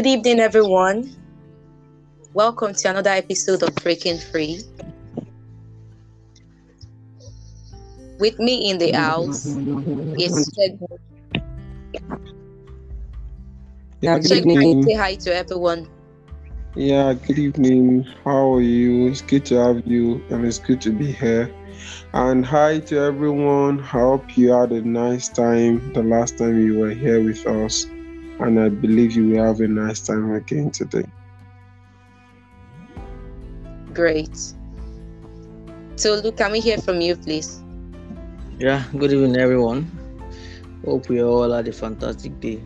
Good 0.00 0.08
evening, 0.08 0.40
everyone. 0.40 1.14
Welcome 2.32 2.72
to 2.72 2.88
another 2.88 3.10
episode 3.10 3.62
of 3.62 3.74
Breaking 3.74 4.16
Free. 4.16 4.62
With 8.18 8.38
me 8.38 8.70
in 8.70 8.78
the 8.78 8.92
house 8.92 9.44
is. 9.44 10.50
Yeah, 14.00 14.18
good 14.20 14.32
evening. 14.32 14.84
say 14.84 14.94
hi 14.94 15.16
to 15.16 15.36
everyone. 15.36 15.86
Yeah, 16.74 17.12
good 17.12 17.38
evening. 17.38 18.04
How 18.24 18.54
are 18.54 18.62
you? 18.62 19.08
It's 19.08 19.20
good 19.20 19.44
to 19.52 19.56
have 19.56 19.86
you, 19.86 20.24
and 20.30 20.46
it's 20.46 20.58
good 20.58 20.80
to 20.80 20.92
be 20.92 21.12
here. 21.12 21.54
And 22.14 22.46
hi 22.46 22.78
to 22.88 22.96
everyone. 23.00 23.80
I 23.80 24.00
hope 24.00 24.38
you 24.38 24.52
had 24.52 24.72
a 24.72 24.80
nice 24.80 25.28
time 25.28 25.92
the 25.92 26.02
last 26.02 26.38
time 26.38 26.58
you 26.58 26.78
were 26.78 26.88
here 26.88 27.22
with 27.22 27.46
us, 27.46 27.84
and 28.40 28.58
I 28.58 28.68
believe 28.68 29.12
you 29.16 29.28
will 29.28 29.44
have 29.44 29.60
a 29.60 29.68
nice 29.68 30.00
time 30.00 30.32
again 30.32 30.70
today. 30.70 31.04
Great. 33.92 34.36
So, 35.96 36.14
Luke, 36.14 36.36
can 36.36 36.52
we 36.52 36.60
hear 36.60 36.78
from 36.78 37.00
you, 37.00 37.16
please? 37.16 37.60
Yeah, 38.58 38.84
good 38.96 39.12
evening, 39.12 39.36
everyone. 39.36 39.90
Hope 40.84 41.08
we 41.08 41.22
all 41.22 41.50
had 41.52 41.68
a 41.68 41.72
fantastic 41.72 42.40
day. 42.40 42.60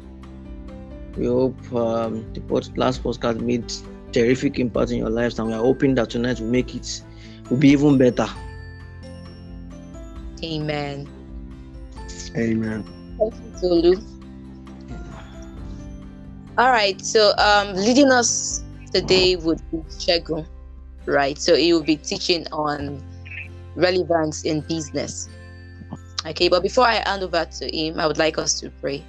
We 1.16 1.26
hope 1.26 1.72
um, 1.72 2.32
the 2.32 2.40
pod- 2.40 2.76
last 2.76 3.02
podcast 3.02 3.40
made 3.40 3.72
terrific 4.12 4.58
impact 4.58 4.92
in 4.92 4.98
your 4.98 5.10
lives, 5.10 5.38
and 5.38 5.48
we 5.48 5.54
are 5.54 5.62
hoping 5.62 5.94
that 5.96 6.10
tonight 6.10 6.40
will 6.40 6.48
make 6.48 6.74
it 6.74 7.02
will 7.50 7.56
be 7.56 7.70
even 7.70 7.98
better. 7.98 8.26
Amen. 10.42 11.08
Amen. 12.36 12.84
Thank 13.18 13.34
you, 13.34 13.52
Tolu. 13.60 14.13
All 16.56 16.70
right. 16.70 17.00
So, 17.00 17.32
um, 17.38 17.74
leading 17.74 18.12
us 18.12 18.62
today 18.92 19.36
would 19.36 19.60
be 19.72 19.78
Shegun, 19.98 20.46
right? 21.06 21.36
So 21.38 21.56
he 21.56 21.72
will 21.72 21.82
be 21.82 21.96
teaching 21.96 22.46
on 22.52 23.02
relevance 23.74 24.44
in 24.44 24.60
business. 24.62 25.28
Okay, 26.26 26.48
but 26.48 26.62
before 26.62 26.86
I 26.86 27.02
hand 27.06 27.22
over 27.22 27.44
to 27.44 27.76
him, 27.76 27.98
I 27.98 28.06
would 28.06 28.18
like 28.18 28.38
us 28.38 28.60
to 28.60 28.70
pray. 28.80 29.04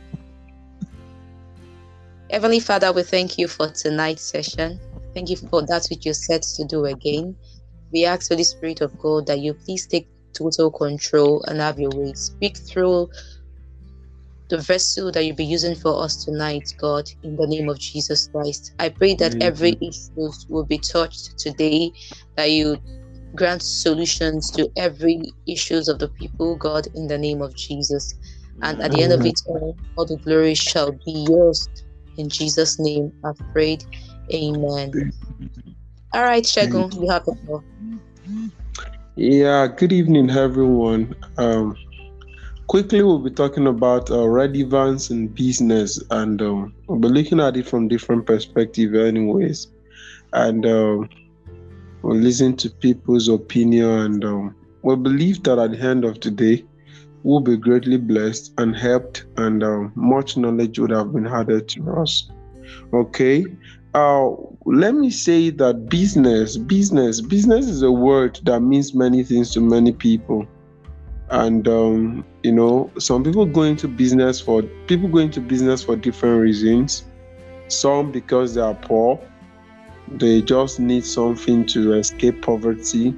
Heavenly 2.31 2.59
Father, 2.59 2.91
we 2.91 3.03
thank 3.03 3.37
you 3.37 3.47
for 3.47 3.69
tonight's 3.69 4.23
session. 4.23 4.79
Thank 5.13 5.29
you 5.29 5.37
for 5.37 5.61
that 5.67 5.85
which 5.89 6.03
you're 6.03 6.13
set 6.15 6.41
to 6.41 6.65
do 6.65 6.85
again. 6.85 7.35
We 7.93 8.05
ask 8.05 8.27
for 8.27 8.35
the 8.35 8.43
Spirit 8.43 8.81
of 8.81 8.97
God 8.97 9.27
that 9.27 9.39
you 9.39 9.53
please 9.53 9.85
take 9.87 10.09
total 10.33 10.71
control 10.71 11.43
and 11.43 11.61
have 11.61 11.79
your 11.79 11.91
way. 11.91 12.11
Speak 12.13 12.57
through 12.57 13.09
the 14.49 14.57
vessel 14.59 15.11
that 15.11 15.25
you'll 15.25 15.35
be 15.35 15.45
using 15.45 15.75
for 15.75 16.03
us 16.03 16.23
tonight, 16.23 16.73
God, 16.79 17.09
in 17.23 17.35
the 17.35 17.47
name 17.47 17.69
of 17.69 17.79
Jesus 17.79 18.27
Christ. 18.27 18.73
I 18.79 18.89
pray 18.89 19.15
that 19.15 19.35
Amen. 19.35 19.41
every 19.41 19.77
issue 19.81 20.31
will 20.49 20.65
be 20.65 20.77
touched 20.77 21.37
today, 21.37 21.91
that 22.37 22.51
you 22.51 22.77
grant 23.35 23.61
solutions 23.61 24.51
to 24.51 24.69
every 24.77 25.21
issues 25.47 25.87
of 25.87 25.99
the 25.99 26.09
people, 26.09 26.55
God, 26.55 26.87
in 26.95 27.07
the 27.07 27.17
name 27.17 27.41
of 27.41 27.55
Jesus. 27.55 28.13
And 28.61 28.81
at 28.81 28.91
the 28.91 29.03
end 29.03 29.13
of 29.13 29.19
mm-hmm. 29.19 29.27
it 29.27 29.41
all, 29.47 29.77
all 29.97 30.05
the 30.05 30.17
glory 30.17 30.53
shall 30.53 30.91
be 30.91 31.25
yours. 31.27 31.67
In 32.17 32.29
Jesus' 32.29 32.79
name, 32.79 33.11
I've 33.25 33.39
prayed. 33.51 33.83
Amen. 34.33 34.91
Mm-hmm. 34.91 35.71
All 36.13 36.23
right, 36.23 36.43
Shegun, 36.43 36.93
you 36.95 37.09
have 37.09 37.25
the 37.25 37.35
floor. 37.45 37.63
Yeah, 39.17 39.67
good 39.67 39.91
evening, 39.91 40.29
everyone. 40.29 41.13
Um, 41.37 41.75
quickly, 42.67 43.03
we'll 43.03 43.19
be 43.19 43.31
talking 43.31 43.67
about 43.67 44.11
uh, 44.11 44.27
relevance 44.27 45.09
in 45.09 45.27
business, 45.27 46.01
and 46.11 46.41
um, 46.41 46.73
we'll 46.87 46.99
be 46.99 47.07
looking 47.07 47.39
at 47.39 47.57
it 47.57 47.67
from 47.67 47.87
different 47.87 48.25
perspectives, 48.25 48.97
anyways. 48.97 49.67
And 50.33 50.65
um, 50.65 51.09
we'll 52.01 52.17
listen 52.17 52.55
to 52.57 52.69
people's 52.69 53.27
opinion, 53.27 53.89
and 53.89 54.25
um, 54.25 54.55
we 54.81 54.95
believe 54.95 55.43
that 55.43 55.59
at 55.59 55.71
the 55.71 55.79
end 55.79 56.05
of 56.05 56.19
the 56.21 56.31
day, 56.31 56.65
we'll 57.23 57.39
be 57.39 57.57
greatly 57.57 57.97
blessed 57.97 58.53
and 58.57 58.75
helped, 58.75 59.25
and 59.37 59.63
um, 59.63 59.91
much 59.95 60.37
knowledge 60.37 60.79
would 60.79 60.91
have 60.91 61.13
been 61.13 61.27
added 61.27 61.67
to 61.69 61.91
us. 61.93 62.29
Okay. 62.93 63.45
Uh, 63.93 64.31
let 64.65 64.93
me 64.93 65.09
say 65.09 65.49
that 65.49 65.87
business, 65.87 66.57
business, 66.57 67.21
business 67.21 67.67
is 67.67 67.81
a 67.81 67.91
word 67.91 68.37
that 68.43 68.59
means 68.59 68.93
many 68.93 69.23
things 69.23 69.51
to 69.51 69.61
many 69.61 69.93
people. 69.93 70.45
And 71.29 71.67
um, 71.67 72.25
you 72.43 72.51
know, 72.51 72.91
some 72.99 73.23
people 73.23 73.45
go 73.45 73.63
into 73.63 73.87
business 73.87 74.39
for 74.39 74.61
people 74.87 75.09
go 75.09 75.19
into 75.19 75.41
business 75.41 75.83
for 75.83 75.95
different 75.95 76.41
reasons. 76.41 77.03
Some 77.67 78.11
because 78.11 78.53
they 78.53 78.61
are 78.61 78.75
poor, 78.75 79.19
they 80.07 80.41
just 80.41 80.79
need 80.79 81.03
something 81.03 81.65
to 81.67 81.93
escape 81.93 82.41
poverty. 82.43 83.15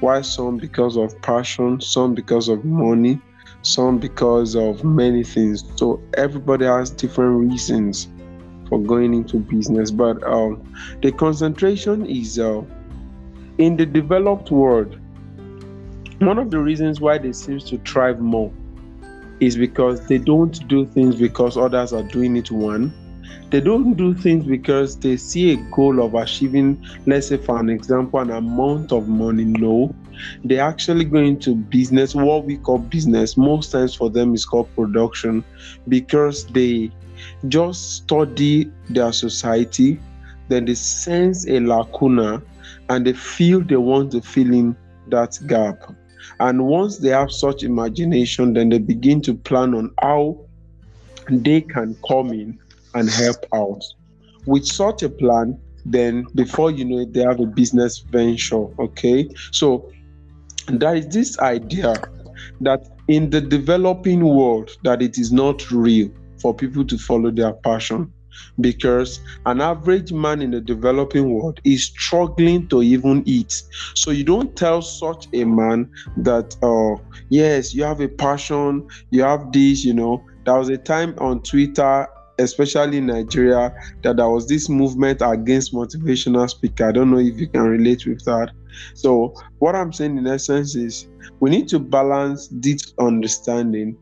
While 0.00 0.22
some 0.22 0.56
because 0.56 0.96
of 0.96 1.20
passion, 1.22 1.80
some 1.80 2.14
because 2.14 2.48
of 2.48 2.64
money, 2.64 3.20
some 3.62 3.98
because 3.98 4.54
of 4.54 4.84
many 4.84 5.22
things. 5.22 5.64
So 5.76 6.02
everybody 6.16 6.64
has 6.64 6.90
different 6.90 7.50
reasons 7.50 8.08
for 8.68 8.80
going 8.80 9.12
into 9.12 9.38
business, 9.38 9.90
but 9.90 10.22
um, 10.22 10.72
the 11.02 11.12
concentration 11.12 12.06
is 12.06 12.38
uh, 12.38 12.62
in 13.58 13.76
the 13.76 13.84
developed 13.84 14.50
world. 14.50 14.98
One 16.20 16.38
of 16.38 16.50
the 16.50 16.58
reasons 16.58 17.00
why 17.00 17.16
they 17.16 17.32
seem 17.32 17.60
to 17.60 17.78
thrive 17.78 18.20
more 18.20 18.52
is 19.40 19.56
because 19.56 20.06
they 20.06 20.18
don't 20.18 20.68
do 20.68 20.84
things 20.84 21.16
because 21.16 21.56
others 21.56 21.94
are 21.94 22.02
doing 22.02 22.36
it. 22.36 22.50
One, 22.50 22.92
they 23.48 23.62
don't 23.62 23.94
do 23.94 24.12
things 24.12 24.44
because 24.44 24.98
they 24.98 25.16
see 25.16 25.54
a 25.54 25.56
goal 25.70 26.04
of 26.04 26.14
achieving, 26.14 26.84
let's 27.06 27.28
say, 27.28 27.38
for 27.38 27.58
an 27.58 27.70
example, 27.70 28.20
an 28.20 28.32
amount 28.32 28.92
of 28.92 29.08
money. 29.08 29.44
No, 29.44 29.94
they 30.44 30.58
actually 30.58 31.06
go 31.06 31.20
into 31.20 31.54
business. 31.54 32.14
What 32.14 32.44
we 32.44 32.58
call 32.58 32.76
business, 32.76 33.38
most 33.38 33.72
times 33.72 33.94
for 33.94 34.10
them, 34.10 34.34
is 34.34 34.44
called 34.44 34.68
production 34.76 35.42
because 35.88 36.44
they 36.48 36.92
just 37.48 37.96
study 37.96 38.70
their 38.90 39.14
society, 39.14 39.98
then 40.48 40.66
they 40.66 40.74
sense 40.74 41.48
a 41.48 41.60
lacuna 41.60 42.42
and 42.90 43.06
they 43.06 43.14
feel 43.14 43.62
they 43.62 43.76
want 43.76 44.12
to 44.12 44.20
fill 44.20 44.52
in 44.52 44.76
that 45.08 45.38
gap. 45.46 45.94
And 46.38 46.66
once 46.66 46.98
they 46.98 47.10
have 47.10 47.30
such 47.30 47.62
imagination, 47.62 48.54
then 48.54 48.68
they 48.68 48.78
begin 48.78 49.20
to 49.22 49.34
plan 49.34 49.74
on 49.74 49.92
how 50.00 50.38
they 51.28 51.60
can 51.60 51.96
come 52.06 52.32
in 52.32 52.58
and 52.94 53.08
help 53.08 53.44
out. 53.54 53.82
With 54.46 54.66
such 54.66 55.02
a 55.02 55.08
plan, 55.08 55.58
then 55.84 56.26
before 56.34 56.70
you 56.70 56.84
know 56.84 57.00
it, 57.00 57.12
they 57.12 57.22
have 57.22 57.40
a 57.40 57.46
business 57.46 57.98
venture. 57.98 58.66
Okay. 58.80 59.28
So 59.52 59.90
there 60.68 60.94
is 60.94 61.08
this 61.08 61.38
idea 61.38 61.94
that 62.60 62.86
in 63.08 63.30
the 63.30 63.40
developing 63.40 64.24
world 64.24 64.70
that 64.84 65.02
it 65.02 65.18
is 65.18 65.32
not 65.32 65.70
real 65.70 66.10
for 66.40 66.54
people 66.54 66.84
to 66.86 66.96
follow 66.98 67.30
their 67.30 67.52
passion 67.52 68.12
because 68.60 69.20
an 69.46 69.60
average 69.60 70.12
man 70.12 70.42
in 70.42 70.50
the 70.50 70.60
developing 70.60 71.34
world 71.34 71.60
is 71.64 71.84
struggling 71.84 72.68
to 72.68 72.82
even 72.82 73.22
eat. 73.26 73.62
So 73.94 74.10
you 74.10 74.24
don't 74.24 74.54
tell 74.56 74.82
such 74.82 75.26
a 75.32 75.44
man 75.44 75.90
that 76.18 76.56
uh 76.62 77.02
yes 77.28 77.74
you 77.74 77.84
have 77.84 78.00
a 78.00 78.08
passion 78.08 78.88
you 79.10 79.22
have 79.22 79.52
this 79.52 79.84
you 79.84 79.94
know. 79.94 80.24
There 80.44 80.56
was 80.56 80.68
a 80.68 80.78
time 80.78 81.14
on 81.18 81.42
twitter 81.42 82.08
especially 82.38 82.96
in 82.98 83.06
nigeria 83.06 83.72
that 84.02 84.16
there 84.16 84.28
was 84.28 84.48
this 84.48 84.68
movement 84.68 85.20
against 85.22 85.74
motivational 85.74 86.48
speaker. 86.48 86.88
I 86.88 86.92
don't 86.92 87.10
know 87.10 87.18
if 87.18 87.38
you 87.38 87.46
can 87.48 87.62
relate 87.62 88.06
with 88.06 88.24
that. 88.24 88.50
So 88.94 89.34
what 89.58 89.74
i'm 89.74 89.92
saying 89.92 90.16
in 90.16 90.26
essence 90.26 90.74
is 90.74 91.08
we 91.40 91.50
need 91.50 91.68
to 91.68 91.78
balance 91.78 92.48
this 92.50 92.94
understanding 92.98 93.96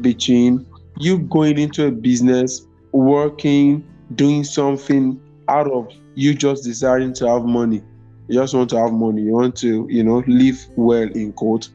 between 0.00 0.66
you 0.98 1.18
going 1.18 1.58
into 1.58 1.86
a 1.86 1.90
business, 1.90 2.66
working, 2.92 3.86
doing 4.14 4.44
something 4.44 5.20
out 5.48 5.70
of 5.70 5.88
you 6.14 6.34
just 6.34 6.64
desiring 6.64 7.12
to 7.14 7.28
have 7.28 7.44
money. 7.44 7.82
You 8.28 8.40
just 8.40 8.54
want 8.54 8.70
to 8.70 8.78
have 8.78 8.92
money. 8.92 9.22
You 9.22 9.32
want 9.32 9.56
to, 9.56 9.86
you 9.88 10.02
know, 10.02 10.22
live 10.26 10.58
well 10.76 11.08
in 11.12 11.32
quote, 11.32 11.68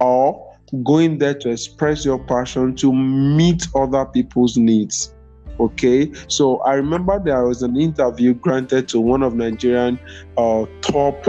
or 0.00 0.56
going 0.84 1.18
there 1.18 1.34
to 1.34 1.50
express 1.50 2.04
your 2.04 2.18
passion 2.18 2.74
to 2.76 2.92
meet 2.92 3.66
other 3.74 4.04
people's 4.06 4.56
needs. 4.56 5.14
Okay, 5.58 6.10
so 6.26 6.58
I 6.60 6.74
remember 6.74 7.20
there 7.22 7.44
was 7.44 7.62
an 7.62 7.76
interview 7.76 8.32
granted 8.32 8.88
to 8.88 9.00
one 9.00 9.22
of 9.22 9.34
Nigerian 9.34 10.00
uh, 10.38 10.64
top 10.80 11.26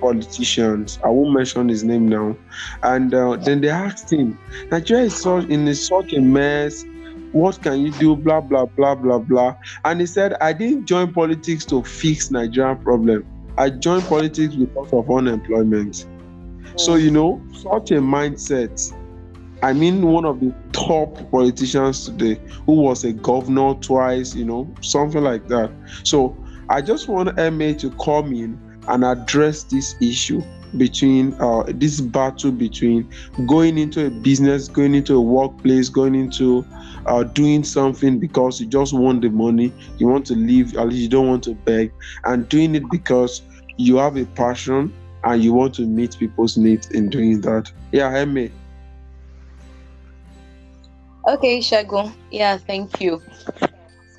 politicians. 0.00 0.98
I 1.04 1.08
won't 1.08 1.32
mention 1.32 1.68
his 1.68 1.84
name 1.84 2.08
now. 2.08 2.36
And 2.82 3.14
uh, 3.14 3.36
then 3.36 3.60
they 3.60 3.68
asked 3.68 4.12
him, 4.12 4.38
Nigeria 4.70 5.04
is 5.04 5.16
so, 5.16 5.38
in 5.38 5.72
such 5.74 6.12
a 6.12 6.20
mess. 6.20 6.84
What 7.32 7.62
can 7.62 7.80
you 7.80 7.92
do? 7.92 8.16
Blah, 8.16 8.40
blah, 8.40 8.66
blah, 8.66 8.94
blah, 8.94 9.18
blah. 9.18 9.56
And 9.84 10.00
he 10.00 10.06
said, 10.06 10.34
I 10.40 10.52
didn't 10.52 10.86
join 10.86 11.12
politics 11.12 11.64
to 11.66 11.82
fix 11.82 12.30
Nigerian 12.30 12.78
problem. 12.78 13.26
I 13.56 13.70
joined 13.70 14.04
politics 14.04 14.54
because 14.54 14.92
of 14.92 15.10
unemployment. 15.10 16.06
So, 16.76 16.94
you 16.94 17.10
know, 17.10 17.42
such 17.52 17.90
a 17.90 18.00
mindset 18.00 18.92
I 19.62 19.72
mean, 19.72 20.06
one 20.06 20.24
of 20.24 20.38
the 20.40 20.54
top 20.72 21.30
politicians 21.30 22.06
today 22.06 22.40
who 22.64 22.74
was 22.74 23.04
a 23.04 23.12
governor 23.12 23.74
twice, 23.74 24.34
you 24.34 24.44
know, 24.44 24.72
something 24.82 25.22
like 25.22 25.48
that. 25.48 25.72
So 26.04 26.36
I 26.68 26.80
just 26.80 27.08
want 27.08 27.36
MA 27.36 27.72
to 27.78 27.90
come 28.02 28.32
in 28.32 28.58
and 28.86 29.04
address 29.04 29.64
this 29.64 29.96
issue 30.00 30.42
between 30.76 31.34
uh, 31.40 31.64
this 31.66 32.00
battle 32.00 32.52
between 32.52 33.08
going 33.46 33.78
into 33.78 34.06
a 34.06 34.10
business, 34.10 34.68
going 34.68 34.94
into 34.94 35.14
a 35.14 35.20
workplace, 35.20 35.88
going 35.88 36.14
into 36.14 36.64
uh, 37.06 37.22
doing 37.22 37.64
something 37.64 38.18
because 38.18 38.60
you 38.60 38.66
just 38.66 38.92
want 38.92 39.22
the 39.22 39.30
money, 39.30 39.72
you 39.98 40.06
want 40.06 40.26
to 40.26 40.34
live, 40.34 40.76
at 40.76 40.88
least 40.88 41.02
you 41.02 41.08
don't 41.08 41.28
want 41.28 41.44
to 41.44 41.54
beg, 41.54 41.92
and 42.24 42.48
doing 42.48 42.74
it 42.74 42.88
because 42.90 43.42
you 43.76 43.96
have 43.96 44.16
a 44.16 44.26
passion 44.26 44.92
and 45.24 45.42
you 45.42 45.52
want 45.52 45.74
to 45.74 45.82
meet 45.82 46.16
people's 46.18 46.56
needs 46.56 46.90
in 46.90 47.08
doing 47.08 47.40
that. 47.40 47.70
Yeah, 47.92 48.10
Hemi. 48.10 48.50
Okay, 51.26 51.58
Shagun. 51.58 52.12
Yeah, 52.30 52.56
thank 52.56 53.00
you. 53.00 53.22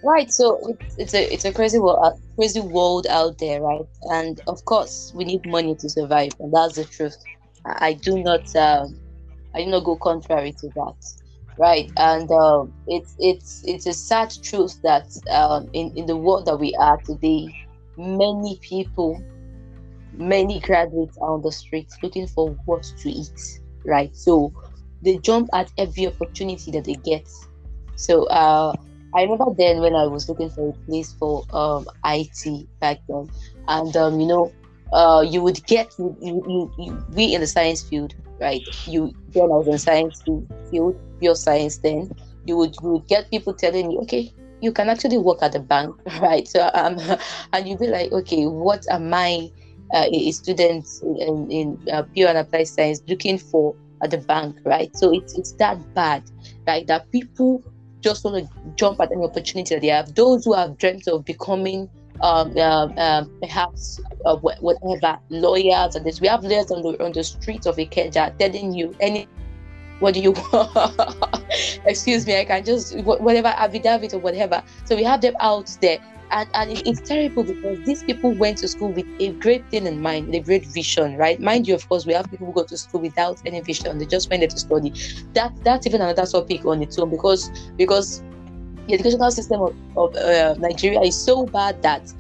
Right, 0.02 0.32
so 0.32 0.60
it's, 0.70 0.98
it's 0.98 1.14
a 1.14 1.34
it's 1.34 1.46
a 1.46 1.52
crazy 1.52 1.78
world, 1.78 2.00
uh, 2.02 2.12
crazy 2.38 2.62
world 2.62 3.06
out 3.08 3.38
there, 3.38 3.62
right? 3.62 3.86
And 4.04 4.40
of 4.48 4.64
course, 4.64 5.12
we 5.14 5.26
need 5.26 5.46
money 5.46 5.76
to 5.76 5.90
survive, 5.90 6.32
and 6.40 6.54
that's 6.54 6.76
the 6.76 6.86
truth. 6.86 7.18
I, 7.66 7.94
do 7.94 8.24
not, 8.24 8.56
um, 8.56 8.98
I 9.54 9.60
do 9.64 9.70
not 9.70 9.84
go 9.84 9.98
contrary 9.98 10.54
to 10.54 10.68
that, 10.70 10.96
right? 11.58 11.92
And 11.98 12.32
um, 12.32 12.74
it's 12.88 13.16
it's 13.20 13.64
it's 13.68 13.88
a 13.88 13.94
sad 13.94 14.34
truth 14.42 14.82
that 14.84 15.08
um, 15.30 15.70
in 15.74 15.92
in 15.98 16.06
the 16.06 16.16
world 16.16 16.46
that 16.46 16.58
we 16.58 16.74
are 16.76 16.98
today, 17.02 17.54
many 17.98 18.58
people, 18.62 19.22
many 20.14 20.62
graduates 20.62 21.18
are 21.18 21.34
on 21.34 21.42
the 21.42 21.52
streets 21.52 21.98
looking 22.02 22.26
for 22.26 22.52
what 22.66 22.84
to 22.84 23.10
eat, 23.10 23.60
right? 23.84 24.16
So 24.16 24.54
they 25.02 25.18
jump 25.18 25.50
at 25.54 25.70
every 25.78 26.08
opportunity 26.08 26.72
that 26.72 26.86
they 26.86 26.96
get. 26.96 27.28
So 27.96 28.28
uh, 28.28 28.74
I 29.16 29.24
remember 29.24 29.46
then 29.58 29.80
when 29.82 29.96
I 29.96 30.06
was 30.06 30.30
looking 30.30 30.50
for 30.50 30.70
a 30.70 30.90
place 30.90 31.14
for 31.14 31.44
um, 31.52 31.88
IT 32.06 32.68
back 32.80 33.00
then, 33.08 33.30
and 33.68 33.96
um, 33.98 34.20
you 34.20 34.28
know, 34.28 34.54
uh, 34.94 35.26
you 35.28 35.42
would 35.42 35.66
get 35.66 35.94
you, 35.98 36.16
you, 36.22 36.72
you, 36.78 37.04
we 37.10 37.34
in 37.34 37.42
the 37.42 37.48
science 37.48 37.84
field, 37.84 38.14
right? 38.40 38.68
You 38.86 39.14
then 39.30 39.44
I 39.44 39.58
was 39.58 39.68
in 39.68 39.78
science 39.80 40.22
field, 40.70 40.96
pure 41.20 41.36
science. 41.36 41.80
Then 41.80 42.12
you 42.46 42.58
would 42.58 42.76
you 42.82 42.90
would 42.90 43.08
get 43.08 43.30
people 43.32 43.54
telling 43.54 43.92
you, 43.92 44.00
okay, 44.02 44.32
you 44.62 44.72
can 44.72 44.90
actually 44.90 45.18
work 45.18 45.40
at 45.42 45.54
the 45.54 45.60
bank, 45.60 45.96
right? 46.22 46.48
So 46.48 46.70
um, 46.74 47.00
and 47.54 47.68
you'd 47.68 47.80
be 47.80 47.88
like, 47.88 48.12
okay, 48.12 48.46
what 48.46 48.84
am 48.92 49.14
I, 49.14 49.50
uh, 49.94 50.06
a 50.12 50.32
student 50.32 50.88
in, 51.02 51.48
in 51.50 51.80
uh, 51.92 52.04
pure 52.14 52.30
and 52.30 52.38
applied 52.38 52.68
science 52.68 53.02
looking 53.08 53.40
for 53.40 53.76
at 54.04 54.12
the 54.12 54.20
bank, 54.20 54.58
right? 54.66 54.96
So 54.96 55.12
it's 55.12 55.38
it's 55.38 55.54
that 55.54 55.80
bad, 55.96 56.24
right? 56.68 56.86
That 56.88 57.12
people 57.12 57.64
just 58.02 58.24
want 58.24 58.48
to 58.48 58.74
jump 58.76 59.00
at 59.00 59.12
any 59.12 59.24
opportunity 59.24 59.76
that 59.76 59.82
they 59.82 59.88
have. 59.88 60.16
Those 60.16 60.46
who 60.46 60.54
have 60.54 60.78
dreamt 60.78 61.08
of 61.08 61.26
becoming 61.26 61.90
um, 62.22 62.58
uh, 62.58 63.24
perhaps 63.42 64.00
uh, 64.26 64.36
whatever 64.36 65.20
lawyers 65.30 65.96
and 65.96 66.06
this. 66.06 66.20
We 66.20 66.28
have 66.28 66.44
lawyers 66.44 66.72
on 66.72 66.82
the 66.82 67.04
on 67.04 67.12
the 67.12 67.24
streets 67.24 67.66
of 67.66 67.78
Ikeja 67.78 68.38
telling 68.38 68.74
you 68.74 68.96
any. 69.00 69.28
What 70.00 70.14
do 70.14 70.22
you 70.22 70.34
Excuse 71.86 72.26
me, 72.26 72.40
I 72.40 72.46
can 72.46 72.64
just 72.64 72.98
whatever 73.00 73.50
affidavit 73.50 74.14
or 74.14 74.20
whatever. 74.20 74.64
So 74.86 74.96
we 74.96 75.04
have 75.04 75.20
them 75.20 75.36
out 75.42 75.76
there 75.82 76.00
and, 76.32 76.50
and 76.54 76.72
it's 76.86 77.02
terrible 77.02 77.44
because 77.44 77.80
these 77.86 78.04
people 78.04 78.32
went 78.34 78.58
to 78.60 78.68
school 78.68 78.92
with 78.92 79.06
a 79.20 79.32
great 79.34 79.68
thing 79.70 79.86
in 79.86 80.02
mind, 80.02 80.34
a 80.36 80.40
great 80.40 80.66
vision, 80.68 81.18
right? 81.18 81.40
Mind 81.40 81.68
you, 81.68 81.76
of 81.76 81.88
course, 81.90 82.06
we 82.06 82.14
have 82.14 82.30
people 82.30 82.48
who 82.48 82.54
go 82.54 82.64
to 82.64 82.78
school 82.78 83.02
without 83.02 83.42
any 83.46 83.62
vision; 83.62 83.98
they 83.98 84.06
just 84.06 84.30
went 84.30 84.42
there 84.42 84.50
to 84.50 84.60
study. 84.60 84.94
That 85.34 85.54
that's 85.64 85.88
even 85.88 86.02
another 86.02 86.26
topic 86.26 86.66
on 86.66 86.82
its 86.82 86.98
own 87.00 87.10
because 87.10 87.50
because 87.78 88.22
the 88.88 88.94
educational 88.94 89.32
system 89.32 89.62
of, 89.62 89.76
of 89.98 90.16
uh, 90.16 90.56
Nigeria 90.60 91.02
is 91.02 91.20
so 91.20 91.46
bad 91.46 91.82
that 91.84 92.12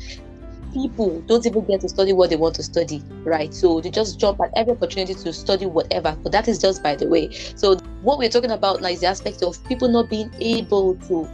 people 0.73 1.21
don't 1.21 1.45
even 1.45 1.65
get 1.65 1.81
to 1.81 1.89
study 1.89 2.13
what 2.13 2.29
they 2.29 2.35
want 2.35 2.55
to 2.55 2.63
study, 2.63 3.03
right? 3.23 3.53
So 3.53 3.81
they 3.81 3.89
just 3.89 4.19
jump 4.19 4.39
at 4.41 4.51
every 4.55 4.73
opportunity 4.73 5.15
to 5.15 5.33
study 5.33 5.65
whatever. 5.65 6.17
But 6.23 6.31
that 6.31 6.47
is 6.47 6.59
just 6.59 6.83
by 6.83 6.95
the 6.95 7.07
way. 7.07 7.31
So 7.55 7.75
what 8.01 8.17
we're 8.17 8.29
talking 8.29 8.51
about 8.51 8.81
now 8.81 8.89
is 8.89 9.01
the 9.01 9.07
aspect 9.07 9.43
of 9.43 9.63
people 9.65 9.87
not 9.87 10.09
being 10.09 10.31
able 10.39 10.95
to 11.07 11.27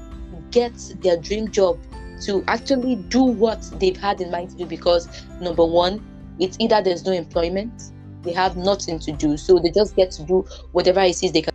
get 0.52 0.74
their 1.02 1.18
dream 1.18 1.52
job 1.52 1.78
to 2.22 2.44
actually 2.48 2.96
do 2.96 3.24
what 3.24 3.62
they've 3.80 3.98
had 3.98 4.22
in 4.22 4.32
mind 4.32 4.52
to 4.52 4.58
do 4.58 4.66
because 4.66 5.08
number 5.40 5.66
one, 5.66 6.04
it's 6.40 6.58
either 6.60 6.82
there's 6.82 7.06
no 7.06 7.12
employment, 7.12 7.92
they 8.24 8.34
have 8.34 8.58
nothing 8.58 9.00
to 9.00 9.12
do, 9.12 9.38
so 9.38 9.60
they 9.60 9.72
just 9.72 9.96
get 9.96 10.12
to 10.12 10.24
do 10.24 10.46
whatever 10.72 11.02
it 11.02 11.22
is 11.24 11.32
they 11.32 11.42
can. 11.42 11.54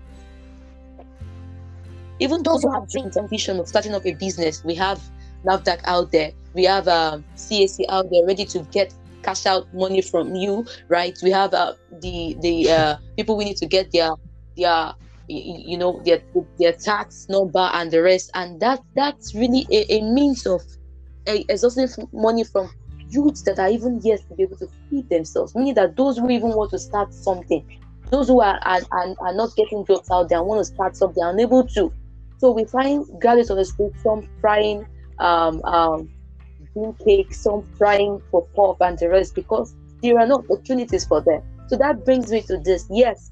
Even 2.18 2.42
those 2.42 2.62
who 2.62 2.72
have 2.72 2.88
dreams 2.90 3.16
and 3.16 3.28
vision 3.28 3.58
of 3.58 3.66
starting 3.66 3.94
up 3.94 4.04
a 4.06 4.12
business, 4.14 4.62
we 4.64 4.74
have 4.74 5.00
NAFDAC 5.44 5.80
out 5.84 6.12
there, 6.12 6.32
we 6.54 6.64
have 6.64 6.86
um, 6.88 7.24
CAC 7.36 7.84
out 7.88 8.10
there 8.10 8.26
ready 8.26 8.44
to 8.44 8.60
get 8.70 8.92
cash 9.22 9.46
out 9.46 9.72
money 9.74 10.02
from 10.02 10.34
you, 10.34 10.66
right? 10.88 11.18
We 11.22 11.30
have 11.30 11.54
uh, 11.54 11.74
the 12.00 12.36
the 12.40 12.70
uh, 12.70 12.96
people 13.16 13.36
we 13.36 13.44
need 13.44 13.56
to 13.58 13.66
get 13.66 13.92
their 13.92 14.10
their 14.56 14.94
you 15.30 15.78
know 15.78 16.00
their 16.04 16.22
their 16.58 16.72
tax 16.72 17.26
number 17.28 17.70
and 17.72 17.90
the 17.90 18.02
rest. 18.02 18.30
And 18.34 18.60
that 18.60 18.80
that's 18.94 19.34
really 19.34 19.66
a, 19.70 19.94
a 19.94 20.02
means 20.02 20.46
of 20.46 20.62
exhausting 21.26 21.88
money 22.12 22.44
from 22.44 22.70
youths 23.08 23.42
that 23.42 23.58
are 23.58 23.68
even 23.68 24.00
yet 24.02 24.20
to 24.28 24.34
be 24.34 24.42
able 24.44 24.56
to 24.58 24.68
feed 24.88 25.08
themselves. 25.08 25.54
Meaning 25.54 25.74
that 25.74 25.96
those 25.96 26.18
who 26.18 26.30
even 26.30 26.50
want 26.50 26.70
to 26.70 26.78
start 26.78 27.12
something 27.12 27.64
those 28.10 28.28
who 28.28 28.40
are 28.40 28.58
are, 28.62 28.80
are, 28.90 29.14
are 29.20 29.34
not 29.34 29.54
getting 29.56 29.84
jobs 29.86 30.10
out 30.10 30.28
there 30.28 30.38
and 30.38 30.46
want 30.46 30.60
to 30.60 30.64
start 30.64 30.96
something 30.96 31.22
are 31.22 31.30
unable 31.30 31.66
to. 31.68 31.92
So 32.38 32.50
we 32.50 32.64
find 32.64 33.04
graduates 33.20 33.50
on 33.50 33.56
the 33.56 33.64
street 33.64 33.92
some 34.02 34.28
frying 34.40 34.86
um 35.18 35.62
um 35.64 36.10
cake 37.04 37.32
some 37.34 37.64
frying 37.76 38.20
for 38.30 38.46
pop 38.54 38.76
and 38.80 38.98
the 38.98 39.08
rest 39.08 39.34
because 39.34 39.74
there 40.02 40.18
are 40.18 40.26
no 40.26 40.36
opportunities 40.36 41.04
for 41.04 41.20
them. 41.20 41.42
So 41.68 41.76
that 41.76 42.04
brings 42.04 42.30
me 42.30 42.42
to 42.42 42.58
this. 42.58 42.86
Yes 42.90 43.30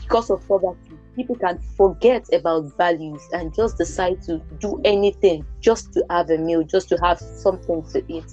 because 0.00 0.30
of 0.30 0.46
poverty, 0.46 0.98
people 1.16 1.36
can 1.36 1.58
forget 1.76 2.26
about 2.32 2.76
values 2.76 3.22
and 3.32 3.54
just 3.54 3.78
decide 3.78 4.22
to 4.22 4.38
do 4.58 4.80
anything 4.84 5.44
just 5.60 5.92
to 5.92 6.04
have 6.10 6.30
a 6.30 6.38
meal, 6.38 6.62
just 6.62 6.88
to 6.88 6.96
have 6.98 7.18
something 7.18 7.82
to 7.90 8.02
eat. 8.08 8.24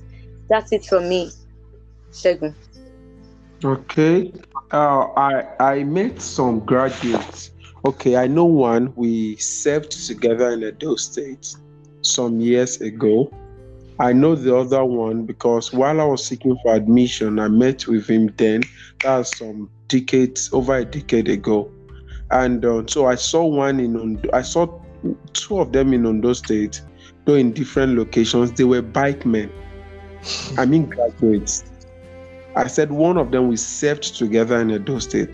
That's 0.49 0.71
it 0.71 0.85
from 0.85 1.09
me, 1.09 1.31
Shegun. 2.11 2.53
Okay. 3.63 4.31
Uh, 4.71 5.07
I 5.17 5.45
I 5.59 5.83
met 5.83 6.21
some 6.21 6.59
graduates. 6.59 7.51
Okay, 7.85 8.15
I 8.17 8.27
know 8.27 8.45
one. 8.45 8.93
We 8.95 9.35
served 9.37 9.91
together 10.07 10.51
in 10.51 10.63
a 10.63 10.67
Edo 10.67 10.95
State 10.95 11.55
some 12.01 12.39
years 12.39 12.81
ago. 12.81 13.31
I 13.99 14.11
know 14.11 14.35
the 14.35 14.55
other 14.55 14.83
one 14.83 15.25
because 15.25 15.71
while 15.71 16.01
I 16.01 16.03
was 16.05 16.25
seeking 16.25 16.57
for 16.61 16.75
admission, 16.75 17.39
I 17.39 17.47
met 17.47 17.87
with 17.87 18.07
him 18.07 18.33
then. 18.37 18.61
That's 19.01 19.37
some 19.37 19.69
decades, 19.87 20.49
over 20.53 20.75
a 20.75 20.85
decade 20.85 21.29
ago. 21.29 21.71
And 22.31 22.65
uh, 22.65 22.83
so 22.87 23.05
I 23.05 23.15
saw 23.15 23.45
one 23.45 23.79
in 23.79 23.95
Ondo, 23.95 24.29
I 24.33 24.41
saw 24.41 24.67
two 25.33 25.59
of 25.59 25.71
them 25.71 25.93
in 25.93 26.05
Ondo 26.05 26.33
State, 26.33 26.81
though 27.25 27.35
in 27.35 27.51
different 27.51 27.97
locations. 27.97 28.51
They 28.51 28.63
were 28.63 28.81
bike 28.81 29.25
men. 29.25 29.51
I 30.57 30.65
mean 30.65 30.85
graduates. 30.85 31.63
I 32.55 32.67
said 32.67 32.91
one 32.91 33.17
of 33.17 33.31
them 33.31 33.49
we 33.49 33.57
served 33.57 34.15
together 34.15 34.59
in 34.61 34.71
Edo 34.71 34.99
State. 34.99 35.29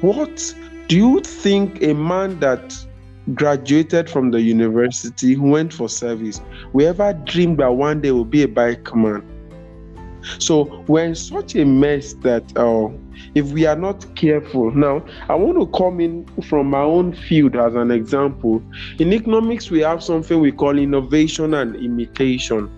What 0.00 0.54
do 0.88 0.96
you 0.96 1.20
think 1.20 1.82
a 1.82 1.92
man 1.92 2.40
that 2.40 2.74
graduated 3.34 4.08
from 4.08 4.30
the 4.30 4.40
university, 4.40 5.34
who 5.34 5.50
went 5.50 5.72
for 5.72 5.88
service, 5.88 6.40
we 6.72 6.86
ever 6.86 7.12
dreamed 7.12 7.58
that 7.58 7.74
one 7.74 8.00
day 8.00 8.10
will 8.10 8.24
be 8.24 8.42
a 8.42 8.48
bike 8.48 8.94
man? 8.94 9.22
So 10.38 10.84
we're 10.88 11.04
in 11.04 11.14
such 11.14 11.54
a 11.56 11.64
mess 11.64 12.14
that 12.22 12.44
uh, 12.56 12.88
if 13.34 13.52
we 13.52 13.66
are 13.66 13.76
not 13.76 14.04
careful, 14.14 14.70
now 14.70 15.04
I 15.28 15.34
want 15.34 15.58
to 15.58 15.66
come 15.76 16.00
in 16.00 16.26
from 16.42 16.68
my 16.68 16.82
own 16.82 17.14
field 17.14 17.56
as 17.56 17.74
an 17.74 17.90
example. 17.90 18.62
In 18.98 19.12
economics, 19.12 19.70
we 19.70 19.80
have 19.80 20.02
something 20.02 20.40
we 20.40 20.52
call 20.52 20.78
innovation 20.78 21.54
and 21.54 21.76
imitation. 21.76 22.70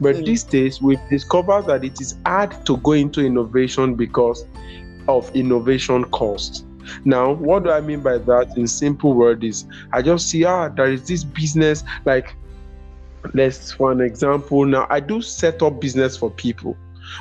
But 0.00 0.16
mm. 0.16 0.26
these 0.26 0.42
days, 0.42 0.82
we've 0.82 1.00
discovered 1.08 1.66
that 1.66 1.84
it 1.84 2.00
is 2.00 2.18
hard 2.26 2.66
to 2.66 2.76
go 2.78 2.92
into 2.92 3.24
innovation 3.24 3.94
because 3.94 4.44
of 5.08 5.34
innovation 5.34 6.04
costs. 6.04 6.64
Now, 7.04 7.32
what 7.32 7.64
do 7.64 7.70
I 7.70 7.80
mean 7.80 8.00
by 8.00 8.18
that 8.18 8.56
in 8.56 8.66
simple 8.66 9.14
words 9.14 9.44
is 9.44 9.64
I 9.92 10.02
just 10.02 10.28
see 10.30 10.44
ah 10.44 10.68
there 10.68 10.92
is 10.92 11.06
this 11.06 11.24
business 11.24 11.82
like 12.04 12.36
let's 13.34 13.72
for 13.72 13.92
an 13.92 14.00
example 14.00 14.64
now 14.64 14.86
I 14.90 15.00
do 15.00 15.20
set 15.20 15.62
up 15.62 15.80
business 15.80 16.16
for 16.16 16.30
people. 16.30 16.76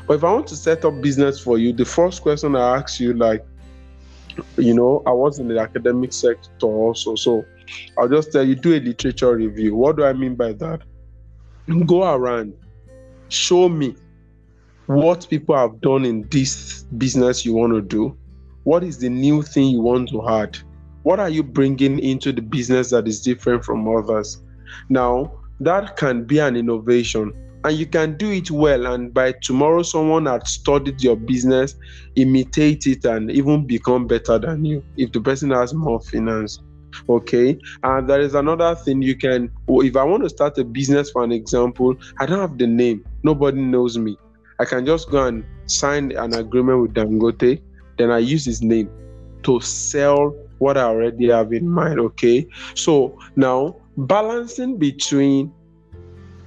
But 0.07 0.15
if 0.15 0.24
I 0.24 0.33
want 0.33 0.47
to 0.47 0.55
set 0.55 0.83
up 0.83 1.00
business 1.01 1.39
for 1.39 1.59
you, 1.59 1.71
the 1.71 1.85
first 1.85 2.24
question 2.24 2.55
I 2.55 2.77
ask 2.77 3.00
you 3.00 3.13
like 3.13 3.45
you 4.57 4.74
know, 4.74 5.01
I 5.05 5.12
was 5.12 5.39
in 5.39 5.47
the 5.47 5.59
academic 5.59 6.12
sector 6.12 6.65
also, 6.65 7.15
so 7.15 7.45
I'll 7.97 8.09
just 8.09 8.33
tell 8.33 8.43
you 8.43 8.55
do 8.55 8.74
a 8.75 8.81
literature 8.81 9.33
review. 9.33 9.75
What 9.75 9.95
do 9.95 10.03
I 10.03 10.12
mean 10.12 10.35
by 10.35 10.51
that? 10.53 10.81
Go 11.85 12.03
around, 12.03 12.53
show 13.29 13.69
me 13.69 13.95
what 14.88 15.27
people 15.29 15.55
have 15.55 15.79
done 15.79 16.03
in 16.03 16.27
this 16.29 16.83
business 16.97 17.45
you 17.45 17.53
want 17.53 17.74
to 17.74 17.81
do 17.81 18.17
what 18.65 18.83
is 18.83 18.97
the 18.97 19.09
new 19.09 19.43
thing 19.43 19.67
you 19.67 19.79
want 19.79 20.09
to 20.09 20.27
add 20.27 20.57
What 21.03 21.19
are 21.19 21.29
you 21.29 21.43
bringing 21.43 22.00
into 22.00 22.31
the 22.31 22.41
business 22.41 22.89
that 22.89 23.07
is 23.07 23.21
different 23.21 23.63
from 23.63 23.88
others? 23.88 24.41
Now, 24.89 25.35
that 25.59 25.97
can 25.97 26.24
be 26.24 26.39
an 26.39 26.55
innovation 26.55 27.33
and 27.63 27.77
you 27.77 27.85
can 27.88 28.15
do 28.17 28.31
it 28.31 28.51
well 28.51 28.93
and 28.93 29.13
by 29.13 29.33
tomorrow 29.41 29.81
someone 29.81 30.27
had 30.27 30.47
studied 30.47 31.01
your 31.01 31.15
business 31.15 31.75
imitate 32.15 32.85
it 32.85 33.03
and 33.05 33.31
even 33.31 33.65
become 33.65 34.05
better 34.05 34.38
than 34.38 34.63
you 34.63 34.83
if 34.97 35.12
the 35.12 35.19
person 35.19 35.50
has 35.50 35.74
more 35.74 36.00
finance 36.00 36.59
okay? 37.09 37.59
And 37.83 38.09
there 38.09 38.21
is 38.21 38.35
another 38.35 38.75
thing 38.75 39.01
you 39.01 39.17
can 39.17 39.51
oh, 39.67 39.81
if 39.81 39.95
i 39.95 40.03
want 40.03 40.24
to 40.24 40.29
start 40.29 40.57
a 40.57 40.63
business 40.63 41.12
for 41.12 41.24
an 41.24 41.31
example 41.31 41.95
i 42.19 42.25
don't 42.25 42.39
have 42.39 42.57
the 42.57 42.67
name. 42.67 43.03
Nobody 43.24 43.59
knows 43.59 43.97
me. 43.97 44.17
I 44.59 44.65
can 44.65 44.85
just 44.85 45.09
go 45.09 45.25
and 45.25 45.43
sign 45.65 46.12
an 46.15 46.35
agreement 46.35 46.81
with 46.81 46.93
dangote 46.93 47.62
then 47.97 48.12
i 48.12 48.19
use 48.19 48.45
his 48.45 48.62
name 48.62 48.89
to 49.43 49.59
sell 49.59 50.35
what 50.59 50.77
i 50.77 50.83
already 50.83 51.29
have 51.29 51.51
in 51.51 51.67
mind 51.67 52.00
okay? 52.00 52.47
So 52.75 53.17
now 53.35 53.75
balancing 53.98 54.78
between 54.78 55.54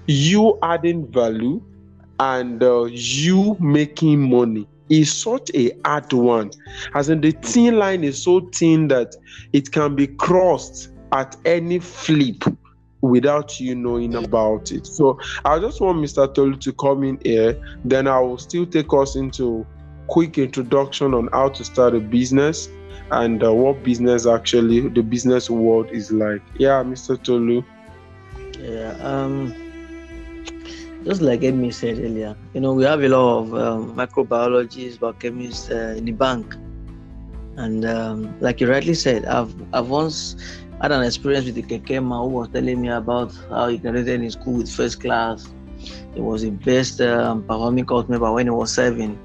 you 0.07 0.59
adding 0.63 1.07
value 1.11 1.63
and 2.21 2.63
uh, 2.63 2.85
you 2.85 3.57
making 3.61 4.29
money 4.31 4.67
is 4.89 5.13
such 5.13 5.51
a 5.55 5.71
hard 5.85 6.13
one. 6.13 6.51
As 6.95 7.09
in, 7.09 7.21
the 7.21 7.33
thin 7.33 7.79
line 7.79 8.05
is 8.05 8.23
so 8.23 8.41
thin 8.55 8.89
that 8.89 9.15
it 9.53 9.71
can 9.71 9.95
be 9.95 10.07
crossed 10.07 10.91
at 11.13 11.37
any 11.45 11.79
flip 11.79 12.43
without 13.01 13.61
you 13.61 13.75
knowing 13.75 14.15
about 14.15 14.73
it. 14.73 14.87
So 14.87 15.19
I 15.45 15.59
just 15.59 15.81
want 15.81 15.99
Mr. 15.99 16.33
Tolu 16.33 16.57
to 16.57 16.73
come 16.73 17.05
in 17.05 17.21
here. 17.23 17.63
Then 17.85 18.09
I 18.09 18.19
will 18.21 18.39
still 18.39 18.67
take 18.67 18.93
us 18.93 19.15
into 19.15 19.67
quick 20.09 20.39
introduction 20.39 21.15
on 21.15 21.29
how 21.33 21.51
to 21.51 21.65
start 21.65 21.95
a 21.95 22.01
business 22.01 22.69
and 23.11 23.43
uh, 23.43 23.53
what 23.53 23.83
business 23.83 24.27
actually 24.27 24.89
the 24.89 25.03
business 25.03 25.49
world 25.51 25.89
is 25.91 26.13
like. 26.13 26.43
Yeah, 26.59 26.83
Mr. 26.83 27.23
Tolu. 27.23 27.63
Yeah. 28.61 28.97
Um 29.01 29.55
just 31.05 31.23
like 31.23 31.41
Emi 31.41 31.73
said 31.73 31.99
earlier, 31.99 32.37
you 32.55 32.61
know, 32.61 32.75
we 32.75 32.85
have 32.85 33.03
a 33.03 33.09
lot 33.09 33.39
of 33.39 33.55
um, 33.55 33.95
microbiologists, 33.95 34.99
biochemists 34.99 35.71
uh, 35.71 35.97
in 35.97 36.05
the 36.05 36.13
bank. 36.13 36.55
And 37.57 37.85
um, 37.87 38.39
like 38.41 38.61
you 38.61 38.71
rightly 38.71 38.95
said, 38.95 39.25
I've, 39.25 39.55
I've 39.73 39.89
once 39.89 40.37
had 40.83 40.93
an 40.93 41.03
experience 41.03 41.47
with 41.47 41.55
the 41.55 41.63
kekema 41.63 42.25
who 42.25 42.29
was 42.29 42.49
telling 42.49 42.83
me 42.83 42.89
about 42.89 43.33
how 43.49 43.69
he 43.69 43.79
graduated 43.79 44.23
in 44.23 44.31
school 44.31 44.59
with 44.59 44.71
first 44.71 45.01
class. 45.01 45.49
He 46.15 46.21
was 46.21 46.43
the 46.43 46.51
best 46.51 47.01
um, 47.01 47.43
performing 47.45 47.87
corps 47.87 48.09
member 48.09 48.31
when 48.33 48.47
he 48.47 48.51
was 48.51 48.73
seven, 48.73 49.19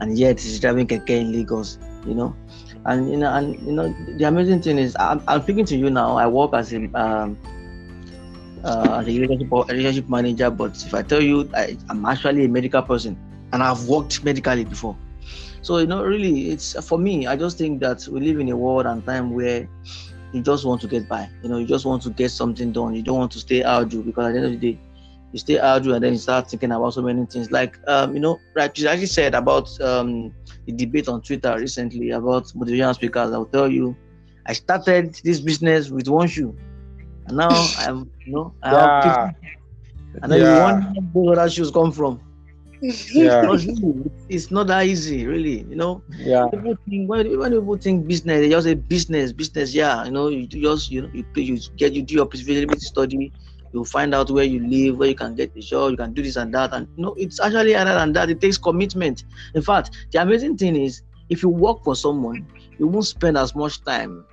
and 0.00 0.18
yet 0.18 0.40
he's 0.40 0.60
driving 0.60 0.86
keke 0.86 1.10
in 1.10 1.32
Lagos, 1.32 1.78
you 2.06 2.14
know. 2.14 2.36
And 2.86 3.10
you 3.10 3.16
know, 3.16 3.32
and 3.32 3.58
you 3.66 3.72
know, 3.72 3.94
the 4.18 4.24
amazing 4.24 4.62
thing 4.62 4.78
is, 4.78 4.96
I'm, 5.00 5.22
I'm 5.26 5.42
speaking 5.42 5.64
to 5.66 5.76
you 5.76 5.90
now. 5.90 6.16
I 6.16 6.26
work 6.26 6.52
as 6.52 6.72
a 6.72 6.84
um, 6.94 7.38
uh, 8.64 8.98
as 9.00 9.08
a 9.08 9.20
relationship, 9.20 9.50
relationship 9.50 10.08
manager, 10.08 10.50
but 10.50 10.74
if 10.84 10.94
I 10.94 11.02
tell 11.02 11.22
you 11.22 11.48
I, 11.54 11.76
am 11.90 12.04
actually 12.06 12.44
a 12.44 12.48
medical 12.48 12.82
person 12.82 13.16
and 13.52 13.62
I've 13.62 13.86
worked 13.86 14.24
medically 14.24 14.64
before. 14.64 14.96
So, 15.62 15.78
you 15.78 15.86
know, 15.86 16.02
really, 16.04 16.50
it's 16.50 16.72
for 16.86 16.98
me, 16.98 17.26
I 17.26 17.36
just 17.36 17.56
think 17.56 17.80
that 17.80 18.06
we 18.08 18.20
live 18.20 18.38
in 18.38 18.48
a 18.50 18.56
world 18.56 18.86
and 18.86 19.04
time 19.06 19.30
where 19.34 19.68
you 20.32 20.42
just 20.42 20.64
want 20.64 20.80
to 20.82 20.88
get 20.88 21.08
by. 21.08 21.28
You 21.42 21.48
know, 21.48 21.58
you 21.58 21.66
just 21.66 21.86
want 21.86 22.02
to 22.02 22.10
get 22.10 22.30
something 22.30 22.72
done. 22.72 22.94
You 22.94 23.02
don't 23.02 23.18
want 23.18 23.32
to 23.32 23.38
stay 23.38 23.62
idle 23.62 24.02
because 24.02 24.26
at 24.26 24.32
the 24.32 24.38
end 24.38 24.46
of 24.46 24.60
the 24.60 24.72
day, 24.72 24.80
you 25.34 25.40
stay 25.40 25.58
idle 25.58 25.94
and 25.94 26.04
then 26.04 26.12
you 26.12 26.18
start 26.18 26.48
thinking 26.48 26.70
about 26.70 26.94
so 26.94 27.02
many 27.02 27.26
things. 27.26 27.50
Like, 27.50 27.76
um, 27.88 28.14
you 28.14 28.20
know, 28.20 28.38
like 28.54 28.78
you 28.78 28.86
actually 28.86 29.06
said 29.06 29.34
about 29.34 29.68
um, 29.80 30.32
the 30.64 30.72
debate 30.72 31.08
on 31.08 31.22
Twitter 31.22 31.56
recently 31.58 32.10
about 32.10 32.44
motivational 32.54 32.94
speakers. 32.94 33.32
I'll 33.32 33.44
tell 33.44 33.68
you, 33.68 33.96
I 34.46 34.52
started 34.52 35.18
this 35.24 35.40
business 35.40 35.90
with 35.90 36.08
one 36.08 36.28
shoe 36.28 36.56
and 37.26 37.36
now 37.36 37.48
I'm, 37.78 38.08
you 38.24 38.32
know, 38.32 38.54
I 38.62 38.70
yeah. 38.70 39.24
have 39.24 39.34
50. 39.34 39.48
And 40.22 40.32
then 40.32 40.40
yeah. 40.40 40.54
you 40.54 40.62
wonder 40.62 41.00
where 41.12 41.36
those 41.36 41.54
shoes 41.54 41.72
come 41.72 41.90
from. 41.90 42.20
Yeah. 42.82 43.50
it's, 43.50 43.64
not 43.80 44.12
it's 44.28 44.50
not 44.50 44.66
that 44.66 44.86
easy, 44.86 45.26
really. 45.26 45.60
You 45.70 45.74
know. 45.74 46.02
Yeah. 46.18 46.46
People 46.52 46.76
think 46.86 47.08
when, 47.08 47.38
when 47.38 47.52
people 47.52 47.78
think 47.78 48.06
business, 48.06 48.40
they 48.40 48.50
just 48.50 48.66
say 48.66 48.74
business, 48.74 49.32
business. 49.32 49.74
Yeah, 49.74 50.04
you 50.04 50.10
know, 50.10 50.28
you 50.28 50.46
just 50.46 50.90
you 50.90 51.02
know 51.02 51.10
you 51.14 51.24
you 51.34 51.58
get 51.78 51.94
you 51.94 52.02
do 52.02 52.14
your 52.14 52.26
feasibility 52.26 52.78
study, 52.80 53.32
you 53.74 53.84
find 53.84 54.14
out 54.14 54.30
where 54.30 54.44
you 54.44 54.66
live, 54.66 54.98
where 54.98 55.08
you 55.08 55.14
can 55.14 55.34
get 55.34 55.52
the 55.52 55.60
job, 55.60 55.90
you 55.90 55.96
can 55.96 56.14
do 56.14 56.22
this 56.22 56.36
and 56.36 56.54
that, 56.54 56.72
and 56.72 56.88
you 56.96 57.02
know 57.02 57.14
it's 57.18 57.40
actually 57.40 57.74
other 57.74 57.94
than 57.94 58.12
that. 58.12 58.30
It 58.30 58.40
takes 58.40 58.56
commitment. 58.56 59.24
In 59.54 59.62
fact, 59.62 59.90
the 60.12 60.22
amazing 60.22 60.56
thing 60.56 60.76
is, 60.76 61.02
if 61.28 61.42
you 61.42 61.48
work 61.48 61.82
for 61.82 61.96
someone, 61.96 62.46
you 62.78 62.86
won't 62.86 63.06
spend 63.06 63.36
as 63.36 63.54
much 63.54 63.82
time 63.84 64.24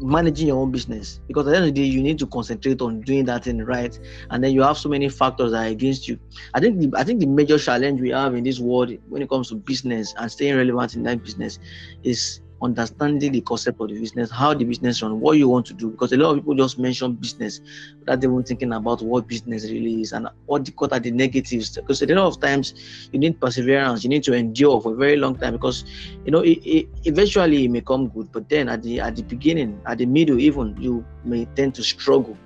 managing 0.00 0.48
your 0.48 0.60
own 0.60 0.72
business 0.72 1.20
because 1.28 1.46
at 1.46 1.50
the 1.50 1.56
end 1.56 1.68
of 1.68 1.74
the 1.74 1.80
day 1.80 1.86
you 1.86 2.02
need 2.02 2.18
to 2.18 2.26
concentrate 2.26 2.80
on 2.80 3.00
doing 3.02 3.24
that 3.24 3.44
thing 3.44 3.58
right 3.58 3.98
and 4.30 4.42
then 4.42 4.52
you 4.52 4.60
have 4.60 4.76
so 4.76 4.88
many 4.88 5.08
factors 5.08 5.52
that 5.52 5.66
are 5.66 5.70
against 5.70 6.08
you 6.08 6.18
i 6.52 6.58
think 6.58 6.80
the, 6.80 6.98
i 6.98 7.04
think 7.04 7.20
the 7.20 7.26
major 7.26 7.56
challenge 7.58 8.00
we 8.00 8.10
have 8.10 8.34
in 8.34 8.42
this 8.42 8.58
world 8.58 8.90
when 9.08 9.22
it 9.22 9.28
comes 9.28 9.48
to 9.48 9.54
business 9.54 10.12
and 10.18 10.30
staying 10.30 10.56
relevant 10.56 10.96
in 10.96 11.04
that 11.04 11.22
business 11.22 11.60
is 12.02 12.40
understanding 12.62 13.32
the 13.32 13.40
concept 13.40 13.80
of 13.80 13.88
the 13.88 13.98
business, 13.98 14.30
how 14.30 14.54
the 14.54 14.64
business 14.64 15.02
run, 15.02 15.20
what 15.20 15.36
you 15.38 15.48
want 15.48 15.66
to 15.66 15.74
do. 15.74 15.90
Because 15.90 16.12
a 16.12 16.16
lot 16.16 16.30
of 16.30 16.36
people 16.36 16.54
just 16.54 16.78
mention 16.78 17.12
business 17.14 17.60
without 18.00 18.22
even 18.22 18.42
thinking 18.42 18.72
about 18.72 19.02
what 19.02 19.26
business 19.26 19.64
really 19.64 20.00
is 20.00 20.12
and 20.12 20.28
what, 20.46 20.64
the, 20.64 20.72
what 20.76 20.92
are 20.92 21.00
the 21.00 21.10
negatives. 21.10 21.76
Because 21.76 22.02
a 22.02 22.06
lot 22.06 22.26
of 22.26 22.40
times 22.40 23.08
you 23.12 23.18
need 23.18 23.40
perseverance, 23.40 24.04
you 24.04 24.10
need 24.10 24.22
to 24.24 24.34
endure 24.34 24.80
for 24.80 24.92
a 24.92 24.96
very 24.96 25.16
long 25.16 25.36
time 25.36 25.52
because 25.52 25.84
you 26.24 26.30
know 26.30 26.40
it, 26.40 26.58
it, 26.64 26.88
eventually 27.04 27.64
it 27.64 27.70
may 27.70 27.80
come 27.80 28.08
good, 28.08 28.30
but 28.32 28.48
then 28.48 28.68
at 28.68 28.82
the 28.82 29.00
at 29.00 29.16
the 29.16 29.22
beginning, 29.22 29.80
at 29.86 29.98
the 29.98 30.06
middle, 30.06 30.38
even 30.40 30.76
you 30.80 31.04
may 31.24 31.44
tend 31.56 31.74
to 31.74 31.82
struggle 31.82 32.36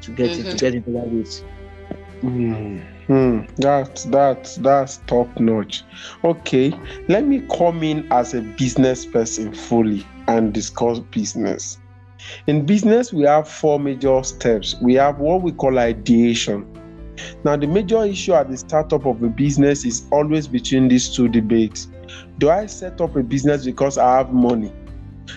to 0.00 0.10
get 0.12 0.30
mm-hmm. 0.30 0.48
it, 0.48 0.50
to 0.52 0.56
get 0.56 0.74
into 0.74 0.90
that 0.92 1.08
way. 1.08 1.24
Mm. 2.22 2.97
Hmm, 3.08 3.40
that's 3.56 4.04
that's 4.04 4.56
that's 4.56 4.98
top 5.06 5.40
notch. 5.40 5.82
Okay, 6.24 6.78
let 7.08 7.26
me 7.26 7.40
come 7.56 7.82
in 7.82 8.06
as 8.12 8.34
a 8.34 8.42
business 8.42 9.06
person 9.06 9.54
fully 9.54 10.06
and 10.26 10.52
discuss 10.52 10.98
business. 10.98 11.78
In 12.46 12.66
business, 12.66 13.10
we 13.10 13.24
have 13.24 13.48
four 13.48 13.80
major 13.80 14.22
steps. 14.22 14.76
We 14.82 14.94
have 14.94 15.18
what 15.18 15.40
we 15.40 15.52
call 15.52 15.78
ideation. 15.78 16.66
Now, 17.44 17.56
the 17.56 17.66
major 17.66 18.04
issue 18.04 18.34
at 18.34 18.50
the 18.50 18.58
startup 18.58 19.06
of 19.06 19.22
a 19.22 19.28
business 19.28 19.86
is 19.86 20.06
always 20.12 20.46
between 20.46 20.88
these 20.88 21.08
two 21.08 21.28
debates. 21.28 21.88
Do 22.38 22.50
I 22.50 22.66
set 22.66 23.00
up 23.00 23.16
a 23.16 23.22
business 23.22 23.64
because 23.64 23.96
I 23.96 24.18
have 24.18 24.32
money? 24.32 24.72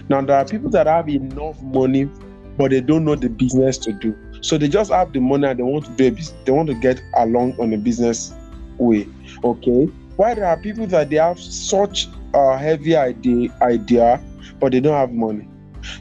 Now, 0.10 0.22
there 0.22 0.36
are 0.36 0.46
people 0.46 0.70
that 0.72 0.88
have 0.88 1.08
enough 1.08 1.62
money, 1.62 2.10
but 2.58 2.72
they 2.72 2.82
don't 2.82 3.06
know 3.06 3.16
the 3.16 3.30
business 3.30 3.78
to 3.80 3.94
do. 3.94 4.16
So 4.42 4.58
they 4.58 4.68
just 4.68 4.92
have 4.92 5.14
the 5.14 5.20
money 5.20 5.48
and 5.48 5.60
they 5.60 5.64
want 5.64 5.86
to 5.86 5.92
do 5.92 6.08
a, 6.08 6.46
they 6.46 6.52
want 6.52 6.68
to 6.70 6.76
get 6.76 7.02
along 7.18 7.60
on 7.60 7.74
a 7.74 7.78
business 7.78 8.34
way. 8.78 9.08
Okay. 9.44 9.86
Why 10.18 10.34
there 10.34 10.46
are 10.46 10.58
people 10.58 10.88
that 10.88 11.10
they 11.10 11.18
have 11.18 11.40
such 11.40 12.08
a 12.34 12.58
heavy 12.58 12.96
idea 12.96 13.56
idea, 13.62 14.24
but 14.60 14.72
they 14.72 14.80
don't 14.80 14.96
have 14.96 15.12
money. 15.12 15.48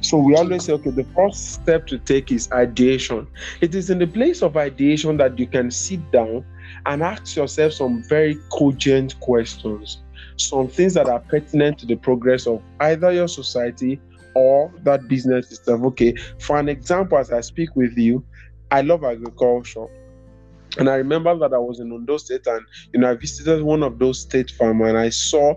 So 0.00 0.18
we 0.18 0.36
always 0.36 0.64
say, 0.64 0.72
okay, 0.74 0.90
the 0.90 1.04
first 1.16 1.54
step 1.54 1.86
to 1.88 1.98
take 1.98 2.30
is 2.30 2.50
ideation. 2.52 3.26
It 3.60 3.74
is 3.74 3.90
in 3.90 3.98
the 3.98 4.06
place 4.06 4.42
of 4.42 4.56
ideation 4.56 5.16
that 5.18 5.38
you 5.38 5.46
can 5.46 5.70
sit 5.70 6.10
down 6.10 6.44
and 6.86 7.02
ask 7.02 7.36
yourself 7.36 7.72
some 7.74 8.02
very 8.02 8.38
cogent 8.52 9.18
questions, 9.20 10.02
some 10.36 10.68
things 10.68 10.94
that 10.94 11.08
are 11.08 11.20
pertinent 11.20 11.78
to 11.78 11.86
the 11.86 11.96
progress 11.96 12.46
of 12.46 12.62
either 12.80 13.12
your 13.12 13.28
society 13.28 14.00
or 14.34 14.72
that 14.82 15.08
business 15.08 15.50
itself. 15.50 15.82
Okay, 15.82 16.14
for 16.38 16.58
an 16.58 16.68
example, 16.68 17.18
as 17.18 17.32
I 17.32 17.40
speak 17.40 17.74
with 17.74 17.96
you, 17.96 18.24
I 18.70 18.82
love 18.82 19.04
agriculture. 19.04 19.86
And 20.78 20.88
I 20.88 20.94
remember 20.94 21.36
that 21.38 21.52
I 21.52 21.58
was 21.58 21.80
in 21.80 21.92
Ondo 21.92 22.16
State 22.16 22.46
and 22.46 22.64
you 22.94 23.00
know 23.00 23.10
I 23.10 23.14
visited 23.14 23.62
one 23.62 23.82
of 23.82 23.98
those 23.98 24.20
state 24.20 24.50
farms 24.52 24.82
and 24.84 24.96
I 24.96 25.08
saw, 25.08 25.54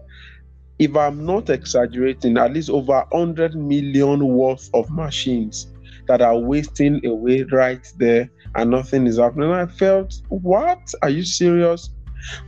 if 0.80 0.96
I'm 0.96 1.24
not 1.26 1.50
exaggerating, 1.50 2.38
at 2.38 2.54
least 2.54 2.70
over 2.70 3.06
100 3.12 3.56
million 3.56 4.26
worth 4.28 4.70
of 4.74 4.90
machines 4.90 5.68
that 6.08 6.22
are 6.22 6.38
wasting 6.38 7.06
away 7.06 7.44
right 7.52 7.88
there 7.98 8.30
and 8.56 8.72
nothing 8.72 9.06
is 9.06 9.20
happening. 9.20 9.52
And 9.52 9.60
I 9.60 9.66
felt, 9.68 10.16
what? 10.30 10.80
Are 11.02 11.10
you 11.10 11.24
serious? 11.24 11.90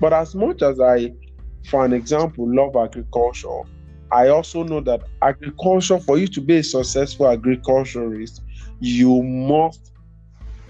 But 0.02 0.14
as 0.14 0.34
much 0.34 0.62
as 0.64 0.80
I, 0.80 1.14
for 1.70 1.86
an 1.86 1.94
example, 1.94 2.46
love 2.54 2.76
agriculture, 2.76 3.62
I 4.12 4.30
also 4.30 4.64
know 4.64 4.82
that 4.82 5.04
agriculture, 5.22 6.00
for 6.00 6.18
you 6.18 6.28
to 6.28 6.42
be 6.42 6.58
a 6.58 6.64
successful 6.64 7.28
agriculturist, 7.30 8.42
you 8.80 9.22
must 9.24 9.92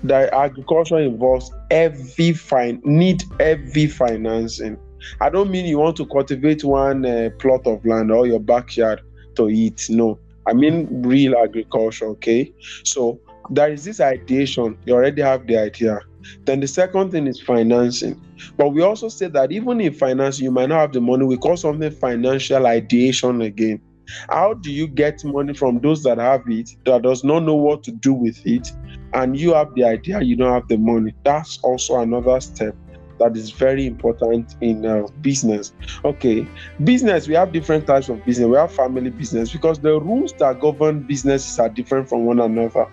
that 0.03 0.33
agriculture 0.33 0.99
involves 0.99 1.51
every 1.71 2.33
fine 2.33 2.81
need 2.83 3.23
every 3.39 3.87
financing. 3.87 4.77
I 5.21 5.29
don't 5.29 5.51
mean 5.51 5.65
you 5.65 5.77
want 5.77 5.97
to 5.97 6.05
cultivate 6.05 6.63
one 6.63 7.05
uh, 7.05 7.29
plot 7.39 7.65
of 7.67 7.85
land 7.85 8.11
or 8.11 8.27
your 8.27 8.39
backyard 8.39 9.01
to 9.35 9.49
eat. 9.49 9.85
No, 9.89 10.19
I 10.47 10.53
mean 10.53 10.87
real 11.03 11.35
agriculture. 11.37 12.07
Okay, 12.07 12.53
so 12.83 13.19
there 13.49 13.71
is 13.71 13.83
this 13.83 13.99
ideation. 13.99 14.77
You 14.85 14.93
already 14.93 15.21
have 15.21 15.47
the 15.47 15.57
idea. 15.57 15.99
Then 16.45 16.59
the 16.59 16.67
second 16.67 17.11
thing 17.11 17.27
is 17.27 17.39
financing. 17.39 18.19
But 18.57 18.69
we 18.69 18.81
also 18.81 19.09
say 19.09 19.27
that 19.27 19.51
even 19.51 19.79
in 19.79 19.93
finance, 19.93 20.39
you 20.39 20.51
might 20.51 20.69
not 20.69 20.79
have 20.79 20.93
the 20.93 21.01
money. 21.01 21.25
We 21.25 21.37
call 21.37 21.57
something 21.57 21.91
financial 21.91 22.65
ideation 22.65 23.41
again. 23.41 23.81
How 24.29 24.53
do 24.53 24.71
you 24.71 24.87
get 24.87 25.23
money 25.23 25.53
from 25.53 25.79
those 25.79 26.03
that 26.03 26.17
have 26.17 26.43
it 26.47 26.69
that 26.85 27.01
does 27.01 27.23
not 27.23 27.39
know 27.39 27.55
what 27.55 27.83
to 27.83 27.91
do 27.91 28.13
with 28.13 28.39
it? 28.45 28.71
And 29.15 29.39
you 29.39 29.53
have 29.53 29.73
the 29.75 29.85
idea, 29.85 30.21
you 30.21 30.35
don't 30.35 30.53
have 30.53 30.67
the 30.67 30.77
money. 30.77 31.15
That's 31.23 31.57
also 31.63 31.99
another 31.99 32.39
step 32.41 32.75
that 33.19 33.35
is 33.37 33.49
very 33.49 33.87
important 33.87 34.55
in 34.61 34.85
uh, 34.85 35.07
business. 35.21 35.73
Okay, 36.03 36.45
business, 36.83 37.27
we 37.27 37.33
have 37.33 37.53
different 37.53 37.87
types 37.87 38.09
of 38.09 38.23
business. 38.25 38.47
We 38.47 38.57
have 38.57 38.73
family 38.73 39.09
business 39.09 39.51
because 39.51 39.79
the 39.79 39.99
rules 39.99 40.33
that 40.33 40.59
govern 40.59 41.03
businesses 41.03 41.57
are 41.59 41.69
different 41.69 42.09
from 42.09 42.25
one 42.25 42.39
another. 42.39 42.87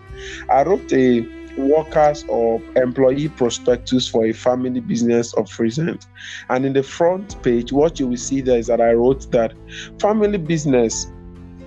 I 0.49 0.63
wrote 0.63 0.93
a 0.93 1.27
workers 1.59 2.25
or 2.29 2.63
employee 2.77 3.29
prospectus 3.29 4.09
for 4.09 4.25
a 4.25 4.33
family 4.33 4.81
business 4.81 5.35
of 5.35 5.49
recent. 5.59 6.07
And 6.49 6.65
in 6.65 6.73
the 6.73 6.83
front 6.83 7.43
page, 7.43 7.73
what 7.73 8.01
you 8.01 8.07
will 8.07 8.17
see 8.17 8.41
there 8.41 8.59
is 8.59 8.69
that 8.69 8.81
I 8.81 8.93
wrote 8.93 9.31
that 9.33 9.53
family 10.01 10.39
business, 10.39 11.13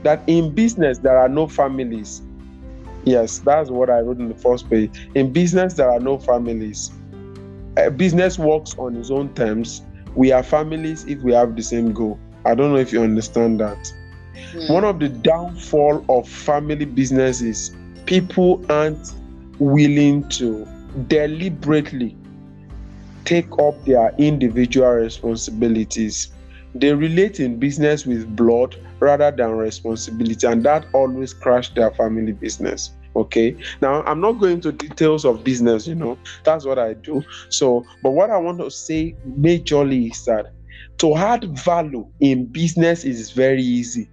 that 0.04 0.24
in 0.28 0.54
business 0.56 0.98
there 1.00 1.18
are 1.18 1.30
no 1.30 1.48
families. 1.48 2.25
Yes, 3.06 3.40
that's 3.40 3.70
what 3.70 3.90
I 3.90 4.00
wrote 4.00 4.20
in 4.20 4.30
the 4.30 4.36
first 4.36 4.70
page. 4.70 5.10
In 5.14 5.32
business, 5.32 5.76
there 5.76 5.92
are 5.92 6.00
no 6.00 6.18
families. 6.18 6.92
A 7.78 7.92
business 7.92 8.40
works 8.40 8.76
on 8.78 8.96
its 8.96 9.12
own 9.12 9.34
terms. 9.36 9.84
We 10.16 10.32
are 10.32 10.42
families 10.42 11.06
if 11.06 11.22
we 11.22 11.34
have 11.34 11.56
the 11.56 11.62
same 11.62 11.94
goal. 11.94 12.20
I 12.46 12.56
don't 12.56 12.72
know 12.72 12.80
if 12.80 12.92
you 12.92 13.02
understand 13.04 13.60
that. 13.60 13.94
Mm. 14.54 14.70
One 14.72 14.84
of 14.84 15.00
the 15.00 15.10
downfall 15.10 16.04
of 16.10 16.28
family 16.28 16.86
business 16.86 17.42
is 17.42 17.76
people 18.06 18.64
aren't 18.72 19.14
willing 19.60 20.28
to 20.30 20.68
deliberately 21.08 22.16
take 23.26 23.52
up 23.60 23.84
their 23.86 24.14
individual 24.18 24.90
responsibilities. 24.90 26.30
They 26.74 26.94
relate 26.94 27.40
in 27.40 27.58
business 27.58 28.06
with 28.06 28.36
blood 28.36 28.76
rather 29.06 29.30
than 29.30 29.52
responsibility, 29.52 30.48
and 30.48 30.64
that 30.64 30.86
always 30.94 31.32
crash 31.34 31.70
their 31.76 31.92
family 31.92 32.32
business. 32.32 32.92
Okay, 33.16 33.56
now 33.82 34.04
I'm 34.04 34.20
not 34.20 34.34
going 34.34 34.60
to 34.62 34.72
details 34.72 35.24
of 35.26 35.44
business, 35.44 35.88
you 35.88 35.96
know, 35.96 36.18
that's 36.44 36.66
what 36.66 36.80
I 36.80 36.94
do. 36.94 37.24
So, 37.50 37.86
but 38.02 38.12
what 38.12 38.30
I 38.32 38.38
want 38.38 38.60
to 38.60 38.72
say 38.72 39.16
majorly 39.40 40.12
is 40.12 40.26
that 40.26 40.48
to 40.98 41.16
add 41.16 41.58
value 41.60 42.06
in 42.20 42.48
business 42.48 43.06
is 43.06 43.32
very 43.32 43.62
easy. 43.62 44.10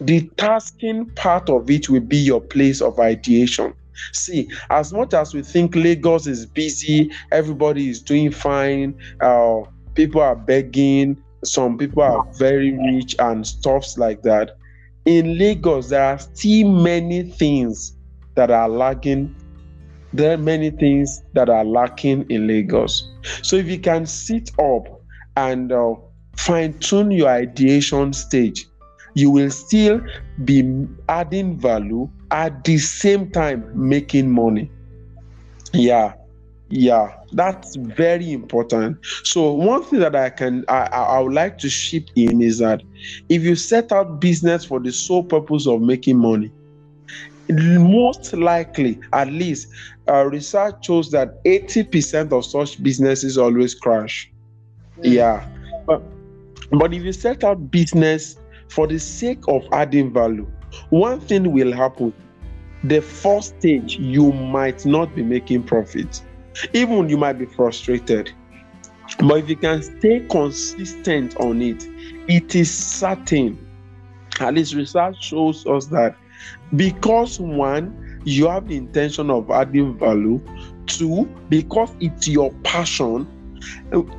The 0.00 0.28
tasking 0.36 1.06
part 1.16 1.48
of 1.48 1.70
it 1.70 1.88
will 1.88 2.00
be 2.00 2.18
your 2.18 2.40
place 2.40 2.80
of 2.80 2.98
ideation. 3.00 3.74
See, 4.12 4.48
as 4.70 4.92
much 4.92 5.14
as 5.14 5.32
we 5.34 5.42
think 5.42 5.74
Lagos 5.74 6.26
is 6.26 6.44
busy, 6.44 7.10
everybody 7.32 7.88
is 7.88 8.02
doing 8.02 8.30
fine, 8.30 8.94
uh, 9.20 9.62
people 9.94 10.20
are 10.20 10.36
begging, 10.36 11.22
some 11.44 11.78
people 11.78 12.02
are 12.02 12.26
very 12.34 12.72
rich 12.92 13.14
and 13.18 13.46
stuffs 13.46 13.98
like 13.98 14.22
that. 14.22 14.56
In 15.04 15.38
Lagos, 15.38 15.90
there 15.90 16.02
are 16.02 16.18
still 16.18 16.70
many 16.70 17.22
things 17.22 17.96
that 18.34 18.50
are 18.50 18.68
lacking. 18.68 19.34
There 20.12 20.34
are 20.34 20.38
many 20.38 20.70
things 20.70 21.22
that 21.34 21.48
are 21.48 21.64
lacking 21.64 22.26
in 22.30 22.46
Lagos. 22.46 23.10
So 23.42 23.56
if 23.56 23.66
you 23.66 23.78
can 23.78 24.06
sit 24.06 24.50
up 24.58 25.00
and 25.36 25.70
uh, 25.70 25.94
fine 26.36 26.78
tune 26.78 27.10
your 27.10 27.28
ideation 27.28 28.12
stage, 28.12 28.66
you 29.14 29.30
will 29.30 29.50
still 29.50 30.00
be 30.44 30.86
adding 31.08 31.58
value 31.58 32.08
at 32.30 32.64
the 32.64 32.78
same 32.78 33.30
time 33.30 33.70
making 33.74 34.30
money. 34.30 34.70
Yeah, 35.72 36.14
yeah, 36.68 37.12
that's 37.32 37.76
very 37.76 38.32
important. 38.32 38.98
So 39.22 39.52
one 39.52 39.84
thing 39.84 40.00
that 40.00 40.16
I 40.16 40.30
can 40.30 40.64
I, 40.68 40.86
I 40.86 41.20
would 41.20 41.32
like 41.32 41.58
to 41.58 41.68
ship 41.68 42.08
in 42.16 42.42
is 42.42 42.58
that 42.58 42.82
if 43.28 43.42
you 43.42 43.54
set 43.54 43.92
out 43.92 44.20
business 44.20 44.64
for 44.64 44.80
the 44.80 44.90
sole 44.90 45.22
purpose 45.22 45.66
of 45.66 45.80
making 45.80 46.18
money, 46.18 46.50
most 47.48 48.32
likely, 48.32 48.98
at 49.12 49.28
least, 49.28 49.68
uh, 50.08 50.24
research 50.24 50.86
shows 50.86 51.10
that 51.12 51.42
80% 51.44 52.32
of 52.32 52.44
such 52.44 52.82
businesses 52.82 53.38
always 53.38 53.74
crash. 53.74 54.30
Mm. 54.98 55.12
Yeah. 55.12 55.48
But, 55.86 56.02
but 56.70 56.92
if 56.92 57.02
you 57.02 57.12
set 57.12 57.44
out 57.44 57.70
business 57.70 58.36
for 58.68 58.88
the 58.88 58.98
sake 58.98 59.46
of 59.46 59.62
adding 59.72 60.12
value, 60.12 60.50
one 60.90 61.20
thing 61.20 61.52
will 61.52 61.72
happen. 61.72 62.12
The 62.82 63.00
first 63.00 63.58
stage, 63.58 63.96
you 63.98 64.32
might 64.32 64.84
not 64.84 65.14
be 65.14 65.22
making 65.22 65.62
profit. 65.64 66.22
Even 66.72 67.08
you 67.08 67.16
might 67.16 67.34
be 67.34 67.46
frustrated. 67.46 68.32
But 69.20 69.38
if 69.38 69.48
you 69.48 69.56
can 69.56 69.82
stay 69.82 70.26
consistent 70.28 71.36
on 71.36 71.62
it, 71.62 71.86
it 72.28 72.54
is 72.54 72.72
certain. 72.76 73.58
At 74.40 74.54
least 74.54 74.74
research 74.74 75.22
shows 75.22 75.66
us 75.66 75.86
that 75.86 76.16
because 76.74 77.38
one, 77.40 78.20
you 78.24 78.48
have 78.48 78.68
the 78.68 78.76
intention 78.76 79.30
of 79.30 79.50
adding 79.50 79.96
value, 79.98 80.40
two, 80.86 81.26
because 81.48 81.90
it's 82.00 82.28
your 82.28 82.52
passion, 82.64 83.26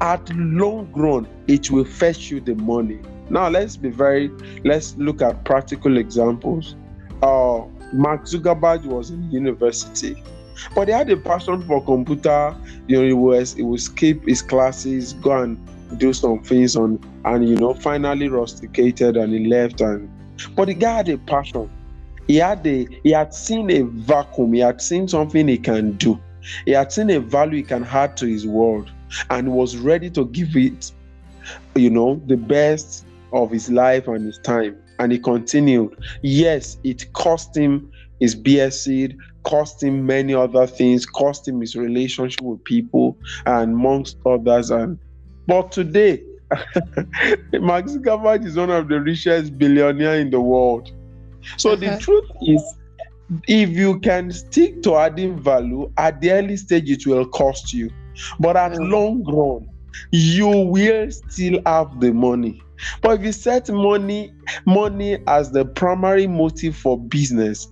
at 0.02 0.30
long 0.36 0.92
run, 0.94 1.28
it 1.48 1.70
will 1.70 1.86
fetch 1.86 2.32
you 2.32 2.40
the 2.40 2.56
money. 2.56 3.00
Now 3.30 3.50
let's 3.50 3.76
be 3.76 3.90
very 3.90 4.30
let's 4.64 4.96
look 4.98 5.22
at 5.22 5.44
practical 5.44 5.98
examples. 5.98 6.76
Uh, 7.22 7.64
Mark 7.94 8.24
Zuckerberg 8.24 8.86
was 8.86 9.10
in 9.12 9.30
university, 9.32 10.22
but 10.76 10.88
he 10.88 10.94
had 10.94 11.10
a 11.10 11.18
passion 11.18 11.62
for 11.64 11.84
computer. 11.84 12.56
You 12.88 12.98
know, 12.98 13.08
he 13.08 13.14
was 13.14 13.54
he 13.54 13.64
would 13.64 13.82
skip 13.82 14.24
his 14.26 14.42
classes, 14.42 15.14
go 15.14 15.42
and 15.44 15.58
do 15.98 16.14
some 16.14 16.44
things 16.44 16.76
on, 16.76 17.00
and 17.26 17.48
you 17.48 17.56
know, 17.56 17.74
finally 17.74 18.28
rusticated 18.28 19.18
and 19.18 19.34
he 19.34 19.48
left. 19.48 19.82
And 19.82 20.10
but 20.56 20.68
the 20.68 20.74
guy 20.74 20.98
had 20.98 21.10
a 21.10 21.18
passion. 21.18 21.70
He 22.28 22.38
had 22.38 22.66
a 22.68 22.88
he 23.04 23.12
had 23.12 23.34
seen 23.34 23.70
a 23.72 23.84
vacuum. 23.84 24.54
He 24.54 24.60
had 24.60 24.82
seen 24.82 25.08
something 25.08 25.48
he 25.48 25.58
can 25.58 25.94
do. 25.94 26.20
He 26.66 26.72
had 26.72 26.92
seen 26.92 27.10
a 27.10 27.20
value 27.20 27.58
he 27.58 27.64
can 27.64 27.84
add 27.84 28.18
to 28.18 28.26
his 28.26 28.46
world, 28.46 28.90
and 29.30 29.52
was 29.52 29.78
ready 29.78 30.10
to 30.12 30.26
give 30.26 30.56
it, 30.56 30.92
you 31.76 31.90
know, 31.90 32.22
the 32.28 32.38
best 32.38 33.06
of 33.34 33.52
his 33.52 33.70
life 33.70 34.08
and 34.08 34.26
his 34.26 34.40
time. 34.40 34.78
And 35.00 35.12
he 35.12 35.20
continued. 35.20 35.96
Yes, 36.22 36.78
it 36.84 37.12
cost 37.14 37.56
him 37.56 37.92
his 38.20 38.36
BSc, 38.36 39.16
cost 39.48 39.82
him 39.82 40.06
many 40.06 40.34
other 40.34 40.68
things, 40.68 41.06
cost 41.06 41.48
him 41.48 41.62
his 41.62 41.76
relationship 41.76 42.42
with 42.42 42.64
people, 42.64 43.18
and 43.46 43.74
amongst 43.74 44.18
others. 44.26 44.70
And 44.70 45.00
but 45.48 45.72
today, 45.72 46.24
Mark 47.54 47.86
Zuckerberg 47.86 48.46
is 48.46 48.56
one 48.56 48.70
of 48.70 48.88
the 48.90 49.02
richest 49.02 49.58
billionaire 49.58 50.20
in 50.20 50.30
the 50.30 50.42
world. 50.42 50.92
So 51.58 51.76
the 51.76 51.90
uh-huh. 51.90 52.00
truth 52.00 52.30
is, 52.42 52.62
if 53.48 53.70
you 53.70 54.00
can 54.00 54.32
stick 54.32 54.82
to 54.84 54.96
adding 54.96 55.42
value 55.42 55.92
at 55.98 56.20
the 56.22 56.32
early 56.32 56.58
stage, 56.58 56.90
it 56.90 57.06
will 57.08 57.26
cost 57.26 57.74
you. 57.74 57.90
But 58.40 58.58
at 58.58 58.74
mm. 58.74 58.92
long 58.92 59.24
run, 59.24 59.68
you 60.12 60.48
will 60.48 61.12
still 61.12 61.62
have 61.66 62.00
the 62.00 62.14
money. 62.14 62.62
But 63.02 63.20
if 63.20 63.26
you 63.26 63.32
set 63.32 63.70
money 63.70 64.34
money 64.66 65.18
as 65.28 65.52
the 65.52 65.66
primary 65.66 66.28
motive 66.28 66.76
for 66.76 67.00
business, 67.00 67.72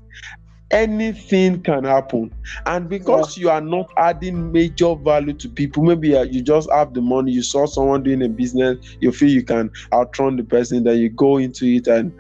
anything 0.72 1.62
can 1.62 1.84
happen. 1.84 2.34
And 2.66 2.90
because 2.90 3.38
yeah. 3.38 3.42
you 3.42 3.50
are 3.50 3.62
not 3.62 3.92
adding 3.98 4.52
major 4.52 4.96
value 4.96 5.34
to 5.34 5.50
people, 5.50 5.84
maybe 5.84 6.16
uh, 6.16 6.24
you 6.24 6.42
just 6.42 6.70
have 6.72 6.94
the 6.94 7.02
money, 7.02 7.32
you 7.32 7.44
saw 7.44 7.66
someone 7.66 8.04
doing 8.04 8.24
a 8.24 8.30
business, 8.30 8.78
you 9.00 9.12
feel 9.12 9.30
you 9.30 9.44
can 9.44 9.72
outrun 9.94 10.38
the 10.38 10.44
person, 10.44 10.84
then 10.84 10.98
you 10.98 11.10
go 11.10 11.38
into 11.38 11.66
it 11.66 11.88
and 11.88 12.12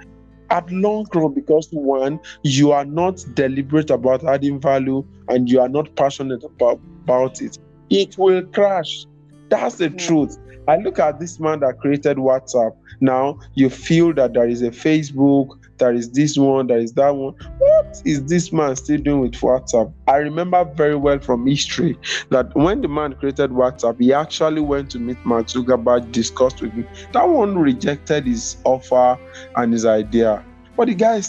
at 0.51 0.71
long 0.71 1.07
run 1.13 1.33
because 1.33 1.67
one 1.71 2.19
you 2.43 2.71
are 2.71 2.85
not 2.85 3.23
deliberate 3.33 3.89
about 3.89 4.23
adding 4.25 4.61
value 4.61 5.03
and 5.29 5.49
you 5.49 5.59
are 5.59 5.69
not 5.69 5.93
passionate 5.95 6.43
about, 6.43 6.79
about 7.03 7.41
it 7.41 7.57
it 7.89 8.15
will 8.19 8.43
crash 8.43 9.07
that's 9.49 9.77
the 9.77 9.89
yeah. 9.89 9.97
truth 9.97 10.37
I 10.67 10.77
look 10.77 10.99
at 10.99 11.19
this 11.19 11.39
man 11.39 11.59
that 11.59 11.79
created 11.79 12.17
WhatsApp. 12.17 12.75
Now 12.99 13.39
you 13.53 13.69
feel 13.69 14.13
that 14.13 14.33
there 14.33 14.47
is 14.47 14.61
a 14.61 14.71
Facebook, 14.71 15.59
there 15.77 15.93
is 15.93 16.11
this 16.11 16.37
one, 16.37 16.67
there 16.67 16.79
is 16.79 16.93
that 16.93 17.15
one. 17.15 17.33
What 17.57 18.01
is 18.05 18.23
this 18.25 18.51
man 18.51 18.75
still 18.75 18.99
doing 18.99 19.21
with 19.21 19.33
WhatsApp? 19.33 19.93
I 20.07 20.17
remember 20.17 20.63
very 20.63 20.95
well 20.95 21.19
from 21.19 21.45
history 21.47 21.97
that 22.29 22.55
when 22.55 22.81
the 22.81 22.87
man 22.87 23.13
created 23.13 23.51
WhatsApp, 23.51 23.99
he 23.99 24.13
actually 24.13 24.61
went 24.61 24.89
to 24.91 24.99
meet 24.99 25.23
Mark 25.25 25.47
Zuckerberg, 25.47 26.11
discussed 26.11 26.61
with 26.61 26.71
him. 26.73 26.87
That 27.13 27.27
one 27.27 27.57
rejected 27.57 28.25
his 28.25 28.57
offer 28.63 29.17
and 29.55 29.73
his 29.73 29.85
idea. 29.85 30.43
But 30.77 30.87
the 30.87 30.95
guy 30.95 31.21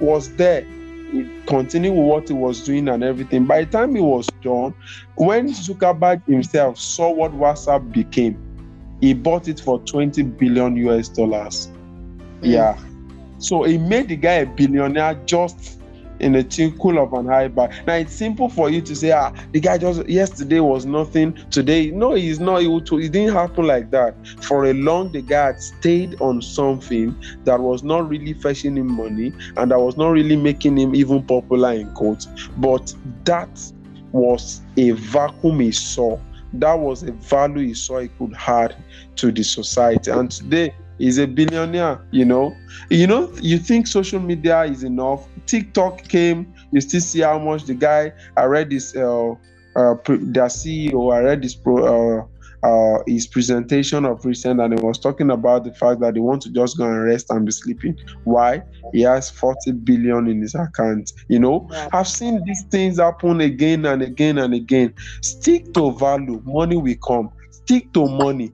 was 0.00 0.34
there 0.36 0.66
he 1.12 1.28
continued 1.46 1.94
with 1.94 2.06
what 2.06 2.28
he 2.28 2.34
was 2.34 2.64
doing 2.64 2.88
and 2.88 3.04
everything. 3.04 3.44
By 3.44 3.64
the 3.64 3.70
time 3.70 3.94
he 3.94 4.00
was 4.00 4.26
done, 4.40 4.74
when 5.16 5.48
Zuckerberg 5.48 6.24
himself 6.26 6.78
saw 6.78 7.12
what 7.12 7.32
WhatsApp 7.32 7.92
became, 7.92 8.38
he 9.00 9.12
bought 9.12 9.46
it 9.48 9.60
for 9.60 9.78
20 9.80 10.22
billion 10.22 10.76
US 10.88 11.08
dollars. 11.08 11.68
Mm. 12.40 12.52
Yeah. 12.52 12.78
So 13.42 13.64
he 13.64 13.76
made 13.76 14.08
the 14.08 14.16
guy 14.16 14.34
a 14.34 14.46
billionaire 14.46 15.14
just 15.26 15.80
in 16.20 16.36
a 16.36 16.42
tinkle 16.42 16.98
of 16.98 17.12
an 17.12 17.28
eye. 17.28 17.48
But 17.48 17.72
now 17.86 17.94
it's 17.94 18.14
simple 18.14 18.48
for 18.48 18.70
you 18.70 18.80
to 18.80 18.94
say, 18.94 19.10
ah, 19.10 19.32
the 19.50 19.60
guy 19.60 19.76
just 19.78 20.08
yesterday 20.08 20.60
was 20.60 20.86
nothing. 20.86 21.36
Today, 21.50 21.90
no, 21.90 22.14
he's 22.14 22.38
not. 22.38 22.62
It, 22.62 22.92
it 22.92 23.12
didn't 23.12 23.34
happen 23.34 23.66
like 23.66 23.90
that. 23.90 24.14
For 24.40 24.66
a 24.66 24.72
long, 24.72 25.10
the 25.10 25.22
guy 25.22 25.46
had 25.46 25.60
stayed 25.60 26.20
on 26.20 26.40
something 26.40 27.14
that 27.44 27.58
was 27.58 27.82
not 27.82 28.08
really 28.08 28.34
fetching 28.34 28.76
him 28.76 28.92
money 28.92 29.32
and 29.56 29.70
that 29.72 29.78
was 29.78 29.96
not 29.96 30.10
really 30.10 30.36
making 30.36 30.78
him 30.78 30.94
even 30.94 31.22
popular 31.24 31.72
in 31.72 31.92
quotes. 31.94 32.26
But 32.58 32.94
that 33.24 33.72
was 34.12 34.60
a 34.76 34.92
vacuum 34.92 35.58
he 35.60 35.72
saw. 35.72 36.18
That 36.54 36.78
was 36.78 37.02
a 37.02 37.12
value 37.12 37.66
he 37.68 37.74
saw 37.74 37.98
he 37.98 38.08
could 38.08 38.34
add 38.46 38.76
to 39.16 39.32
the 39.32 39.42
society. 39.42 40.10
And 40.10 40.30
today 40.30 40.74
he's 41.02 41.18
a 41.18 41.26
billionaire, 41.26 42.00
you 42.12 42.24
know. 42.24 42.56
You 42.88 43.06
know, 43.06 43.32
you 43.40 43.58
think 43.58 43.86
social 43.86 44.20
media 44.20 44.62
is 44.62 44.84
enough. 44.84 45.28
TikTok 45.46 46.04
came, 46.04 46.54
you 46.70 46.80
still 46.80 47.00
see 47.00 47.20
how 47.20 47.38
much 47.38 47.64
the 47.64 47.74
guy 47.74 48.12
I 48.36 48.44
read 48.44 48.70
this 48.70 48.94
uh 48.94 49.32
uh 49.76 49.94
their 50.06 50.50
CEO, 50.58 51.12
I 51.12 51.20
read 51.20 51.42
this 51.42 51.54
pro 51.54 51.76
uh 51.84 52.26
uh, 52.62 53.02
his 53.08 53.26
presentation 53.26 54.04
of 54.04 54.24
recent 54.24 54.60
and 54.60 54.78
he 54.78 54.84
was 54.84 54.96
talking 54.96 55.32
about 55.32 55.64
the 55.64 55.74
fact 55.74 56.00
that 56.00 56.14
he 56.14 56.20
wants 56.20 56.46
to 56.46 56.52
just 56.52 56.78
go 56.78 56.84
and 56.84 57.02
rest 57.02 57.28
and 57.30 57.44
be 57.44 57.50
sleeping. 57.50 57.98
Why? 58.22 58.62
He 58.92 59.00
has 59.00 59.30
40 59.30 59.72
billion 59.72 60.28
in 60.28 60.40
his 60.40 60.54
account. 60.54 61.12
You 61.28 61.40
know, 61.40 61.68
yeah. 61.72 61.88
I've 61.92 62.06
seen 62.06 62.40
these 62.44 62.62
things 62.70 63.00
happen 63.00 63.40
again 63.40 63.84
and 63.84 64.00
again 64.00 64.38
and 64.38 64.54
again. 64.54 64.94
Stick 65.22 65.74
to 65.74 65.90
value, 65.98 66.40
money 66.44 66.76
will 66.76 66.94
come. 67.04 67.32
Stick 67.64 67.92
to 67.92 68.06
money 68.06 68.52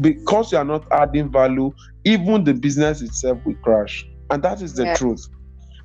because 0.00 0.52
you 0.52 0.58
are 0.58 0.64
not 0.64 0.84
adding 0.92 1.30
value, 1.30 1.72
even 2.04 2.44
the 2.44 2.54
business 2.54 3.00
itself 3.00 3.38
will 3.44 3.54
crash. 3.56 4.06
And 4.30 4.42
that 4.42 4.62
is 4.62 4.74
the 4.74 4.84
yeah. 4.84 4.96
truth. 4.96 5.28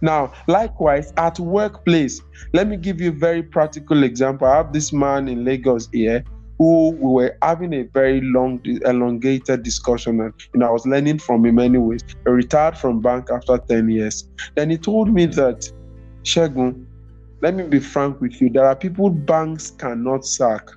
Now, 0.02 0.34
likewise, 0.48 1.14
at 1.18 1.40
workplace, 1.40 2.22
let 2.54 2.68
me 2.68 2.78
give 2.78 3.00
you 3.00 3.10
a 3.10 3.14
very 3.14 3.44
practical 3.44 4.04
example. 4.04 4.48
I 4.48 4.58
have 4.58 4.74
this 4.74 4.92
man 4.92 5.28
in 5.28 5.46
Lagos 5.46 5.90
here 5.92 6.24
who 6.58 6.92
we 6.92 7.24
were 7.24 7.38
having 7.42 7.74
a 7.74 7.84
very 7.84 8.22
long, 8.22 8.62
elongated 8.86 9.64
discussion. 9.64 10.22
And 10.22 10.34
you 10.54 10.60
know, 10.60 10.68
I 10.68 10.72
was 10.72 10.86
learning 10.86 11.20
from 11.20 11.46
him 11.46 11.60
anyways. 11.60 12.02
He 12.08 12.30
retired 12.30 12.78
from 12.78 13.02
bank 13.02 13.30
after 13.30 13.58
10 13.58 13.90
years. 13.90 14.30
Then 14.56 14.70
he 14.70 14.78
told 14.78 15.14
me 15.14 15.26
hmm. 15.26 15.32
that, 15.32 15.72
shagun 16.24 16.86
let 17.42 17.54
me 17.54 17.64
be 17.64 17.80
frank 17.80 18.22
with 18.22 18.42
you, 18.42 18.50
there 18.50 18.66
are 18.66 18.76
people 18.76 19.10
banks 19.10 19.72
cannot 19.72 20.26
sack. 20.26 20.68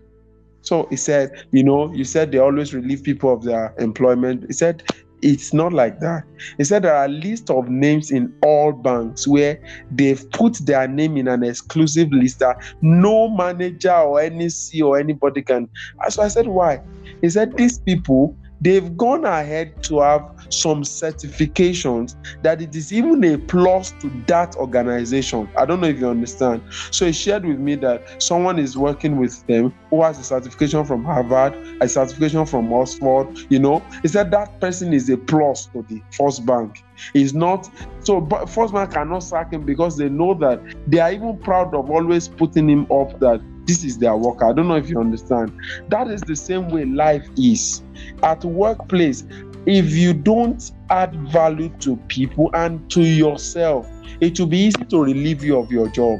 So 0.69 0.87
he 0.91 0.97
said, 0.97 1.31
you 1.51 1.65
know, 1.65 1.91
you 1.95 2.05
said 2.05 2.31
they 2.31 2.37
always 2.37 2.75
relieve 2.75 3.03
people 3.03 3.33
of 3.33 3.43
their 3.43 3.75
employment. 3.79 4.45
He 4.47 4.53
said 4.53 4.83
it's 5.23 5.55
not 5.55 5.73
like 5.73 5.99
that. 6.01 6.25
He 6.59 6.65
said 6.65 6.83
there 6.83 6.95
are 6.95 7.07
a 7.07 7.09
list 7.09 7.49
of 7.49 7.71
names 7.71 8.11
in 8.11 8.33
all 8.43 8.73
banks 8.73 9.27
where 9.27 9.59
they've 9.91 10.31
put 10.33 10.59
their 10.67 10.87
name 10.87 11.17
in 11.17 11.27
an 11.27 11.43
exclusive 11.43 12.13
list 12.13 12.41
that 12.41 12.59
no 12.83 13.31
manager 13.31 13.95
or 13.95 14.21
any 14.21 14.47
CEO 14.47 14.89
or 14.89 14.99
anybody 14.99 15.41
can. 15.41 15.71
So 16.11 16.23
I 16.23 16.29
said, 16.29 16.47
why? 16.47 16.83
He 17.23 17.31
said 17.31 17.57
these 17.57 17.79
people 17.79 18.37
they've 18.61 18.97
gone 18.97 19.25
ahead 19.25 19.83
to 19.85 20.01
have 20.01 20.23
some 20.51 20.83
certifications 20.83 22.17
that 22.43 22.61
it 22.61 22.75
is 22.75 22.93
even 22.93 23.23
a 23.25 23.37
plus 23.37 23.93
to 24.01 24.11
that 24.27 24.57
organization. 24.57 25.49
I 25.57 25.65
don't 25.65 25.81
know 25.81 25.89
if 25.89 25.99
you 25.99 26.09
understand. 26.09 26.63
So 26.91 27.07
he 27.07 27.13
shared 27.13 27.45
with 27.45 27.59
me 27.59 27.77
that 27.77 28.23
someone 28.23 28.59
is 28.59 28.77
working 28.77 29.17
with 29.19 29.47
them 29.47 29.73
who 29.91 30.03
has 30.03 30.19
a 30.19 30.25
certification 30.25 30.85
from 30.85 31.05
Harvard, 31.05 31.55
a 31.81 31.89
certification 31.89 32.47
from 32.47 32.73
Oxford. 32.73 33.39
You 33.49 33.59
know, 33.59 33.83
he 34.03 34.09
said 34.09 34.31
that 34.33 34.61
person 34.61 34.93
is 34.93 35.09
a 35.09 35.17
plus 35.17 35.67
to 35.67 35.83
the 35.89 36.03
first 36.13 36.45
bank. 36.47 36.83
He's 37.13 37.35
not 37.35 37.71
so 38.01 38.27
first 38.47 38.73
bank 38.73 38.93
cannot 38.93 39.21
sack 39.21 39.53
him 39.53 39.65
because 39.65 39.97
they 39.97 40.09
know 40.09 40.35
that 40.35 40.61
they 40.87 40.99
are 40.99 41.13
even 41.13 41.39
proud 41.39 41.75
of 41.75 41.91
always 41.91 42.27
putting 42.27 42.69
him 42.69 42.91
up 42.91 43.21
that 43.21 43.41
this 43.69 43.85
is 43.85 43.99
their 43.99 44.17
work. 44.17 44.43
I 44.43 44.53
don't 44.53 44.67
know 44.67 44.77
if 44.77 44.89
you 44.89 44.99
understand. 44.99 45.53
That 45.89 46.09
is 46.09 46.23
the 46.23 46.35
same 46.35 46.71
way 46.71 46.87
life 46.87 47.29
is. 47.37 47.83
At 48.23 48.43
workplace, 48.45 49.25
if 49.67 49.93
you 49.93 50.15
don't 50.15 50.73
add 50.89 51.15
value 51.31 51.69
to 51.81 51.97
people 52.09 52.51
and 52.55 52.91
to 52.91 53.03
yourself, 53.03 53.87
it 54.21 54.41
will 54.41 54.47
be 54.47 54.59
easy 54.59 54.85
to 54.87 55.05
relieve 55.05 55.45
you 55.45 55.59
of 55.59 55.71
your 55.71 55.89
job. 55.91 56.19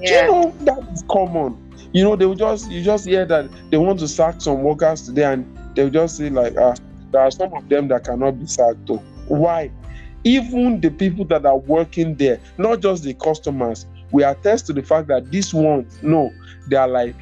Yeah. 0.00 0.26
Do 0.26 0.26
you 0.26 0.32
know 0.32 0.54
that 0.60 0.92
is 0.92 1.02
common? 1.10 1.58
You 1.94 2.04
know, 2.04 2.16
they 2.16 2.26
will 2.26 2.34
just 2.34 2.70
you 2.70 2.82
just 2.82 3.06
hear 3.06 3.24
that 3.24 3.48
they 3.70 3.78
want 3.78 3.98
to 4.00 4.08
sack 4.08 4.42
some 4.42 4.62
workers 4.62 5.02
today, 5.06 5.24
and 5.24 5.58
they'll 5.74 5.90
just 5.90 6.18
say 6.18 6.28
like, 6.28 6.54
ah, 6.58 6.74
there 7.12 7.22
are 7.22 7.30
some 7.30 7.54
of 7.54 7.66
them 7.70 7.88
that 7.88 8.04
cannot 8.04 8.38
be 8.38 8.46
sacked. 8.46 8.86
Though. 8.86 9.02
Why? 9.28 9.70
Even 10.24 10.80
the 10.80 10.90
people 10.90 11.24
that 11.26 11.46
are 11.46 11.58
working 11.58 12.14
there, 12.16 12.40
not 12.58 12.80
just 12.80 13.04
the 13.04 13.14
customers, 13.14 13.86
we 14.14 14.22
attest 14.22 14.64
to 14.64 14.72
the 14.72 14.82
fact 14.82 15.08
that 15.08 15.28
these 15.32 15.52
ones, 15.52 15.98
no, 16.00 16.32
they 16.68 16.76
are 16.76 16.86
like 16.86 17.16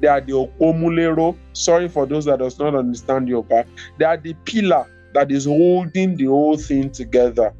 they 0.00 0.08
are 0.08 0.20
the 0.20 0.32
omulero. 0.60 1.34
Sorry 1.54 1.88
for 1.88 2.04
those 2.04 2.26
that 2.26 2.40
does 2.40 2.58
not 2.58 2.74
understand 2.74 3.28
your 3.28 3.42
back. 3.42 3.66
They 3.98 4.04
are 4.04 4.18
the 4.18 4.34
pillar 4.44 4.86
that 5.14 5.32
is 5.32 5.46
holding 5.46 6.16
the 6.16 6.26
whole 6.26 6.58
thing 6.58 6.90
together. 6.90 7.54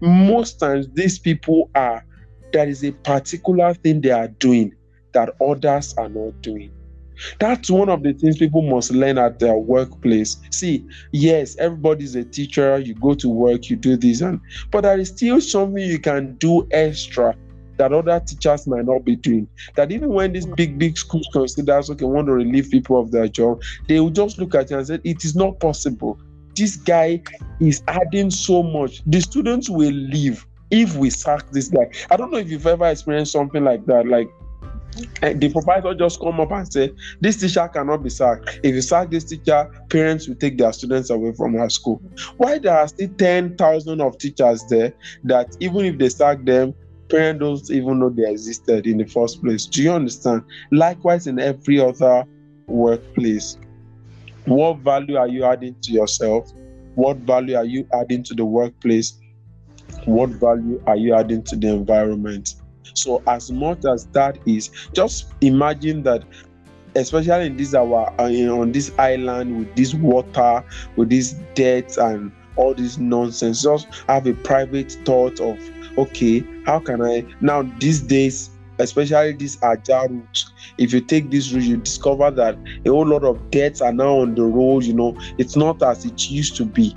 Most 0.00 0.58
times, 0.58 0.88
these 0.94 1.18
people 1.18 1.68
are 1.74 2.02
there 2.54 2.66
is 2.66 2.82
a 2.82 2.92
particular 2.92 3.74
thing 3.74 4.00
they 4.00 4.10
are 4.10 4.28
doing 4.28 4.74
that 5.12 5.34
others 5.46 5.92
are 5.98 6.08
not 6.08 6.40
doing. 6.40 6.72
That's 7.40 7.70
one 7.70 7.90
of 7.90 8.02
the 8.02 8.14
things 8.14 8.38
people 8.38 8.62
must 8.62 8.90
learn 8.90 9.18
at 9.18 9.38
their 9.38 9.58
workplace. 9.58 10.38
See, 10.50 10.86
yes, 11.12 11.56
everybody's 11.58 12.14
a 12.14 12.24
teacher, 12.24 12.78
you 12.78 12.94
go 12.94 13.12
to 13.16 13.28
work, 13.28 13.68
you 13.68 13.76
do 13.76 13.98
this, 13.98 14.22
and 14.22 14.40
but 14.70 14.80
there 14.80 14.98
is 14.98 15.08
still 15.08 15.42
something 15.42 15.84
you 15.84 15.98
can 15.98 16.36
do 16.36 16.66
extra 16.70 17.36
that 17.80 17.94
other 17.94 18.20
teachers 18.20 18.66
might 18.66 18.84
not 18.84 19.06
be 19.06 19.16
doing. 19.16 19.48
That 19.74 19.90
even 19.90 20.10
when 20.10 20.34
these 20.34 20.44
big, 20.44 20.78
big 20.78 20.98
schools 20.98 21.26
consider, 21.32 21.72
okay, 21.72 22.04
want 22.04 22.26
to 22.26 22.34
relieve 22.34 22.70
people 22.70 23.00
of 23.00 23.10
their 23.10 23.26
job, 23.26 23.62
they 23.88 23.98
will 24.00 24.10
just 24.10 24.38
look 24.38 24.54
at 24.54 24.70
you 24.70 24.76
and 24.76 24.86
say, 24.86 24.98
it 25.02 25.24
is 25.24 25.34
not 25.34 25.60
possible. 25.60 26.20
This 26.54 26.76
guy 26.76 27.22
is 27.58 27.82
adding 27.88 28.30
so 28.30 28.62
much. 28.62 29.02
The 29.06 29.22
students 29.22 29.70
will 29.70 29.92
leave 29.92 30.44
if 30.70 30.94
we 30.94 31.08
sack 31.08 31.50
this 31.52 31.68
guy. 31.68 31.90
I 32.10 32.18
don't 32.18 32.30
know 32.30 32.36
if 32.36 32.50
you've 32.50 32.66
ever 32.66 32.86
experienced 32.86 33.32
something 33.32 33.64
like 33.64 33.86
that. 33.86 34.06
Like 34.06 34.28
eh, 35.22 35.32
the 35.32 35.50
proprietor 35.50 35.94
just 35.94 36.20
come 36.20 36.38
up 36.38 36.52
and 36.52 36.70
say, 36.70 36.92
This 37.22 37.38
teacher 37.40 37.66
cannot 37.66 38.02
be 38.02 38.10
sacked. 38.10 38.60
If 38.62 38.74
you 38.74 38.82
sack 38.82 39.10
this 39.10 39.24
teacher, 39.24 39.70
parents 39.88 40.28
will 40.28 40.34
take 40.34 40.58
their 40.58 40.74
students 40.74 41.08
away 41.08 41.32
from 41.32 41.56
our 41.56 41.70
school. 41.70 42.02
Why 42.36 42.58
there 42.58 42.76
are 42.76 42.88
still 42.88 43.08
10,000 43.08 44.00
of 44.02 44.18
teachers 44.18 44.64
there 44.68 44.92
that 45.24 45.56
even 45.60 45.86
if 45.86 45.96
they 45.96 46.10
sack 46.10 46.44
them, 46.44 46.74
parents 47.10 47.68
don't 47.68 47.76
even 47.76 47.98
know 47.98 48.08
they 48.08 48.30
existed 48.30 48.86
in 48.86 48.98
the 48.98 49.04
first 49.04 49.42
place. 49.42 49.66
Do 49.66 49.82
you 49.82 49.92
understand? 49.92 50.42
Likewise, 50.70 51.26
in 51.26 51.38
every 51.38 51.80
other 51.80 52.24
workplace, 52.66 53.58
what 54.46 54.78
value 54.78 55.16
are 55.16 55.28
you 55.28 55.44
adding 55.44 55.76
to 55.82 55.92
yourself? 55.92 56.52
What 56.94 57.18
value 57.18 57.56
are 57.56 57.64
you 57.64 57.86
adding 57.92 58.22
to 58.24 58.34
the 58.34 58.44
workplace? 58.44 59.18
What 60.04 60.30
value 60.30 60.82
are 60.86 60.96
you 60.96 61.14
adding 61.14 61.42
to 61.44 61.56
the 61.56 61.68
environment? 61.68 62.54
So, 62.94 63.22
as 63.26 63.50
much 63.50 63.84
as 63.84 64.06
that 64.08 64.38
is, 64.46 64.70
just 64.92 65.32
imagine 65.40 66.02
that 66.04 66.24
especially 66.96 67.46
in 67.46 67.56
this 67.56 67.74
our 67.74 68.12
on 68.20 68.72
this 68.72 68.90
island 68.98 69.58
with 69.58 69.76
this 69.76 69.94
water 69.94 70.64
with 70.96 71.08
this 71.08 71.34
debt 71.54 71.96
and 71.98 72.32
all 72.56 72.74
this 72.74 72.98
nonsense 72.98 73.62
just 73.62 73.86
have 74.08 74.26
a 74.26 74.34
private 74.34 74.90
thought 75.04 75.38
of 75.40 75.56
okay, 75.98 76.44
how 76.66 76.78
can 76.80 77.02
I 77.02 77.24
now 77.40 77.62
these 77.78 78.00
days, 78.00 78.50
especially 78.78 79.32
this 79.32 79.62
agile 79.62 80.08
route, 80.08 80.44
if 80.78 80.92
you 80.92 81.00
take 81.00 81.30
this 81.30 81.52
route, 81.52 81.64
you 81.64 81.76
discover 81.76 82.30
that 82.30 82.56
a 82.84 82.90
whole 82.90 83.06
lot 83.06 83.24
of 83.24 83.50
debts 83.50 83.80
are 83.80 83.92
now 83.92 84.18
on 84.18 84.34
the 84.34 84.44
road, 84.44 84.84
you 84.84 84.94
know, 84.94 85.16
it's 85.38 85.56
not 85.56 85.82
as 85.82 86.04
it 86.04 86.30
used 86.30 86.56
to 86.56 86.64
be. 86.64 86.96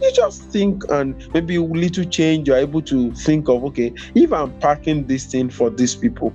You 0.00 0.12
just 0.12 0.42
think 0.44 0.82
and 0.90 1.14
maybe 1.32 1.56
a 1.56 1.62
little 1.62 2.04
change, 2.04 2.48
you're 2.48 2.56
able 2.56 2.82
to 2.82 3.12
think 3.12 3.48
of 3.48 3.64
okay, 3.64 3.92
if 4.14 4.32
I'm 4.32 4.58
packing 4.60 5.06
this 5.06 5.26
thing 5.26 5.50
for 5.50 5.70
these 5.70 5.94
people, 5.94 6.32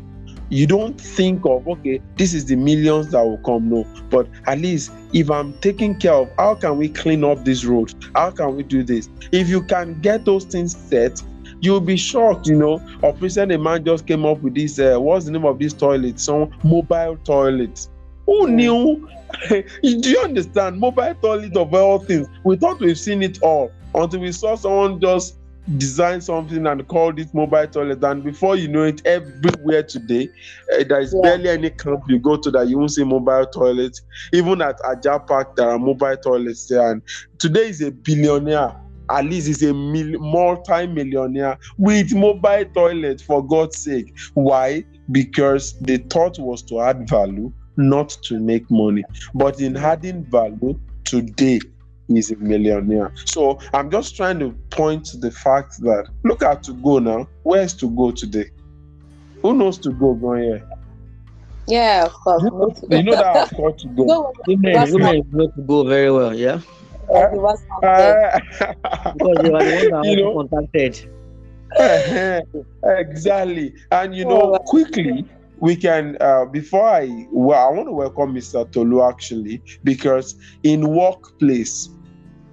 you 0.49 0.65
don't 0.65 0.99
think 0.99 1.45
of 1.45 1.67
okay 1.67 2.01
this 2.17 2.33
is 2.33 2.45
the 2.45 2.55
millions 2.55 3.09
that 3.11 3.21
will 3.21 3.37
come 3.39 3.69
no. 3.69 3.85
But 4.09 4.27
at 4.47 4.59
least 4.59 4.91
if 5.13 5.29
i'm 5.29 5.53
taking 5.59 5.95
care 5.95 6.13
of 6.13 6.29
how 6.37 6.55
can 6.55 6.77
we 6.77 6.89
clean 6.89 7.23
up 7.23 7.45
this 7.45 7.65
road? 7.65 7.93
How 8.15 8.31
can 8.31 8.55
we 8.55 8.63
do 8.63 8.83
this? 8.83 9.09
If 9.31 9.47
you 9.49 9.63
can 9.63 9.99
get 10.01 10.25
those 10.25 10.45
things 10.45 10.75
set 10.75 11.21
you'll 11.61 11.81
be 11.81 11.97
shocked, 11.97 12.47
you 12.47 12.55
know. 12.55 12.81
Of 13.03 13.21
recent, 13.21 13.51
a 13.51 13.57
man 13.57 13.85
just 13.85 14.05
came 14.07 14.25
up 14.25 14.41
with 14.41 14.55
this. 14.55 14.79
Uh, 14.79 14.97
what's 14.97 15.25
the 15.25 15.31
name 15.31 15.45
of 15.45 15.59
this 15.59 15.73
toilet? 15.73 16.19
Some 16.19 16.51
mobile 16.63 17.17
toilet. 17.23 17.87
Who 18.25 18.47
knew? 18.47 19.09
Do 19.49 19.63
you 19.81 20.19
understand? 20.19 20.79
Mobile 20.79 21.15
toilet 21.15 21.55
of 21.57 21.73
all 21.73 21.99
things. 21.99 22.27
We 22.43 22.57
thought 22.57 22.79
we've 22.79 22.97
seen 22.97 23.23
it 23.23 23.41
all 23.41 23.71
until 23.95 24.19
we 24.19 24.31
saw 24.31 24.55
someone 24.55 24.99
just 24.99 25.39
design 25.77 26.19
something 26.19 26.65
and 26.65 26.87
call 26.87 27.17
it 27.19 27.33
mobile 27.33 27.67
toilet. 27.67 28.03
And 28.03 28.23
before 28.23 28.55
you 28.55 28.67
know 28.67 28.83
it, 28.83 29.05
everywhere 29.05 29.83
today, 29.83 30.29
uh, 30.73 30.83
there 30.87 30.99
is 30.99 31.13
yeah. 31.13 31.21
barely 31.21 31.49
any 31.49 31.69
camp 31.69 32.03
you 32.07 32.19
go 32.19 32.37
to 32.37 32.51
that 32.51 32.67
you 32.67 32.77
won't 32.77 32.91
see 32.91 33.03
mobile 33.03 33.45
toilets. 33.45 34.01
Even 34.33 34.61
at 34.61 34.79
Ajah 34.79 35.25
Park, 35.27 35.55
there 35.55 35.69
are 35.69 35.79
mobile 35.79 36.17
toilets 36.17 36.67
there. 36.67 36.91
And 36.91 37.01
today 37.37 37.69
is 37.69 37.81
a 37.81 37.91
billionaire 37.91 38.75
at 39.09 39.25
least 39.25 39.47
is 39.47 39.63
a 39.63 39.73
mil- 39.73 40.19
multi-millionaire 40.19 41.57
with 41.77 42.13
mobile 42.13 42.65
toilet 42.73 43.21
for 43.21 43.45
God's 43.45 43.77
sake. 43.77 44.15
Why? 44.33 44.83
Because 45.11 45.77
the 45.79 45.97
thought 45.97 46.37
was 46.39 46.61
to 46.63 46.81
add 46.81 47.09
value, 47.09 47.51
not 47.77 48.09
to 48.23 48.39
make 48.39 48.69
money. 48.69 49.03
But 49.33 49.59
in 49.61 49.77
adding 49.77 50.25
value, 50.25 50.79
today 51.05 51.59
is 52.09 52.31
a 52.31 52.35
millionaire. 52.37 53.11
So 53.25 53.59
I'm 53.73 53.89
just 53.89 54.15
trying 54.15 54.39
to 54.39 54.51
point 54.69 55.05
to 55.05 55.17
the 55.17 55.31
fact 55.31 55.79
that 55.81 56.07
look 56.23 56.43
at 56.43 56.63
to 56.63 56.73
go 56.73 56.99
now. 56.99 57.27
Where's 57.43 57.73
to 57.75 57.89
go 57.89 58.11
today? 58.11 58.49
Who 59.41 59.53
knows 59.55 59.77
to 59.79 59.91
go 59.91 60.13
going 60.13 60.43
here? 60.43 60.67
Yeah, 61.67 62.05
of 62.05 62.13
course. 62.13 62.43
You 62.89 63.03
know 63.03 63.15
that 63.15 63.25
I've 63.25 63.57
got 63.57 63.77
to 63.79 63.87
go. 63.89 64.05
No, 64.05 64.33
Women, 64.47 64.73
What's 64.73 64.91
women 64.91 65.29
know 65.31 65.47
to 65.47 65.61
go 65.61 65.83
very 65.83 66.11
well, 66.11 66.35
yeah. 66.35 66.61
Like 67.11 67.29
the 67.31 67.37
WhatsApp 67.37 67.83
there. 67.95 68.17
Uh, 68.31 68.73
Because 69.13 69.41
they 69.41 69.49
were 69.49 69.63
the 69.63 69.71
ones 69.71 69.89
that 69.89 70.05
You 70.05 70.15
know? 70.17 70.33
contacted. 70.33 70.97
exactly. 72.83 73.73
And 73.91 74.15
you 74.15 74.25
Oh, 74.25 74.29
know, 74.29 74.45
wow. 74.51 74.59
quickly 74.65 75.25
we 75.59 75.75
can 75.75 76.17
uh, 76.21 76.45
before 76.45 76.87
I 76.87 77.27
well, 77.31 77.67
I 77.67 77.71
want 77.71 77.87
to 77.87 77.93
welcome 77.93 78.33
Mr. 78.33 78.69
Tolu 78.71 79.01
actually 79.03 79.61
because 79.83 80.35
in 80.63 80.87
workplace 80.87 81.89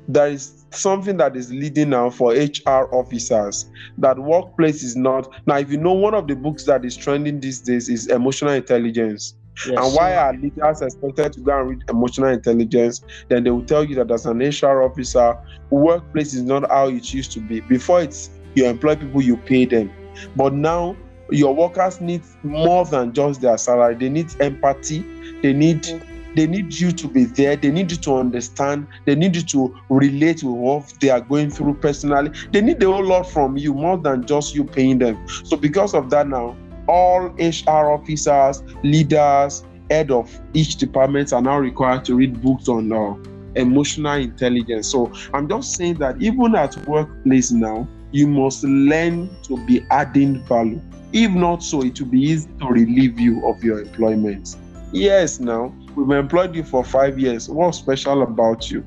there 0.09 0.29
is 0.29 0.67
something 0.73 1.17
that 1.17 1.37
is 1.37 1.51
leading 1.53 1.91
now 1.91 2.11
for 2.11 2.33
HR 2.33 2.89
officers 2.95 3.67
that 3.99 4.19
workplace 4.19 4.83
is 4.83 4.97
not 4.97 5.29
now 5.47 5.57
if 5.59 5.71
you 5.71 5.79
know 5.79 5.93
one 5.95 6.15
of 6.15 6.27
the 6.29 6.35
books 6.37 6.65
that 6.65 6.85
is 6.85 6.97
trending 6.97 7.41
these 7.41 7.61
days 7.61 7.89
is 7.89 8.07
emotional 8.09 8.53
intelligence 8.53 9.35
Yes. 9.67 9.79
and 9.79 9.95
why 9.95 10.17
are 10.17 10.33
leaders 10.35 10.83
expected 10.83 11.33
to 11.35 11.41
go 11.41 11.61
and 11.61 11.71
read 11.71 11.83
emotional 11.89 12.29
intelligence? 12.29 13.03
Then 13.29 13.45
they 13.45 13.51
will 13.51 13.65
tell 13.65 13.85
you 13.85 13.95
that 13.97 14.11
as 14.11 14.27
an 14.27 14.39
HR 14.39 14.83
officer, 14.83 15.39
workplace 15.71 16.35
is 16.35 16.43
not 16.43 16.69
how 16.71 16.89
it 16.89 17.13
used 17.15 17.33
to 17.33 17.41
be. 17.41 17.61
Before 17.61 18.03
it's 18.03 18.31
you 18.55 18.67
employ 18.67 18.97
people, 18.97 19.23
you 19.23 19.37
pay 19.37 19.67
them. 19.67 19.91
But 20.35 20.55
now 20.55 20.97
your 21.31 21.55
workers 21.55 22.01
need 22.01 22.23
more 22.43 22.85
than 22.85 23.13
just 23.13 23.41
their 23.41 23.59
salary. 23.59 23.95
They 23.95 24.09
need 24.09 24.35
empathy. 24.41 25.01
They 25.43 25.53
need 25.53 25.83
mm. 25.83 26.03
they 26.35 26.47
need 26.47 26.73
you 26.75 26.93
to 26.93 27.09
be 27.09 27.25
there. 27.25 27.57
They 27.57 27.71
need 27.71 27.91
you 27.91 27.97
to 27.99 28.17
understand. 28.17 28.87
They 29.05 29.15
need 29.15 29.37
you 29.37 29.43
to 29.43 29.77
relate 29.89 30.43
with 30.43 30.55
what 30.55 30.95
they 31.01 31.11
are 31.11 31.21
going 31.21 31.51
through 31.51 31.75
personally. 31.75 32.31
They 32.53 32.61
need 32.61 32.83
a 32.83 32.87
whole 32.87 33.05
lot 33.05 33.31
from 33.31 33.57
you 33.57 33.75
more 33.75 33.99
than 33.99 34.27
just 34.27 34.55
you 34.55 34.65
paying 34.65 34.99
them. 34.99 35.27
So 35.45 35.57
because 35.57 35.95
of 35.95 36.11
that 36.11 36.29
now, 36.29 36.57
all 36.89 37.29
HR 37.39 37.93
officers, 37.93 38.63
leaders, 38.83 39.65
head 39.91 40.11
of 40.11 40.41
each 40.55 40.77
department 40.77 41.33
are 41.33 41.43
now 41.43 41.59
required 41.59 42.05
to 42.07 42.17
read 42.17 42.41
books 42.43 42.69
on 42.69 42.93
uh, 42.93 43.15
emotional 43.55 44.15
intelligence. 44.15 44.89
So 44.89 45.13
I'm 45.33 45.49
just 45.49 45.75
saying 45.75 45.95
that 45.95 46.21
even 46.21 46.55
at 46.55 46.77
workplace 46.87 47.51
now, 47.51 47.89
you 48.13 48.27
must 48.27 48.65
learn 48.65 49.29
to 49.45 49.57
be 49.67 49.85
adding 49.91 50.43
value. 50.45 50.81
If 51.13 51.31
not 51.31 51.63
so, 51.63 51.83
it 51.83 52.01
will 52.01 52.09
be 52.09 52.21
easy 52.21 52.49
to 52.61 52.67
relieve 52.67 53.19
you 53.19 53.47
of 53.47 53.63
your 53.63 53.81
employment. 53.81 54.57
Yes, 54.93 55.41
now 55.41 55.75
we've 55.95 56.11
employed 56.11 56.55
you 56.55 56.65
for 56.65 56.85
five 56.85 57.19
years. 57.19 57.49
What's 57.49 57.79
special 57.79 58.23
about 58.23 58.71
you? 58.71 58.85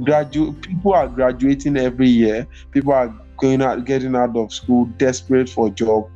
Gradu- 0.00 0.60
people 0.62 0.94
are 0.94 1.08
graduating 1.08 1.76
every 1.76 2.08
year. 2.08 2.46
People 2.70 2.92
are 2.92 3.14
going 3.38 3.62
out, 3.62 3.84
getting 3.84 4.14
out 4.14 4.36
of 4.36 4.52
school, 4.52 4.86
desperate 4.96 5.48
for 5.48 5.68
a 5.68 5.70
job. 5.70 6.10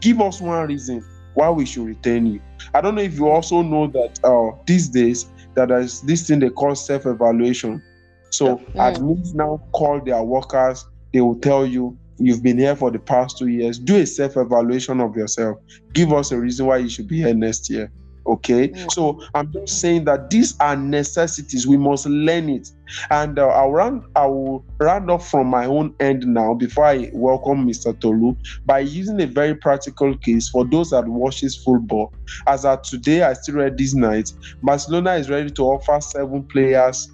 Give 0.00 0.20
us 0.20 0.40
one 0.40 0.66
reason 0.68 1.04
why 1.34 1.50
we 1.50 1.64
should 1.64 1.86
retain 1.86 2.26
you. 2.26 2.40
I 2.74 2.80
don't 2.80 2.94
know 2.94 3.02
if 3.02 3.14
you 3.14 3.28
also 3.28 3.62
know 3.62 3.86
that 3.88 4.20
uh, 4.24 4.56
these 4.66 4.88
days 4.88 5.26
that 5.54 5.68
there's 5.68 6.00
this 6.02 6.26
thing 6.26 6.40
they 6.40 6.50
call 6.50 6.74
self-evaluation. 6.74 7.82
So 8.30 8.58
admins 8.74 9.34
now 9.34 9.62
call 9.72 10.00
their 10.00 10.22
workers. 10.22 10.86
They 11.12 11.20
will 11.20 11.38
tell 11.38 11.66
you 11.66 11.96
you've 12.18 12.42
been 12.42 12.58
here 12.58 12.76
for 12.76 12.90
the 12.90 12.98
past 12.98 13.38
two 13.38 13.48
years. 13.48 13.78
Do 13.78 13.96
a 13.96 14.06
self-evaluation 14.06 15.00
of 15.00 15.16
yourself. 15.16 15.58
Give 15.92 16.12
us 16.12 16.30
a 16.30 16.38
reason 16.38 16.66
why 16.66 16.78
you 16.78 16.88
should 16.88 17.08
be 17.08 17.18
here 17.18 17.34
next 17.34 17.70
year. 17.70 17.90
Okay, 18.26 18.68
Mm. 18.68 18.92
so 18.92 19.22
I'm 19.34 19.50
just 19.52 19.80
saying 19.80 20.04
that 20.04 20.30
these 20.30 20.54
are 20.60 20.76
necessities. 20.76 21.66
We 21.66 21.76
must 21.76 22.06
learn 22.06 22.48
it, 22.50 22.70
and 23.10 23.38
uh, 23.38 23.48
I'll 23.48 23.72
round. 23.72 24.02
I 24.14 24.26
will 24.26 24.64
round 24.78 25.10
off 25.10 25.28
from 25.30 25.46
my 25.48 25.64
own 25.66 25.94
end 26.00 26.26
now 26.26 26.54
before 26.54 26.84
I 26.84 27.10
welcome 27.12 27.66
Mr. 27.66 27.98
Tolu 27.98 28.36
by 28.66 28.80
using 28.80 29.20
a 29.22 29.26
very 29.26 29.54
practical 29.54 30.16
case 30.18 30.48
for 30.48 30.64
those 30.64 30.90
that 30.90 31.06
watches 31.08 31.56
football. 31.56 32.12
As 32.46 32.64
at 32.64 32.84
today, 32.84 33.22
I 33.22 33.32
still 33.32 33.56
read 33.56 33.78
this 33.78 33.94
night. 33.94 34.32
Barcelona 34.62 35.14
is 35.14 35.30
ready 35.30 35.50
to 35.50 35.62
offer 35.62 36.00
seven 36.00 36.44
players 36.44 37.10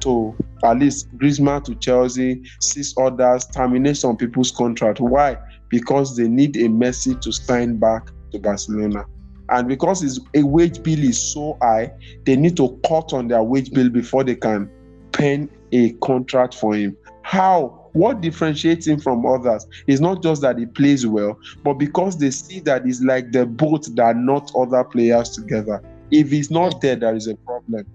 to 0.00 0.34
at 0.64 0.78
least 0.78 1.08
Griezmann 1.18 1.64
to 1.64 1.74
Chelsea, 1.76 2.42
six 2.60 2.94
others 2.98 3.46
terminate 3.46 3.96
some 3.96 4.16
people's 4.16 4.50
contract. 4.50 5.00
Why? 5.00 5.36
Because 5.68 6.16
they 6.16 6.28
need 6.28 6.56
a 6.56 6.68
Messi 6.68 7.20
to 7.20 7.32
sign 7.32 7.76
back 7.78 8.08
to 8.32 8.38
Barcelona. 8.38 9.04
And 9.50 9.68
because 9.68 10.00
his 10.00 10.20
a 10.34 10.42
wage 10.42 10.82
bill 10.82 11.02
is 11.02 11.20
so 11.20 11.58
high, 11.60 11.92
they 12.24 12.36
need 12.36 12.56
to 12.56 12.78
cut 12.86 13.12
on 13.12 13.28
their 13.28 13.42
wage 13.42 13.72
bill 13.72 13.90
before 13.90 14.24
they 14.24 14.34
can 14.36 14.70
pen 15.12 15.50
a 15.72 15.92
contract 15.94 16.54
for 16.54 16.74
him. 16.74 16.96
How? 17.22 17.80
What 17.92 18.20
differentiates 18.20 18.88
him 18.88 18.98
from 18.98 19.24
others 19.24 19.66
is 19.86 20.00
not 20.00 20.20
just 20.20 20.42
that 20.42 20.58
he 20.58 20.66
plays 20.66 21.06
well, 21.06 21.38
but 21.62 21.74
because 21.74 22.18
they 22.18 22.32
see 22.32 22.58
that 22.60 22.84
he's 22.84 23.02
like 23.02 23.30
the 23.30 23.46
boat 23.46 23.88
that 23.94 24.16
not 24.16 24.50
other 24.56 24.82
players 24.82 25.30
together. 25.30 25.80
If 26.10 26.30
he's 26.30 26.50
not 26.50 26.80
there, 26.80 26.96
there 26.96 27.14
is 27.14 27.28
a 27.28 27.36
problem. 27.36 27.86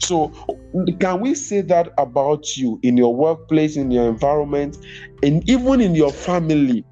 So, 0.00 0.28
can 0.98 1.20
we 1.20 1.34
say 1.34 1.62
that 1.62 1.92
about 1.98 2.56
you 2.56 2.78
in 2.82 2.96
your 2.96 3.14
workplace, 3.14 3.76
in 3.76 3.90
your 3.90 4.08
environment, 4.08 4.78
and 5.22 5.48
even 5.48 5.80
in 5.80 5.94
your 5.94 6.12
family? 6.12 6.84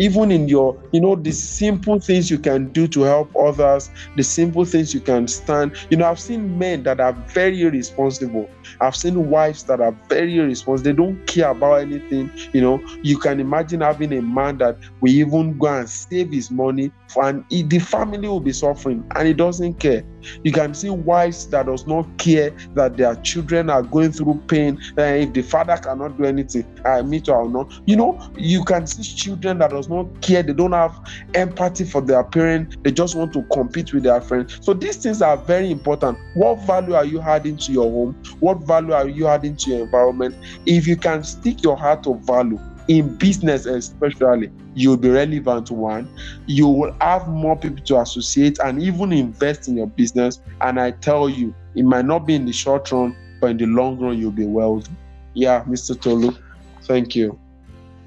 Even 0.00 0.32
in 0.32 0.48
your, 0.48 0.82
you 0.92 1.00
know, 1.00 1.14
the 1.14 1.30
simple 1.30 2.00
things 2.00 2.30
you 2.30 2.38
can 2.38 2.72
do 2.72 2.88
to 2.88 3.02
help 3.02 3.30
others, 3.38 3.90
the 4.16 4.22
simple 4.24 4.64
things 4.64 4.94
you 4.94 5.00
can 5.00 5.28
stand. 5.28 5.76
You 5.90 5.98
know, 5.98 6.06
I've 6.10 6.18
seen 6.20 6.58
men 6.58 6.82
that 6.84 7.00
are 7.00 7.12
very 7.34 7.62
irresponsible. 7.62 8.50
I've 8.80 8.96
seen 8.96 9.28
wives 9.28 9.64
that 9.64 9.80
are 9.80 9.96
very 10.08 10.38
irresponsible. 10.38 10.84
They 10.84 10.96
don't 10.96 11.26
care 11.26 11.50
about 11.50 11.82
anything. 11.82 12.32
You 12.52 12.62
know, 12.62 12.84
you 13.02 13.18
can 13.18 13.40
imagine 13.40 13.82
having 13.82 14.12
a 14.14 14.22
man 14.22 14.58
that 14.58 14.78
will 15.00 15.10
even 15.12 15.58
go 15.58 15.66
and 15.68 15.88
save 15.88 16.32
his 16.32 16.50
money, 16.50 16.92
for, 17.12 17.28
and 17.28 17.44
he- 17.50 17.62
the 17.62 17.78
family 17.78 18.26
will 18.28 18.40
be 18.40 18.52
suffering, 18.52 19.04
and 19.14 19.28
he 19.28 19.34
doesn't 19.34 19.80
care. 19.80 20.04
You 20.44 20.52
can 20.52 20.74
see 20.74 20.90
wives 20.90 21.46
that 21.48 21.66
does 21.66 21.86
not 21.86 22.06
care 22.18 22.56
that 22.74 22.96
their 22.96 23.16
children 23.16 23.70
are 23.70 23.82
going 23.82 24.12
through 24.12 24.44
pain. 24.48 24.78
And 24.96 25.24
if 25.28 25.32
the 25.34 25.42
father 25.42 25.76
cannot 25.76 26.18
do 26.18 26.24
anything, 26.24 26.64
I 26.84 27.02
me 27.02 27.20
too, 27.20 27.50
not. 27.50 27.72
You 27.86 27.96
know, 27.96 28.18
you 28.36 28.64
can 28.64 28.86
see 28.86 29.02
children 29.02 29.58
that 29.58 29.70
does 29.70 29.88
not 29.90 30.22
care. 30.22 30.42
They 30.42 30.52
don't 30.52 30.72
have 30.72 30.98
empathy 31.34 31.84
for 31.84 32.00
their 32.00 32.24
parent. 32.24 32.82
They 32.82 32.92
just 32.92 33.14
want 33.14 33.32
to 33.34 33.42
compete 33.52 33.92
with 33.92 34.04
their 34.04 34.20
friends. 34.20 34.58
So 34.62 34.72
these 34.72 34.96
things 34.96 35.20
are 35.20 35.36
very 35.36 35.70
important. 35.70 36.18
What 36.34 36.60
value 36.60 36.94
are 36.94 37.04
you 37.04 37.20
adding 37.20 37.56
to 37.58 37.72
your 37.72 37.90
home? 37.90 38.22
What 38.40 38.66
value 38.66 38.92
are 38.92 39.08
you 39.08 39.26
adding 39.26 39.56
to 39.56 39.70
your 39.70 39.80
environment? 39.80 40.34
If 40.66 40.86
you 40.86 40.96
can 40.96 41.24
stick 41.24 41.62
your 41.62 41.76
heart 41.76 42.06
of 42.06 42.20
value 42.20 42.58
in 42.88 43.14
business, 43.16 43.66
especially, 43.66 44.50
you'll 44.74 44.96
be 44.96 45.10
relevant. 45.10 45.70
One, 45.70 46.08
you 46.46 46.66
will 46.66 46.96
have 47.00 47.28
more 47.28 47.56
people 47.56 47.84
to 47.84 48.00
associate 48.00 48.58
and 48.64 48.82
even 48.82 49.12
invest 49.12 49.68
in 49.68 49.76
your 49.76 49.86
business. 49.86 50.40
And 50.60 50.80
I 50.80 50.90
tell 50.92 51.28
you, 51.28 51.54
it 51.76 51.84
might 51.84 52.04
not 52.04 52.26
be 52.26 52.34
in 52.34 52.46
the 52.46 52.52
short 52.52 52.90
run, 52.90 53.16
but 53.40 53.50
in 53.52 53.56
the 53.58 53.66
long 53.66 53.98
run, 53.98 54.18
you'll 54.18 54.32
be 54.32 54.46
wealthy. 54.46 54.90
Yeah, 55.34 55.62
Mr. 55.64 55.98
Tolu, 56.00 56.36
thank 56.82 57.14
you. 57.14 57.38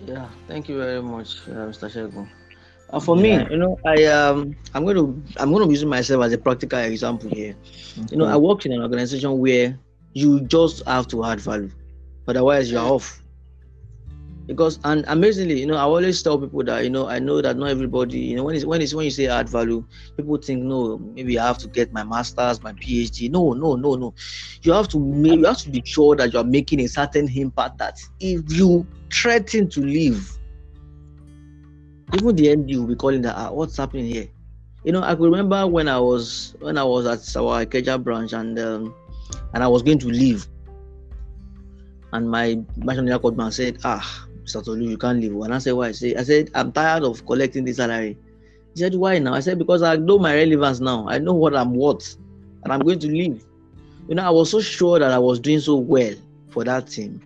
Yeah, 0.05 0.27
thank 0.47 0.67
you 0.67 0.77
very 0.77 1.01
much, 1.01 1.37
uh, 1.47 1.67
Mr. 1.71 1.89
Shegun. 1.89 2.27
Uh, 2.89 2.99
for 2.99 3.15
me, 3.15 3.31
you 3.49 3.57
know, 3.57 3.79
I 3.85 4.03
um, 4.05 4.55
I'm 4.73 4.83
going 4.83 4.97
to 4.97 5.23
I'm 5.41 5.51
going 5.51 5.65
to 5.65 5.71
using 5.71 5.89
myself 5.89 6.23
as 6.23 6.33
a 6.33 6.37
practical 6.37 6.79
example 6.79 7.29
here. 7.29 7.55
You 8.11 8.17
know, 8.17 8.25
I 8.25 8.35
worked 8.35 8.65
in 8.65 8.73
an 8.73 8.81
organization 8.81 9.39
where 9.39 9.79
you 10.13 10.41
just 10.41 10.85
have 10.85 11.07
to 11.07 11.23
add 11.23 11.39
value, 11.39 11.71
otherwise 12.27 12.69
you're 12.71 12.81
off. 12.81 13.22
Because 14.45 14.77
and 14.83 15.05
amazingly, 15.07 15.61
you 15.61 15.65
know, 15.65 15.77
I 15.77 15.83
always 15.83 16.21
tell 16.21 16.37
people 16.37 16.63
that 16.65 16.83
you 16.83 16.89
know 16.89 17.07
I 17.07 17.19
know 17.19 17.41
that 17.41 17.55
not 17.55 17.69
everybody, 17.69 18.19
you 18.19 18.35
know, 18.35 18.43
when 18.43 18.55
it's 18.55 18.65
when 18.65 18.81
it's 18.81 18.93
when 18.93 19.05
you 19.05 19.11
say 19.11 19.27
add 19.27 19.47
value, 19.47 19.85
people 20.17 20.35
think 20.37 20.63
no, 20.63 20.97
maybe 20.97 21.39
I 21.39 21.47
have 21.47 21.57
to 21.59 21.67
get 21.69 21.93
my 21.93 22.03
masters, 22.03 22.61
my 22.61 22.73
PhD. 22.73 23.31
No, 23.31 23.53
no, 23.53 23.75
no, 23.75 23.95
no. 23.95 24.13
You 24.61 24.73
have 24.73 24.89
to 24.89 24.99
make 24.99 25.39
you 25.39 25.45
have 25.45 25.59
to 25.59 25.69
be 25.69 25.81
sure 25.85 26.17
that 26.17 26.33
you 26.33 26.39
are 26.39 26.43
making 26.43 26.81
a 26.81 26.87
certain 26.87 27.29
impact 27.29 27.77
that 27.77 28.01
if 28.19 28.41
you 28.51 28.85
threaten 29.09 29.69
to 29.69 29.79
leave, 29.79 30.29
even 32.13 32.35
the 32.35 32.47
MD 32.47 32.77
will 32.77 32.87
be 32.87 32.95
calling 32.95 33.21
that 33.21 33.35
ah, 33.37 33.49
what's 33.49 33.77
happening 33.77 34.05
here. 34.05 34.27
You 34.83 34.91
know, 34.91 35.03
I 35.03 35.15
could 35.15 35.23
remember 35.23 35.65
when 35.67 35.87
I 35.87 35.99
was 36.01 36.53
when 36.59 36.77
I 36.77 36.83
was 36.83 37.05
at 37.05 37.19
our 37.41 37.65
Ikeja 37.65 38.03
branch 38.03 38.33
and 38.33 38.59
um, 38.59 38.93
and 39.53 39.63
I 39.63 39.67
was 39.69 39.83
going 39.83 39.99
to 39.99 40.07
leave, 40.07 40.45
and 42.11 42.29
my 42.29 42.55
called 43.19 43.37
me 43.37 43.43
and 43.45 43.53
said, 43.53 43.77
"Ah, 43.85 44.27
Mr. 44.45 44.63
Tolu, 44.63 44.85
you 44.85 44.97
can't 44.97 45.19
leave." 45.19 45.33
And 45.35 45.53
I 45.53 45.57
said, 45.59 45.73
"Why?" 45.73 45.87
I 45.87 45.91
said, 45.91 46.17
"I 46.17 46.23
said 46.23 46.49
I'm 46.53 46.71
tired 46.71 47.03
of 47.03 47.25
collecting 47.25 47.65
the 47.65 47.73
salary." 47.73 48.17
He 48.73 48.79
said, 48.79 48.95
"Why 48.95 49.19
now?" 49.19 49.33
I 49.33 49.39
said, 49.39 49.57
"Because 49.57 49.81
I 49.81 49.95
know 49.95 50.17
my 50.17 50.35
relevance 50.35 50.79
now. 50.79 51.07
I 51.07 51.17
know 51.19 51.33
what 51.33 51.55
I'm 51.55 51.73
worth, 51.73 52.17
and 52.63 52.73
I'm 52.73 52.81
going 52.81 52.99
to 52.99 53.07
leave." 53.07 53.45
You 54.09 54.15
know, 54.15 54.23
I 54.23 54.29
was 54.29 54.51
so 54.51 54.59
sure 54.59 54.99
that 54.99 55.11
I 55.11 55.19
was 55.19 55.39
doing 55.39 55.59
so 55.59 55.75
well 55.75 56.13
for 56.49 56.63
that 56.65 56.87
team, 56.87 57.21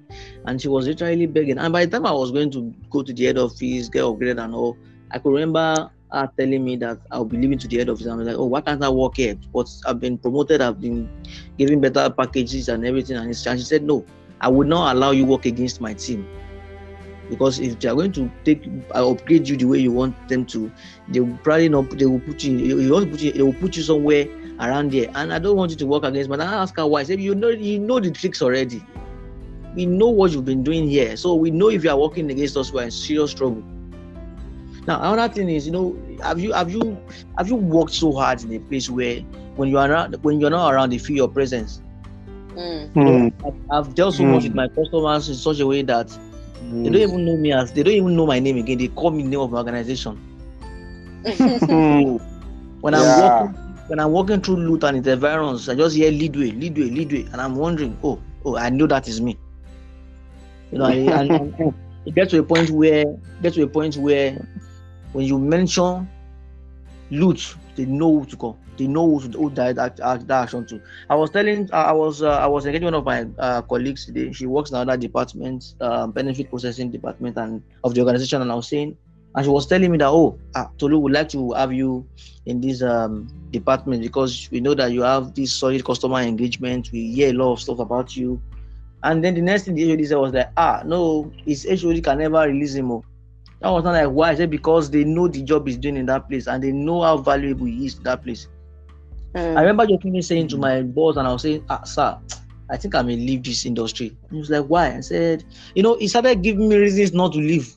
and 0.46 0.62
she 0.62 0.68
was 0.68 0.88
literally 0.88 1.26
begging. 1.26 1.58
And 1.58 1.74
by 1.74 1.86
the 1.86 1.92
time 1.92 2.06
I 2.06 2.12
was 2.12 2.32
going 2.32 2.52
to 2.52 2.74
go 2.90 3.02
to 3.02 3.14
the 3.14 3.26
head 3.26 3.38
office, 3.38 3.90
get 3.90 4.04
upgraded 4.04 4.44
and 4.44 4.54
all, 4.54 4.78
I 5.12 5.20
could 5.20 5.32
remember 5.32 5.90
her 6.12 6.32
telling 6.38 6.64
me 6.64 6.76
that 6.78 7.00
I'll 7.12 7.26
be 7.26 7.38
leaving 7.38 7.58
to 7.60 7.68
the 7.68 7.78
head 7.78 7.90
office. 7.90 8.08
I 8.08 8.16
was 8.16 8.28
like, 8.28 8.38
oh, 8.38 8.46
why 8.46 8.62
can't 8.62 8.84
I 8.84 8.90
work 8.90 9.18
here? 9.18 9.36
But 9.54 9.70
I've 9.86 10.00
been 10.00 10.18
promoted, 10.18 10.62
I've 10.62 10.80
been 10.80 11.10
given 11.58 11.82
better 11.82 12.10
packages 12.10 12.70
and 12.70 12.86
everything. 12.86 13.18
And 13.18 13.36
she 13.36 13.58
said, 13.60 13.84
no, 13.84 14.06
I 14.40 14.48
would 14.48 14.68
not 14.68 14.96
allow 14.96 15.12
you 15.12 15.26
work 15.26 15.46
against 15.46 15.82
my 15.82 15.94
team. 15.94 16.28
Because 17.30 17.60
if 17.60 17.80
they 17.80 17.90
are 17.90 17.96
going 17.96 18.12
to 18.14 18.32
take 18.46 18.68
uh, 18.96 19.10
upgrade 19.10 19.48
you 19.48 19.58
the 19.58 19.66
way 19.66 19.80
you 19.80 19.92
want 19.92 20.16
them 20.30 20.46
to, 20.48 20.72
they 21.10 21.20
will 21.20 21.38
probably 21.44 21.70
not. 21.70 21.90
They 21.92 22.06
will 22.06 22.20
put 22.20 22.44
you. 22.44 22.58
You 22.58 22.92
want 22.92 23.06
to 23.06 23.12
put 23.12 23.22
you. 23.22 23.32
They 23.34 23.42
will 23.44 23.54
put 23.54 23.76
you 23.76 23.84
somewhere 23.84 24.28
around 24.60 24.92
there. 24.92 25.10
And 25.16 25.34
I 25.34 25.40
don't 25.40 25.58
want 25.58 25.72
you 25.72 25.78
to 25.78 25.86
work 25.86 26.04
against. 26.04 26.30
But 26.30 26.42
I 26.42 26.46
ask 26.46 26.76
her 26.78 26.88
why. 26.88 27.02
I 27.02 27.04
said, 27.04 27.20
you 27.20 27.36
know, 27.36 27.50
you 27.50 27.80
know 27.80 28.00
the 28.00 28.12
tricks 28.12 28.42
already. 28.42 28.84
We 29.76 29.86
know 29.86 30.10
what 30.10 30.32
you've 30.32 30.46
been 30.46 30.64
doing 30.64 30.88
here, 30.90 31.16
so 31.18 31.36
we 31.36 31.52
know 31.52 31.70
if 31.70 31.84
you 31.84 31.92
are 31.92 32.00
working 32.00 32.32
against 32.32 32.58
us, 32.58 32.72
we're 32.72 32.84
in 32.84 32.92
serious 32.92 33.34
trouble. 33.34 33.64
Now, 34.88 35.14
another 35.14 35.32
thing 35.32 35.50
is, 35.50 35.68
you 35.68 35.74
know, 35.74 35.96
have 36.24 36.40
you 36.40 36.54
have 36.54 36.72
you 36.72 36.98
have 37.38 37.48
you 37.50 37.56
worked 37.56 37.92
so 37.92 38.14
hard 38.14 38.42
in 38.44 38.54
a 38.54 38.60
place 38.60 38.90
where 38.90 39.20
when 39.58 39.70
you 39.70 39.78
are 39.78 39.88
not 39.88 40.24
when 40.24 40.40
you're 40.40 40.50
not 40.50 40.74
around, 40.74 40.92
they 40.92 40.98
feel 40.98 41.18
your 41.18 41.28
presence. 41.28 41.82
Mm. 42.56 42.96
You 42.96 43.04
know, 43.04 43.32
I've, 43.46 43.88
I've 43.88 43.96
dealt 43.96 44.16
so 44.16 44.24
much 44.24 44.44
with 44.44 44.56
my 44.56 44.68
customers 44.70 45.30
in 45.30 45.36
such 45.36 45.60
a 45.60 45.68
way 45.68 45.84
that 45.84 46.10
they 46.84 46.90
don't 46.90 47.02
even 47.02 47.26
know 47.26 47.38
me 47.38 47.54
as 47.54 47.72
they 47.72 47.84
don't 47.84 47.94
even 47.94 48.16
know 48.16 48.26
my 48.26 48.40
name 48.40 48.58
again. 48.58 48.78
They 48.78 48.88
call 48.90 49.12
me 49.12 49.24
the 49.24 49.30
name 49.30 49.40
of 49.40 49.52
my 49.52 49.58
organization. 49.60 50.18
when 52.82 52.94
I'm 52.94 53.16
walking 53.16 53.50
when 53.88 54.00
I'm 54.00 54.12
walking 54.12 54.42
through 54.42 54.58
loot 54.58 54.84
and 54.84 54.98
its 54.98 55.08
environs, 55.08 55.70
I 55.70 55.76
just 55.76 55.96
hear 55.96 56.12
leadway, 56.12 56.52
leadway, 56.52 56.90
leadway, 56.90 57.24
and 57.32 57.42
I'm 57.42 57.56
wondering, 57.56 57.98
oh, 58.04 58.22
oh, 58.46 58.58
I 58.58 58.70
know 58.70 58.86
that 58.88 59.08
is 59.08 59.22
me. 59.22 59.38
You 60.72 60.80
know, 60.80 60.86
and 60.86 61.76
it 62.06 62.14
gets 62.16 62.32
to 62.32 62.40
a 62.40 62.44
point 62.44 62.70
where 62.70 63.06
get 63.42 63.54
to 63.54 63.64
a 63.64 63.68
point 63.68 63.96
where 63.98 64.46
when 65.14 65.26
you 65.26 65.40
mention 65.40 66.08
loot, 67.10 67.56
they 67.76 67.86
know 67.86 68.20
who 68.20 68.26
to 68.26 68.36
call. 68.36 68.60
They 68.78 68.88
know 68.88 69.18
who 69.18 69.28
who 69.30 69.50
that, 69.52 69.76
that, 69.76 69.98
that 69.98 70.32
action 70.32 70.66
to. 70.68 70.82
I 71.10 71.16
was 71.16 71.30
telling, 71.30 71.70
I 71.74 71.92
was 71.92 72.22
uh, 72.22 72.38
I 72.38 72.48
was 72.48 72.66
engaging 72.66 72.86
one 72.86 72.94
of 72.94 73.06
my 73.06 73.28
uh, 73.38 73.62
colleagues 73.64 74.06
today. 74.06 74.32
She 74.32 74.46
works 74.46 74.70
in 74.72 74.78
another 74.78 74.98
department, 74.98 75.76
uh, 75.82 76.08
benefit 76.08 76.50
processing 76.50 76.92
department, 76.92 77.38
and 77.38 77.64
of 77.84 77.94
the 77.94 78.02
organization. 78.02 78.42
And 78.42 78.52
I 78.52 78.56
was 78.56 78.68
saying, 78.68 78.98
and 79.36 79.46
she 79.46 79.50
was 79.50 79.68
telling 79.68 79.92
me 79.92 79.98
that, 80.00 80.10
oh, 80.10 80.40
uh, 80.56 80.66
Tolu 80.78 81.00
would 81.00 81.14
like 81.14 81.30
to 81.30 81.52
have 81.54 81.74
you 81.74 82.08
in 82.46 82.62
this 82.62 82.82
um, 82.82 83.28
department 83.52 84.02
because 84.02 84.50
we 84.52 84.60
know 84.60 84.74
that 84.74 84.92
you 84.92 85.02
have 85.02 85.34
this 85.36 85.54
solid 85.54 85.84
customer 85.86 86.20
engagement. 86.20 86.90
We 86.92 87.12
hear 87.12 87.30
a 87.30 87.34
lot 87.34 87.54
of 87.54 87.60
stuff 87.62 87.80
about 87.80 88.16
you. 88.16 88.42
And 89.04 89.24
then 89.24 89.36
the 89.36 89.42
next 89.42 89.64
thing 89.64 89.76
the 89.76 89.90
HOD 89.90 90.08
said 90.08 90.18
was 90.18 90.34
like, 90.34 90.50
ah, 90.58 90.82
no, 90.86 91.32
his 91.46 91.68
HOD 91.70 92.04
can 92.04 92.18
never 92.18 92.48
release 92.48 92.74
him. 92.74 92.86
More. 92.86 93.04
That 93.62 93.70
was 93.70 93.84
not 93.84 93.92
like 93.92 94.10
why. 94.10 94.32
I 94.32 94.36
said 94.36 94.50
because 94.50 94.90
they 94.90 95.04
know 95.04 95.28
the 95.28 95.42
job 95.42 95.68
he's 95.68 95.78
doing 95.78 95.98
in 95.98 96.06
that 96.08 96.28
place 96.28 96.48
and 96.48 96.64
they 96.64 96.72
know 96.72 97.02
how 97.02 97.18
valuable 97.18 97.66
he 97.66 97.86
is 97.86 97.96
to 97.96 98.04
that 98.04 98.24
place. 98.24 98.48
Mm. 99.34 99.58
I 99.58 99.62
remember 99.62 99.86
jokingly 99.86 100.22
saying 100.22 100.48
to 100.50 100.58
my 100.58 100.82
boss, 100.82 101.18
and 101.18 101.28
I 101.28 101.34
was 101.34 101.42
saying, 101.42 101.66
ah, 101.70 101.84
sir, 101.84 102.18
I 102.70 102.78
think 102.78 102.96
I 102.96 103.02
may 103.02 103.16
leave 103.16 103.44
this 103.44 103.66
industry. 103.66 104.16
And 104.24 104.32
he 104.32 104.38
was 104.40 104.50
like, 104.50 104.66
why? 104.66 104.96
I 104.98 105.00
said, 105.00 105.44
you 105.76 105.84
know, 105.84 105.98
he 105.98 106.08
started 106.08 106.42
giving 106.42 106.68
me 106.68 106.78
reasons 106.78 107.14
not 107.14 107.34
to 107.34 107.40
leave. 107.40 107.74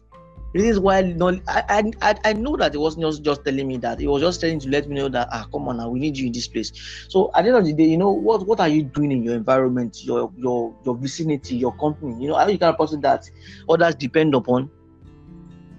Reasons 0.52 0.80
why 0.80 1.02
not. 1.02 1.34
I, 1.46 1.92
I, 2.02 2.14
I, 2.24 2.32
know 2.32 2.56
that 2.56 2.74
it 2.74 2.78
wasn't 2.78 3.04
just, 3.04 3.22
just 3.22 3.44
telling 3.44 3.68
me 3.68 3.76
that. 3.78 4.00
It 4.00 4.08
was 4.08 4.20
just 4.20 4.40
trying 4.40 4.58
to 4.58 4.68
let 4.68 4.88
me 4.88 4.96
know 4.96 5.08
that, 5.08 5.28
ah, 5.30 5.46
come 5.52 5.68
on 5.68 5.76
now, 5.76 5.88
we 5.88 6.00
need 6.00 6.18
you 6.18 6.26
in 6.26 6.32
this 6.32 6.48
place. 6.48 6.72
So 7.08 7.30
at 7.36 7.42
the 7.42 7.50
end 7.50 7.58
of 7.58 7.64
the 7.64 7.72
day, 7.72 7.84
you 7.84 7.96
know, 7.96 8.10
what, 8.10 8.44
what 8.46 8.58
are 8.58 8.66
you 8.66 8.82
doing 8.82 9.12
in 9.12 9.22
your 9.22 9.36
environment, 9.36 10.04
your, 10.04 10.32
your, 10.36 10.74
your 10.84 10.96
vicinity, 10.96 11.54
your 11.54 11.72
company? 11.76 12.20
You 12.20 12.30
know, 12.30 12.34
are 12.34 12.50
you 12.50 12.58
kind 12.58 12.72
of 12.72 12.78
person 12.78 13.00
that 13.02 13.30
others 13.68 13.94
depend 13.94 14.34
upon? 14.34 14.68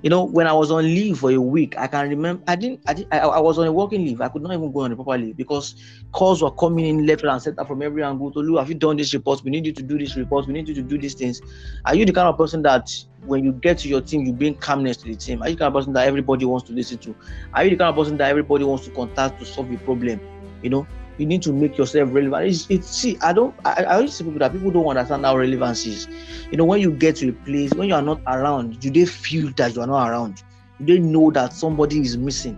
You 0.01 0.09
know, 0.09 0.23
when 0.23 0.47
I 0.47 0.53
was 0.53 0.71
on 0.71 0.83
leave 0.83 1.19
for 1.19 1.31
a 1.31 1.39
week, 1.39 1.77
I 1.77 1.85
can 1.85 2.09
remember 2.09 2.43
I 2.47 2.55
didn't, 2.55 2.81
I, 2.87 2.93
didn't 2.93 3.13
I, 3.13 3.19
I 3.19 3.39
was 3.39 3.59
on 3.59 3.67
a 3.67 3.71
working 3.71 4.03
leave. 4.03 4.19
I 4.19 4.29
could 4.29 4.41
not 4.41 4.51
even 4.53 4.71
go 4.71 4.81
on 4.81 4.91
a 4.91 4.95
proper 4.95 5.17
leave 5.17 5.37
because 5.37 5.75
calls 6.11 6.41
were 6.41 6.49
coming 6.51 6.85
in 6.85 7.05
left 7.05 7.23
and 7.23 7.41
center 7.41 7.63
from 7.65 7.81
every 7.83 8.03
angle. 8.03 8.31
To 8.31 8.57
have 8.57 8.69
you 8.69 8.75
done 8.75 8.97
this 8.97 9.13
report? 9.13 9.43
We 9.43 9.51
need 9.51 9.65
you 9.65 9.73
to 9.73 9.83
do 9.83 9.99
this 9.99 10.15
report. 10.15 10.47
We 10.47 10.53
need 10.53 10.67
you 10.67 10.73
to 10.73 10.81
do 10.81 10.97
these 10.97 11.13
things. 11.13 11.41
Are 11.85 11.93
you 11.93 12.05
the 12.05 12.13
kind 12.13 12.27
of 12.27 12.37
person 12.37 12.63
that 12.63 12.89
when 13.25 13.43
you 13.43 13.51
get 13.51 13.77
to 13.79 13.87
your 13.87 14.01
team, 14.01 14.25
you 14.25 14.33
bring 14.33 14.55
calmness 14.55 14.97
to 14.97 15.07
the 15.07 15.15
team? 15.15 15.43
Are 15.43 15.49
you 15.49 15.55
the 15.55 15.59
kind 15.59 15.75
of 15.75 15.79
person 15.79 15.93
that 15.93 16.07
everybody 16.07 16.45
wants 16.45 16.67
to 16.69 16.73
listen 16.73 16.97
to? 16.99 17.15
Are 17.53 17.63
you 17.63 17.69
the 17.69 17.77
kind 17.77 17.89
of 17.89 17.95
person 17.95 18.17
that 18.17 18.29
everybody 18.29 18.63
wants 18.63 18.85
to 18.85 18.91
contact 18.91 19.39
to 19.39 19.45
solve 19.45 19.71
a 19.71 19.77
problem? 19.77 20.19
You 20.63 20.71
know, 20.71 20.87
you 21.21 21.27
need 21.27 21.43
to 21.43 21.53
make 21.53 21.77
yourself 21.77 22.09
relevant. 22.11 22.47
It's, 22.47 22.67
it's 22.71 22.89
see, 22.89 23.15
I 23.21 23.31
don't 23.31 23.53
I, 23.63 23.83
I 23.83 23.95
always 23.97 24.13
see 24.15 24.23
people 24.23 24.39
that 24.39 24.51
people 24.51 24.71
don't 24.71 24.87
understand 24.87 25.23
how 25.23 25.37
relevance 25.37 25.85
is. 25.85 26.07
You 26.49 26.57
know, 26.57 26.65
when 26.65 26.81
you 26.81 26.91
get 26.91 27.17
to 27.17 27.29
a 27.29 27.31
place, 27.31 27.71
when 27.75 27.87
you 27.87 27.93
are 27.93 28.01
not 28.01 28.21
around, 28.25 28.79
do 28.79 28.89
they 28.89 29.05
feel 29.05 29.51
that 29.57 29.75
you 29.75 29.81
are 29.81 29.87
not 29.87 30.09
around? 30.09 30.43
Do 30.83 30.95
they 30.95 30.99
know 30.99 31.29
that 31.29 31.53
somebody 31.53 31.99
is 31.99 32.17
missing? 32.17 32.57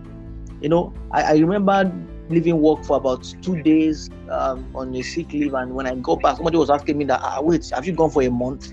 You 0.62 0.70
know, 0.70 0.94
I, 1.10 1.22
I 1.22 1.32
remember 1.32 1.92
leaving 2.30 2.58
work 2.58 2.84
for 2.84 2.96
about 2.96 3.22
two 3.42 3.62
days 3.62 4.08
um, 4.30 4.74
on 4.74 4.94
a 4.94 5.02
sick 5.02 5.30
leave, 5.34 5.52
and 5.52 5.74
when 5.74 5.86
I 5.86 5.94
got 5.96 6.22
back, 6.22 6.36
somebody 6.36 6.56
was 6.56 6.70
asking 6.70 6.96
me 6.96 7.04
that, 7.04 7.20
ah, 7.22 7.42
wait, 7.42 7.68
have 7.68 7.86
you 7.86 7.92
gone 7.92 8.10
for 8.10 8.22
a 8.22 8.30
month? 8.30 8.72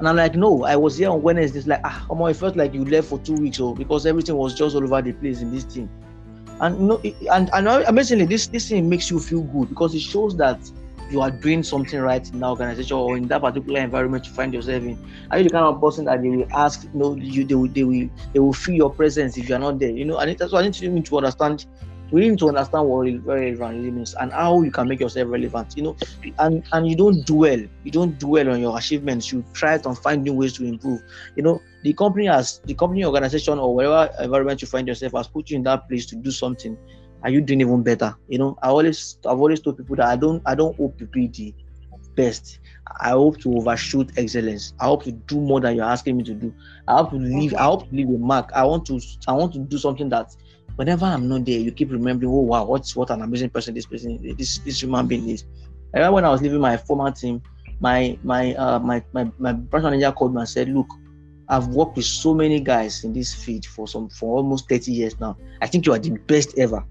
And 0.00 0.08
I'm 0.08 0.16
like, 0.16 0.34
no, 0.34 0.64
I 0.64 0.74
was 0.74 0.98
here 0.98 1.10
on 1.10 1.22
Wednesday. 1.22 1.60
It's 1.60 1.68
like, 1.68 1.82
ah, 1.84 2.04
come 2.08 2.20
on, 2.20 2.32
it 2.32 2.34
felt 2.34 2.56
like 2.56 2.74
you 2.74 2.84
left 2.84 3.10
for 3.10 3.20
two 3.20 3.34
weeks, 3.34 3.60
or 3.60 3.76
because 3.76 4.06
everything 4.06 4.34
was 4.34 4.54
just 4.54 4.74
all 4.74 4.82
over 4.82 5.00
the 5.00 5.12
place 5.12 5.40
in 5.40 5.54
this 5.54 5.62
team. 5.62 5.88
And 6.62 6.92
it- 7.04 7.16
and 7.32 7.50
and 7.52 7.68
amazingly, 7.68 8.26
this 8.26 8.48
this 8.48 8.68
thing 8.68 8.88
makes 8.88 9.10
you 9.10 9.20
feel 9.20 9.42
good 9.42 9.68
because 9.70 9.94
it 9.94 10.00
shows 10.02 10.36
that 10.38 10.60
you 11.10 11.20
are 11.20 11.30
doing 11.30 11.62
something 11.62 12.00
right 12.00 12.26
in 12.32 12.40
the 12.40 12.46
organization 12.48 12.96
or 12.96 13.18
in 13.18 13.28
that 13.28 13.42
particular 13.42 13.80
environment 13.80 14.26
you 14.26 14.32
find 14.32 14.54
yourself 14.54 14.82
in. 14.84 14.98
Are 15.30 15.38
you 15.38 15.44
the 15.44 15.50
kind 15.50 15.66
of 15.66 15.80
person 15.80 16.06
that 16.06 16.22
they 16.22 16.30
will 16.30 16.46
ask? 16.54 16.84
You 16.92 16.98
know, 17.00 17.16
you 17.16 17.44
they 17.44 17.54
will 17.54 17.68
they 17.68 17.84
will 17.84 18.08
they 18.32 18.40
will 18.40 18.54
feel 18.54 18.76
your 18.76 18.94
presence 18.94 19.36
if 19.36 19.48
you 19.48 19.56
are 19.56 19.58
not 19.58 19.78
there. 19.80 19.90
You 19.90 20.06
know, 20.06 20.18
and 20.18 20.36
that's 20.38 20.52
why 20.52 20.60
I 20.60 20.62
need 20.64 20.74
to, 20.74 21.02
to 21.02 21.16
understand. 21.18 21.66
We 22.12 22.28
need 22.28 22.38
to 22.40 22.48
understand 22.48 22.88
what 22.88 23.08
very 23.24 23.52
means 23.90 24.14
and 24.20 24.32
how 24.32 24.62
you 24.62 24.70
can 24.70 24.88
make 24.88 25.00
yourself 25.00 25.28
relevant. 25.30 25.72
You 25.76 25.82
know, 25.84 25.96
and 26.38 26.62
and 26.72 26.88
you 26.88 26.96
don't 26.96 27.24
dwell. 27.26 27.60
You 27.82 27.92
don't 27.92 28.18
dwell 28.18 28.50
on 28.50 28.60
your 28.60 28.78
achievements. 28.78 29.32
You 29.32 29.44
try 29.54 29.78
to 29.78 29.94
find 29.94 30.22
new 30.22 30.34
ways 30.34 30.54
to 30.58 30.64
improve. 30.64 31.00
You 31.36 31.42
know, 31.42 31.62
the 31.82 31.92
company 31.92 32.26
has 32.26 32.60
the 32.64 32.74
company 32.74 33.04
organization 33.04 33.58
or 33.58 33.74
whatever 33.74 34.10
environment 34.20 34.62
you 34.62 34.68
find 34.68 34.86
yourself 34.88 35.12
has 35.12 35.28
put 35.28 35.50
you 35.50 35.56
in 35.56 35.62
that 35.62 35.88
place 35.88 36.06
to 36.06 36.16
do 36.16 36.30
something 36.30 36.76
are 37.22 37.30
you 37.30 37.40
doing 37.40 37.60
even 37.60 37.82
better? 37.82 38.14
You 38.28 38.38
know 38.38 38.58
i 38.62 38.68
always 38.68 39.18
i've 39.26 39.38
always 39.38 39.60
told 39.60 39.78
people 39.78 39.96
that 39.96 40.06
i 40.06 40.16
don't 40.16 40.42
i 40.46 40.54
don't 40.54 40.76
hope 40.76 40.98
to 40.98 41.06
be 41.06 41.28
the 41.28 41.54
best. 42.14 42.58
I 43.00 43.10
hope 43.10 43.38
to 43.40 43.56
overshoot 43.56 44.10
excellence. 44.18 44.74
I 44.78 44.84
hope 44.86 45.04
to 45.04 45.12
do 45.12 45.40
more 45.40 45.60
than 45.60 45.76
you're 45.76 45.84
asking 45.84 46.18
me 46.18 46.24
to 46.24 46.34
do. 46.34 46.54
I 46.88 46.96
hope 46.96 47.10
to 47.10 47.16
leave 47.16 47.54
i 47.54 47.62
hope 47.64 47.88
to 47.88 47.94
leave 47.94 48.08
a 48.08 48.18
mark. 48.18 48.50
I 48.54 48.64
want 48.64 48.86
to 48.86 49.00
i 49.28 49.32
want 49.32 49.52
to 49.54 49.60
do 49.60 49.78
something 49.78 50.08
that 50.10 50.34
whenever 50.76 51.04
i'm 51.06 51.28
not 51.28 51.44
there 51.44 51.60
you 51.60 51.70
keep 51.70 51.90
remembering 51.90 52.30
oh 52.32 52.40
wow 52.40 52.64
what's 52.64 52.96
what 52.96 53.10
an 53.10 53.22
amazing 53.22 53.50
person 53.50 53.74
this 53.74 53.86
person 53.86 54.18
this 54.36 54.58
this 54.58 54.82
human 54.82 55.06
being 55.06 55.28
is. 55.28 55.44
Remember 55.94 56.14
when 56.14 56.24
i 56.24 56.30
was 56.30 56.42
leaving 56.42 56.60
my 56.60 56.76
former 56.76 57.10
team 57.10 57.42
my 57.80 58.18
my 58.22 58.54
uh 58.54 58.78
my 58.78 59.02
my, 59.12 59.30
my 59.38 59.52
branch 59.52 59.84
manager 59.84 60.12
called 60.12 60.34
me 60.34 60.40
and 60.40 60.48
said 60.48 60.68
look 60.68 60.86
I've 61.48 61.68
worked 61.68 61.96
with 61.96 62.06
so 62.06 62.34
many 62.34 62.60
guys 62.60 63.04
in 63.04 63.12
this 63.12 63.34
field 63.34 63.66
for 63.66 63.88
some 63.88 64.08
for 64.08 64.36
almost 64.36 64.68
30 64.68 64.92
years 64.92 65.18
now. 65.20 65.36
I 65.60 65.66
think 65.66 65.86
you 65.86 65.92
are 65.92 65.98
the 65.98 66.10
best 66.10 66.56
ever. 66.58 66.84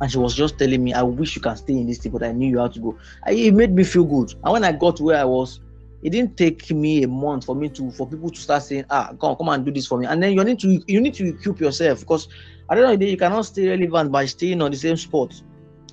And 0.00 0.10
she 0.10 0.18
was 0.18 0.34
just 0.34 0.58
telling 0.58 0.82
me, 0.82 0.92
I 0.92 1.02
wish 1.02 1.34
you 1.34 1.42
can 1.42 1.56
stay 1.56 1.74
in 1.74 1.86
this 1.86 1.98
team, 1.98 2.12
but 2.12 2.22
I 2.22 2.32
knew 2.32 2.48
you 2.48 2.58
had 2.58 2.72
to 2.74 2.80
go. 2.80 2.98
I, 3.26 3.32
it 3.32 3.54
made 3.54 3.72
me 3.72 3.82
feel 3.84 4.04
good. 4.04 4.32
And 4.44 4.52
when 4.52 4.64
I 4.64 4.72
got 4.72 4.96
to 4.98 5.02
where 5.02 5.18
I 5.18 5.24
was, 5.24 5.60
it 6.02 6.10
didn't 6.10 6.36
take 6.36 6.70
me 6.70 7.02
a 7.02 7.08
month 7.08 7.44
for 7.44 7.56
me 7.56 7.68
to 7.70 7.90
for 7.90 8.06
people 8.06 8.30
to 8.30 8.40
start 8.40 8.62
saying, 8.62 8.84
ah, 8.90 9.12
come 9.20 9.34
come 9.36 9.48
and 9.48 9.64
do 9.64 9.72
this 9.72 9.86
for 9.86 9.98
me. 9.98 10.06
And 10.06 10.22
then 10.22 10.32
you 10.32 10.44
need 10.44 10.60
to 10.60 10.82
you 10.86 11.00
need 11.00 11.14
to 11.14 11.28
equip 11.28 11.60
yourself 11.60 12.00
because 12.00 12.28
I 12.68 12.74
don't 12.74 13.00
know, 13.00 13.06
you 13.06 13.16
cannot 13.16 13.46
stay 13.46 13.68
relevant 13.68 14.12
by 14.12 14.26
staying 14.26 14.62
on 14.62 14.70
the 14.70 14.76
same 14.76 14.96
spot. 14.96 15.40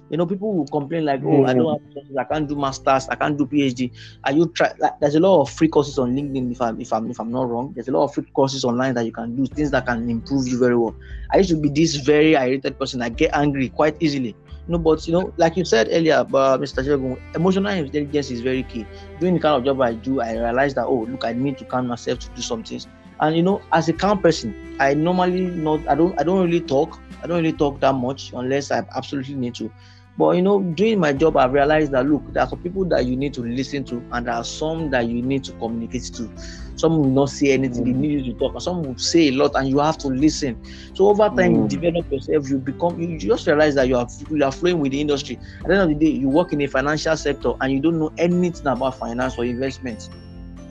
You 0.09 0.17
know, 0.17 0.25
people 0.25 0.53
will 0.53 0.67
complain 0.67 1.05
like, 1.05 1.21
"Oh, 1.23 1.45
I 1.45 1.53
don't 1.53 1.81
have, 1.95 2.17
I 2.17 2.23
can't 2.25 2.47
do 2.47 2.55
masters, 2.55 3.07
I 3.09 3.15
can't 3.15 3.37
do 3.37 3.45
PhD." 3.45 3.91
Are 4.23 4.31
you 4.31 4.47
try? 4.47 4.71
Like, 4.77 4.99
there's 4.99 5.15
a 5.15 5.19
lot 5.19 5.41
of 5.41 5.49
free 5.49 5.67
courses 5.67 5.97
on 5.97 6.15
LinkedIn. 6.15 6.51
If 6.51 6.61
I'm 6.61 6.79
if 6.79 6.93
I'm 6.93 7.09
if 7.09 7.19
I'm 7.19 7.31
not 7.31 7.49
wrong, 7.49 7.73
there's 7.73 7.87
a 7.87 7.91
lot 7.91 8.03
of 8.03 8.13
free 8.13 8.25
courses 8.33 8.63
online 8.63 8.93
that 8.95 9.05
you 9.05 9.11
can 9.11 9.35
do 9.35 9.45
things 9.47 9.71
that 9.71 9.85
can 9.85 10.09
improve 10.09 10.47
you 10.47 10.59
very 10.59 10.75
well. 10.77 10.95
I 11.31 11.37
used 11.37 11.49
to 11.49 11.57
be 11.57 11.69
this 11.69 11.95
very 11.95 12.35
irritated 12.35 12.77
person. 12.79 13.01
I 13.01 13.09
get 13.09 13.31
angry 13.33 13.69
quite 13.69 13.97
easily. 13.99 14.35
You 14.67 14.73
know, 14.73 14.79
but 14.79 15.05
you 15.07 15.13
know, 15.13 15.33
like 15.37 15.57
you 15.57 15.65
said 15.65 15.89
earlier, 15.91 16.23
but 16.23 16.59
Mr. 16.59 16.83
Shegun, 16.83 17.19
emotional 17.35 17.71
intelligence 17.71 18.31
is 18.31 18.41
very 18.41 18.63
key. 18.63 18.85
Doing 19.19 19.35
the 19.35 19.39
kind 19.39 19.55
of 19.55 19.63
job 19.63 19.79
I 19.81 19.93
do, 19.93 20.21
I 20.21 20.33
realize 20.33 20.73
that 20.75 20.85
oh, 20.85 21.05
look, 21.09 21.23
I 21.23 21.33
need 21.33 21.57
to 21.59 21.65
calm 21.65 21.87
myself 21.87 22.19
to 22.19 22.29
do 22.35 22.41
some 22.41 22.63
things. 22.63 22.87
And 23.19 23.35
you 23.35 23.43
know, 23.43 23.61
as 23.71 23.87
a 23.89 23.93
calm 23.93 24.21
person, 24.21 24.55
I 24.79 24.93
normally 24.93 25.41
not 25.41 25.87
I 25.87 25.95
don't 25.95 26.19
I 26.19 26.23
don't 26.23 26.43
really 26.43 26.61
talk. 26.61 26.99
I 27.23 27.27
don't 27.27 27.37
really 27.43 27.55
talk 27.57 27.79
that 27.81 27.93
much 27.93 28.31
unless 28.33 28.71
I 28.71 28.83
absolutely 28.95 29.35
need 29.35 29.55
to. 29.55 29.71
But 30.17 30.35
you 30.37 30.41
know, 30.41 30.61
doing 30.61 30.99
my 30.99 31.13
job, 31.13 31.35
I've 31.37 31.51
realized 31.53 31.91
that 31.91 32.05
look, 32.05 32.31
there 32.33 32.43
are 32.43 32.47
some 32.49 32.59
people 32.59 32.85
that 32.89 33.05
you 33.05 33.17
need 33.17 33.33
to 33.35 33.41
listen 33.43 33.83
to, 33.85 34.05
and 34.11 34.25
there 34.27 34.33
are 34.33 34.43
some 34.43 34.89
that 34.91 35.07
you 35.07 35.21
need 35.21 35.43
to 35.45 35.53
communicate 35.53 36.03
to. 36.15 36.31
Some 36.75 36.97
will 36.97 37.09
not 37.09 37.29
say 37.29 37.51
anything. 37.51 37.83
They 37.83 37.93
need 37.93 38.25
you 38.25 38.33
to 38.33 38.37
talk. 38.37 38.53
And 38.53 38.61
some 38.61 38.83
will 38.83 38.97
say 38.97 39.27
a 39.29 39.31
lot, 39.31 39.51
and 39.55 39.67
you 39.67 39.79
have 39.79 39.97
to 39.99 40.07
listen. 40.07 40.57
So 40.93 41.07
over 41.07 41.29
time, 41.35 41.53
you 41.55 41.63
Mm. 41.63 41.67
develop 41.67 42.05
yourself. 42.09 42.49
You 42.49 42.59
become. 42.59 42.99
You 42.99 43.17
just 43.19 43.45
realize 43.47 43.75
that 43.75 43.87
you 43.87 43.97
are 43.97 44.07
you 44.29 44.43
are 44.43 44.51
flowing 44.51 44.79
with 44.79 44.91
the 44.91 45.01
industry. 45.01 45.37
At 45.65 45.69
the 45.69 45.73
end 45.75 45.83
of 45.91 45.99
the 45.99 46.05
day, 46.05 46.11
you 46.11 46.29
work 46.29 46.53
in 46.53 46.61
a 46.61 46.67
financial 46.67 47.15
sector, 47.17 47.51
and 47.61 47.71
you 47.73 47.81
don't 47.81 47.99
know 47.99 48.11
anything 48.17 48.67
about 48.67 48.97
finance 48.97 49.37
or 49.37 49.45
investment, 49.45 50.01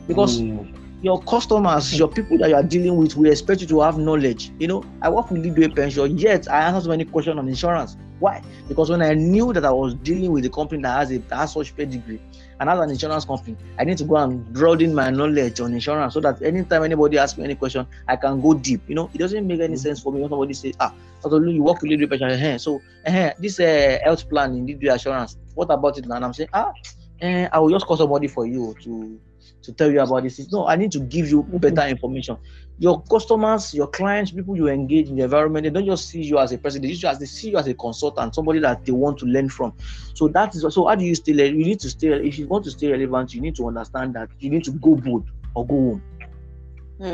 because 0.07 0.45
Mm. 0.47 0.84
Your 1.05 1.21
customers, 1.23 1.97
your 1.99 2.09
people 2.09 2.39
that 2.39 2.49
you 2.49 2.55
are 2.55 2.63
dealing 2.63 2.97
with, 2.97 3.15
we 3.15 3.31
expect 3.31 3.61
you 3.61 3.67
to 3.67 3.81
have 3.81 3.99
knowledge. 3.99 4.51
You 4.59 4.69
know, 4.69 4.85
I 5.03 5.11
work 5.11 5.31
with 5.31 5.43
Leadway 5.43 5.69
Pension, 5.69 6.17
yet 6.17 6.51
I 6.51 6.63
answer 6.63 6.81
so 6.81 6.89
many 6.89 7.05
questions 7.05 7.39
on 7.39 7.47
insurance. 7.47 7.99
Why? 8.21 8.43
Because 8.69 8.89
when 8.89 9.03
I 9.03 9.13
knew 9.13 9.53
that 9.53 9.67
I 9.67 9.71
was 9.71 9.95
dealing 9.97 10.33
with 10.33 10.47
a 10.47 10.49
company 10.49 10.81
that 10.83 10.99
has 10.99 11.11
a 11.11 11.19
that 11.19 11.37
has 11.37 11.53
such 11.53 11.77
pedigree 11.77 12.23
and 12.59 12.71
has 12.71 12.81
an 12.81 12.89
insurance 12.89 13.27
company, 13.27 13.55
I 13.79 13.85
need 13.85 13.99
to 13.99 14.05
go 14.05 14.17
and 14.17 14.51
broaden 14.55 14.95
my 14.95 15.11
knowledge 15.11 15.61
on 15.61 15.75
insurance 15.75 16.15
so 16.15 16.21
that 16.21 16.41
anytime 16.41 16.85
anybody 16.85 17.19
asks 17.19 17.37
me 17.37 17.45
any 17.45 17.55
question, 17.55 17.87
I 18.09 18.17
can 18.17 18.41
go 18.41 18.55
deep. 18.55 18.81
You 18.89 18.95
know, 18.95 19.11
it 19.13 19.19
doesn't 19.19 19.47
make 19.47 19.61
any 19.61 19.77
sense 19.77 20.01
for 20.01 20.11
me 20.11 20.21
when 20.21 20.31
somebody 20.31 20.55
says, 20.55 20.75
ah, 20.81 20.95
Dr. 21.23 21.47
You 21.47 21.63
work 21.63 21.83
with 21.83 21.91
Leadway 21.91 22.07
Pension, 22.07 22.31
eh, 22.31 22.57
so 22.57 22.81
eh, 23.05 23.33
this 23.39 23.61
uh, 23.61 23.99
health 24.03 24.27
plan 24.31 24.55
in 24.57 24.65
Leadway 24.65 24.89
Assurance, 24.89 25.37
what 25.55 25.71
about 25.71 25.99
it? 25.99 26.07
And 26.07 26.25
I'm 26.25 26.33
saying, 26.33 26.49
ah, 26.55 26.73
eh, 27.21 27.49
I 27.53 27.59
will 27.59 27.71
just 27.71 27.85
call 27.85 27.99
somebody 27.99 28.29
for 28.29 28.47
you 28.47 28.75
to 28.85 29.21
to 29.65 29.73
tell 29.73 29.91
you 29.91 30.01
about 30.01 30.23
this. 30.23 30.39
Is 30.39 30.53
no, 30.53 30.67
I 30.67 30.77
need 30.77 30.93
to 30.93 31.01
give 31.01 31.29
you 31.29 31.43
better 31.45 31.87
information. 31.89 32.37
Your 32.79 33.03
customers, 33.05 33.75
your 33.75 33.89
clients, 33.89 34.33
people 34.33 34.57
you 34.57 34.69
engage 34.69 35.09
in 35.09 35.17
the 35.17 35.25
environment, 35.25 35.65
they 35.65 35.71
don't 35.71 35.87
just 35.87 36.09
see 36.09 36.23
you 36.23 36.39
as 36.39 36.53
a 36.53 36.59
person, 36.59 36.83
they 36.83 36.89
see 36.95 37.03
you 37.03 37.09
as 37.09 37.19
they 37.19 37.27
see 37.27 37.51
you 37.51 37.59
as 37.59 37.67
a 37.69 37.75
consultant, 37.75 38.35
somebody 38.35 38.61
that 38.61 38.85
they 38.85 38.93
want 38.93 39.19
to 39.19 39.27
learn 39.27 39.49
from. 39.49 39.75
So 40.15 40.29
that 40.29 40.55
is 40.55 40.67
so 40.75 40.87
how 40.87 40.95
do 40.95 41.05
you 41.05 41.15
stay 41.15 41.33
you 41.33 41.65
need 41.65 41.81
to 41.81 41.91
stay 41.91 42.09
if 42.09 42.39
you 42.39 42.49
want 42.49 42.65
to 42.65 42.71
stay 42.71 42.91
relevant, 42.91 43.35
you 43.35 43.41
need 43.41 43.57
to 43.57 43.67
understand 43.69 44.15
that 44.15 44.31
you 44.39 44.51
need 44.51 44.65
to 44.65 44.73
go 44.73 44.97
bold 44.97 45.27
or 45.55 45.67
go 45.67 45.75
home. 45.75 46.03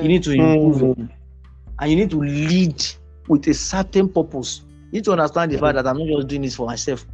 You 0.00 0.08
need 0.08 0.22
to 0.24 0.32
improve 0.32 0.82
Mm. 0.96 1.10
and 1.80 1.90
you 1.90 1.96
need 1.96 2.10
to 2.10 2.20
lead 2.20 2.82
with 3.28 3.46
a 3.48 3.54
certain 3.54 4.08
purpose. 4.08 4.62
You 4.90 4.98
need 4.98 5.04
to 5.04 5.12
understand 5.12 5.52
the 5.52 5.58
fact 5.58 5.76
that 5.76 5.86
I'm 5.86 5.98
not 5.98 6.08
just 6.08 6.28
doing 6.28 6.42
this 6.42 6.56
for 6.56 6.66
myself. 6.66 7.06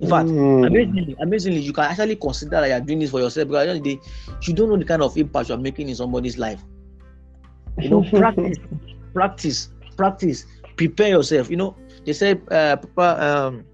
In 0.00 0.08
fact, 0.08 0.30
Mm. 0.30 0.66
amazingly, 0.66 1.16
amazingly, 1.20 1.60
you 1.60 1.72
can 1.72 1.84
actually 1.84 2.16
consider 2.16 2.60
that 2.60 2.68
you're 2.68 2.80
doing 2.80 2.98
this 3.00 3.10
for 3.10 3.20
yourself 3.20 3.48
because 3.48 3.62
at 3.62 3.64
the 3.66 3.70
end 3.70 3.78
of 3.78 3.84
the 3.84 3.96
day, 3.96 4.02
you 4.42 4.54
don't 4.54 4.68
know 4.68 4.76
the 4.76 4.84
kind 4.84 5.02
of 5.02 5.16
impact 5.16 5.48
you're 5.48 5.58
making 5.58 5.88
in 5.88 5.94
somebody's 5.96 6.38
life. 6.38 6.62
You 7.80 7.90
know, 7.90 8.02
practice, 8.14 8.58
practice, 9.14 9.68
practice, 9.96 10.46
prepare 10.76 11.08
yourself. 11.08 11.50
You 11.50 11.56
know, 11.56 11.76
they 12.04 12.12
say 12.12 12.40
uh 12.50 12.76
proper 12.76 13.20
um 13.22 13.64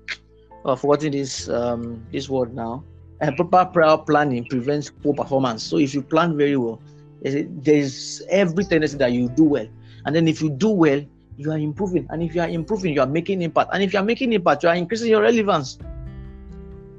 oh, 0.65 0.77
forgetting 0.77 1.13
this 1.13 1.49
um 1.49 2.07
this 2.13 2.29
word 2.29 2.55
now. 2.55 2.85
Uh, 3.21 3.31
proper 3.33 3.65
prior 3.73 3.99
planning 3.99 4.45
prevents 4.45 4.91
poor 4.91 5.15
performance. 5.15 5.63
So 5.63 5.79
if 5.79 5.95
you 5.95 6.03
plan 6.03 6.37
very 6.37 6.57
well, 6.57 6.83
there's 7.23 8.21
every 8.29 8.65
tendency 8.65 8.97
that 8.99 9.13
you 9.13 9.29
do 9.29 9.45
well. 9.45 9.67
And 10.05 10.15
then 10.15 10.27
if 10.27 10.43
you 10.43 10.51
do 10.51 10.71
well, 10.71 11.01
you 11.37 11.51
are 11.53 11.59
improving. 11.59 12.07
And 12.11 12.23
if 12.23 12.35
you 12.35 12.41
are 12.41 12.49
improving, 12.49 12.95
you 12.95 13.01
are 13.01 13.07
making 13.07 13.43
impact. 13.43 13.71
And 13.73 13.83
if 13.83 13.93
you 13.93 14.01
are 14.01 14.05
making 14.05 14.33
impact, 14.33 14.65
you 14.65 14.69
are 14.69 14.75
increasing 14.75 15.09
your 15.11 15.23
relevance. 15.23 15.79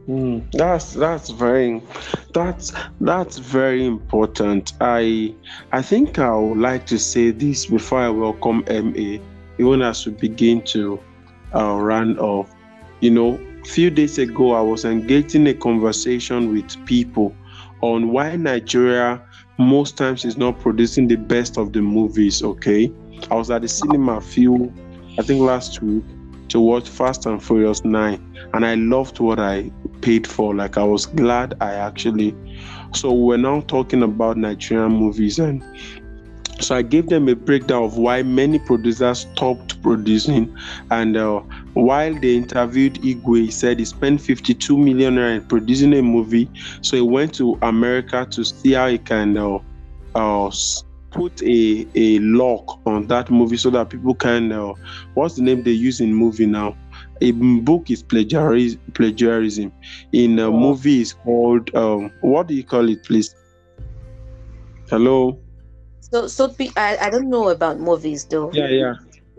Mm, 0.08 0.52
that's 0.52 0.94
that's 0.94 1.30
very 1.30 1.82
that's 2.34 2.74
that's 3.00 3.38
very 3.38 3.86
important. 3.86 4.74
I 4.82 5.34
I 5.72 5.82
think 5.82 6.20
I 6.20 6.36
would 6.36 6.58
like 6.58 6.86
to 6.88 7.00
say 7.00 7.32
this 7.32 7.68
before 7.68 8.00
I 8.00 8.10
welcome 8.10 8.66
Emma, 8.68 9.20
even 9.58 9.82
as 9.82 10.06
we 10.06 10.12
begin 10.14 10.62
to 10.66 11.00
uh, 11.56 11.78
run 11.80 12.20
off. 12.20 12.54
You 13.00 13.12
know, 13.12 13.40
a 13.62 13.66
few 13.66 13.90
days 13.90 14.18
ago 14.18 14.52
I 14.52 14.62
was 14.62 14.84
engaged 14.84 15.36
in 15.36 15.48
a 15.48 15.54
conversation 15.54 16.52
with 16.52 16.86
people 16.86 17.34
on 17.80 18.10
why 18.10 18.36
Nigeria 18.36 19.22
most 19.58 19.96
times 19.98 20.26
is 20.26 20.36
not 20.36 20.60
producing 20.60 21.08
the 21.08 21.16
best 21.16 21.58
of 21.58 21.72
the 21.72 21.82
movies. 21.82 22.44
Okay, 22.44 22.92
I 23.32 23.36
was 23.36 23.50
at 23.50 23.62
the 23.62 23.70
cinema 23.70 24.18
a 24.18 24.22
few, 24.22 24.74
I 25.18 25.22
think 25.22 25.40
last 25.40 25.82
week, 25.82 26.04
to 26.54 26.60
watch 26.60 26.88
Fast 26.88 27.26
and 27.26 27.44
Furious 27.44 27.84
Nine 27.84 28.34
and 28.54 28.64
I 28.66 28.76
loved 28.76 29.20
what 29.20 29.40
I 29.40 29.72
paid 30.02 30.28
for. 30.28 30.54
Like 30.54 30.78
I 30.78 30.84
was 30.84 31.08
glad 31.08 31.56
I 31.60 31.74
actually. 31.74 32.36
So 32.94 33.12
we're 33.12 33.38
now 33.38 33.62
talking 33.62 34.04
about 34.04 34.38
Nigerian 34.38 34.92
movies, 34.92 35.40
and 35.40 35.64
so 36.60 36.76
I 36.76 36.84
gave 36.84 37.08
them 37.08 37.28
a 37.28 37.36
breakdown 37.36 37.84
of 37.84 37.98
why 37.98 38.22
many 38.22 38.60
producers 38.60 39.22
stopped 39.22 39.82
producing, 39.82 40.56
and 40.92 41.18
uh, 41.18 41.40
while 41.74 42.14
they 42.14 42.36
interviewed 42.36 42.96
Igwe, 43.02 43.46
he 43.46 43.52
said 43.52 43.80
he 43.80 43.86
spent 43.86 44.22
52 44.22 44.78
million 44.78 45.18
in 45.18 45.44
producing 45.48 45.94
a 45.96 46.04
movie. 46.04 46.50
So 46.82 46.96
he 46.98 47.02
went 47.02 47.34
to 47.36 47.58
America 47.64 48.28
to 48.30 48.46
see 48.46 48.74
how 48.74 48.90
he 48.90 49.00
can 49.00 49.36
uh, 49.36 49.58
uh, 50.14 50.52
put 51.14 51.42
a 51.44 51.88
a 51.96 52.20
lock 52.20 52.80
on 52.86 53.08
that 53.08 53.30
movie 53.32 53.58
so 53.58 53.70
that 53.72 53.90
people 53.90 54.16
can. 54.16 54.52
Uh, 54.52 54.74
what's 55.14 55.36
the 55.36 55.42
name 55.44 55.64
they 55.64 55.72
use 55.72 56.02
in 56.02 56.14
movie 56.14 56.46
now? 56.48 56.76
a 57.22 57.32
book 57.32 57.90
is 57.90 58.04
plagiarism 58.04 58.80
plagiarism 58.94 59.72
in 60.12 60.38
a 60.40 60.52
movie 60.52 61.02
is 61.02 61.14
called 61.14 61.74
um 61.76 62.12
what 62.22 62.48
do 62.48 62.54
you 62.54 62.64
call 62.64 62.90
it 62.90 63.04
please 63.04 63.34
hello 64.90 65.40
So, 66.02 66.28
so 66.28 66.54
I, 66.76 66.98
I 67.02 67.10
don't 67.10 67.30
know 67.30 67.50
about 67.50 67.80
movies 67.80 68.26
though. 68.26 68.52
yeah 68.54 68.68
yeah 68.68 68.94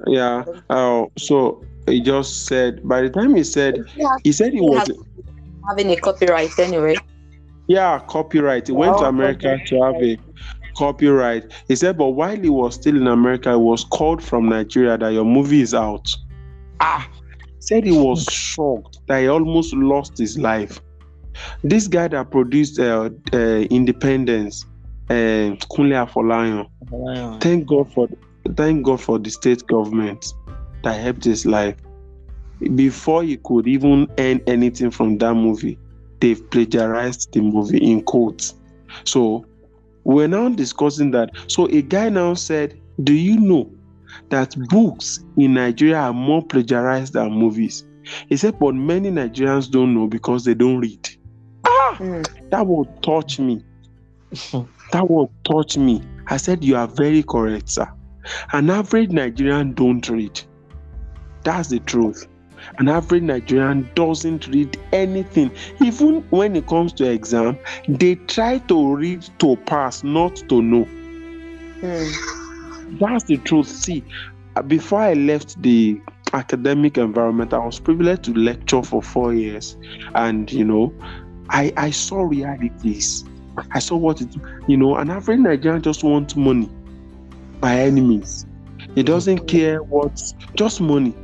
yeah 0.06 0.44
uh, 0.70 1.04
so 1.18 1.62
he 1.86 2.00
just 2.00 2.46
said 2.46 2.86
by 2.88 3.02
the 3.02 3.10
time 3.10 3.34
he 3.34 3.44
said 3.44 3.78
he 4.24 4.32
said 4.32 4.52
he 4.52 4.60
was 4.60 4.90
having 5.68 5.90
a 5.90 5.96
copyright 5.96 6.58
anyway. 6.58 6.96
yeah 7.68 7.98
copyright 8.08 8.66
he 8.66 8.72
went 8.72 8.96
to 8.98 9.04
Oh, 9.04 9.08
america 9.08 9.58
to 9.66 9.80
have 9.82 9.96
a 10.02 10.18
copyright. 10.76 11.52
He 11.68 11.76
said 11.76 11.98
but 11.98 12.10
while 12.10 12.36
he 12.36 12.48
was 12.50 12.74
still 12.74 12.96
in 12.96 13.06
america 13.06 13.50
he 13.50 13.56
was 13.56 13.84
called 13.84 14.22
from 14.22 14.48
nigeria 14.48 14.98
that 14.98 15.12
your 15.12 15.24
movie 15.24 15.60
is 15.60 15.74
out. 15.74 16.08
Ah 16.80 17.08
said 17.64 17.84
he 17.84 17.92
was 17.92 18.24
shocked 18.24 18.98
that 19.06 19.20
he 19.20 19.28
almost 19.28 19.74
lost 19.74 20.18
his 20.18 20.38
life. 20.38 20.80
This 21.62 21.88
guy 21.88 22.08
that 22.08 22.30
produced 22.30 22.78
uh, 22.78 23.10
uh, 23.32 23.36
independence 23.36 24.64
uh, 25.10 25.56
Kunle 25.72 26.06
Afolayan, 26.06 27.40
thank 27.40 27.66
god 27.66 27.92
for 27.92 28.08
thank 28.56 28.84
god 28.84 29.00
for 29.00 29.18
the 29.18 29.30
state 29.30 29.66
government 29.66 30.34
that 30.82 31.00
helped 31.00 31.24
his 31.24 31.44
life. 31.46 31.76
Before 32.74 33.22
he 33.22 33.36
could 33.38 33.66
even 33.66 34.08
earn 34.18 34.40
anything 34.46 34.90
from 34.90 35.18
that 35.18 35.34
movie 35.34 35.78
they've 36.20 36.48
plagiarized 36.50 37.32
the 37.32 37.40
movie 37.40 37.78
in 37.78 38.02
quotes. 38.02 38.54
So 39.04 39.44
we're 40.05 40.28
now 40.28 40.48
discussing 40.48 41.11
that 41.11 41.30
so 41.48 41.66
a 41.68 41.82
guy 41.82 42.09
now 42.09 42.34
said 42.34 42.80
do 43.02 43.12
you 43.12 43.38
know 43.38 43.70
that 44.30 44.55
books 44.68 45.24
in 45.36 45.55
nigeria 45.55 45.98
are 45.98 46.12
more 46.12 46.42
plagiarized 46.42 47.12
than 47.14 47.30
movies 47.32 47.84
he 48.28 48.36
said 48.36 48.59
but 48.59 48.74
many 48.74 49.11
nigerians 49.11 49.70
don't 49.70 49.94
know 49.94 50.07
because 50.07 50.44
they 50.44 50.55
don't 50.55 50.78
read 50.78 51.09
ah 51.66 51.96
Mm. 51.98 52.50
that 52.50 52.66
will 52.66 52.86
touch 53.02 53.38
me 53.38 53.62
that 54.92 55.09
will 55.09 55.32
touch 55.44 55.76
me. 55.76 56.02
I 56.28 56.36
said, 56.36 56.64
You 56.64 56.76
are 56.76 56.86
very 56.88 57.22
correct, 57.22 57.68
sir. 57.70 57.90
An 58.52 58.70
average 58.70 59.11
Nigerian 59.11 59.74
don't 59.74 60.09
read. 60.09 60.40
That's 61.42 61.68
the 61.68 61.80
truth. 61.80 62.26
An 62.78 62.88
average 62.88 63.22
Nigerian 63.22 63.88
doesn't 63.94 64.48
read 64.48 64.78
anything. 64.92 65.50
Even 65.80 66.20
when 66.30 66.56
it 66.56 66.66
comes 66.66 66.92
to 66.94 67.10
exam, 67.10 67.58
they 67.88 68.14
try 68.14 68.58
to 68.58 68.94
read 68.94 69.22
to 69.38 69.56
pass, 69.66 70.02
not 70.02 70.36
to 70.48 70.62
know. 70.62 70.86
Mm. 71.80 72.98
That's 72.98 73.24
the 73.24 73.38
truth. 73.38 73.68
See, 73.68 74.04
before 74.66 75.00
I 75.00 75.14
left 75.14 75.60
the 75.62 76.00
academic 76.32 76.98
environment, 76.98 77.52
I 77.52 77.58
was 77.58 77.78
privileged 77.78 78.24
to 78.24 78.34
lecture 78.34 78.82
for 78.82 79.02
four 79.02 79.34
years. 79.34 79.76
And, 80.14 80.50
you 80.52 80.64
know, 80.64 80.92
I, 81.50 81.72
I 81.76 81.90
saw 81.90 82.22
realities. 82.22 83.24
I 83.72 83.78
saw 83.78 83.96
what 83.96 84.20
it, 84.20 84.34
you 84.66 84.76
know, 84.76 84.96
an 84.96 85.10
average 85.10 85.38
Nigerian 85.40 85.82
just 85.82 86.02
wants 86.02 86.34
money 86.34 86.68
by 87.60 87.78
enemies. 87.78 88.46
He 88.94 89.02
doesn't 89.02 89.46
care 89.46 89.82
what, 89.82 90.20
just 90.54 90.80
money. 90.80 91.14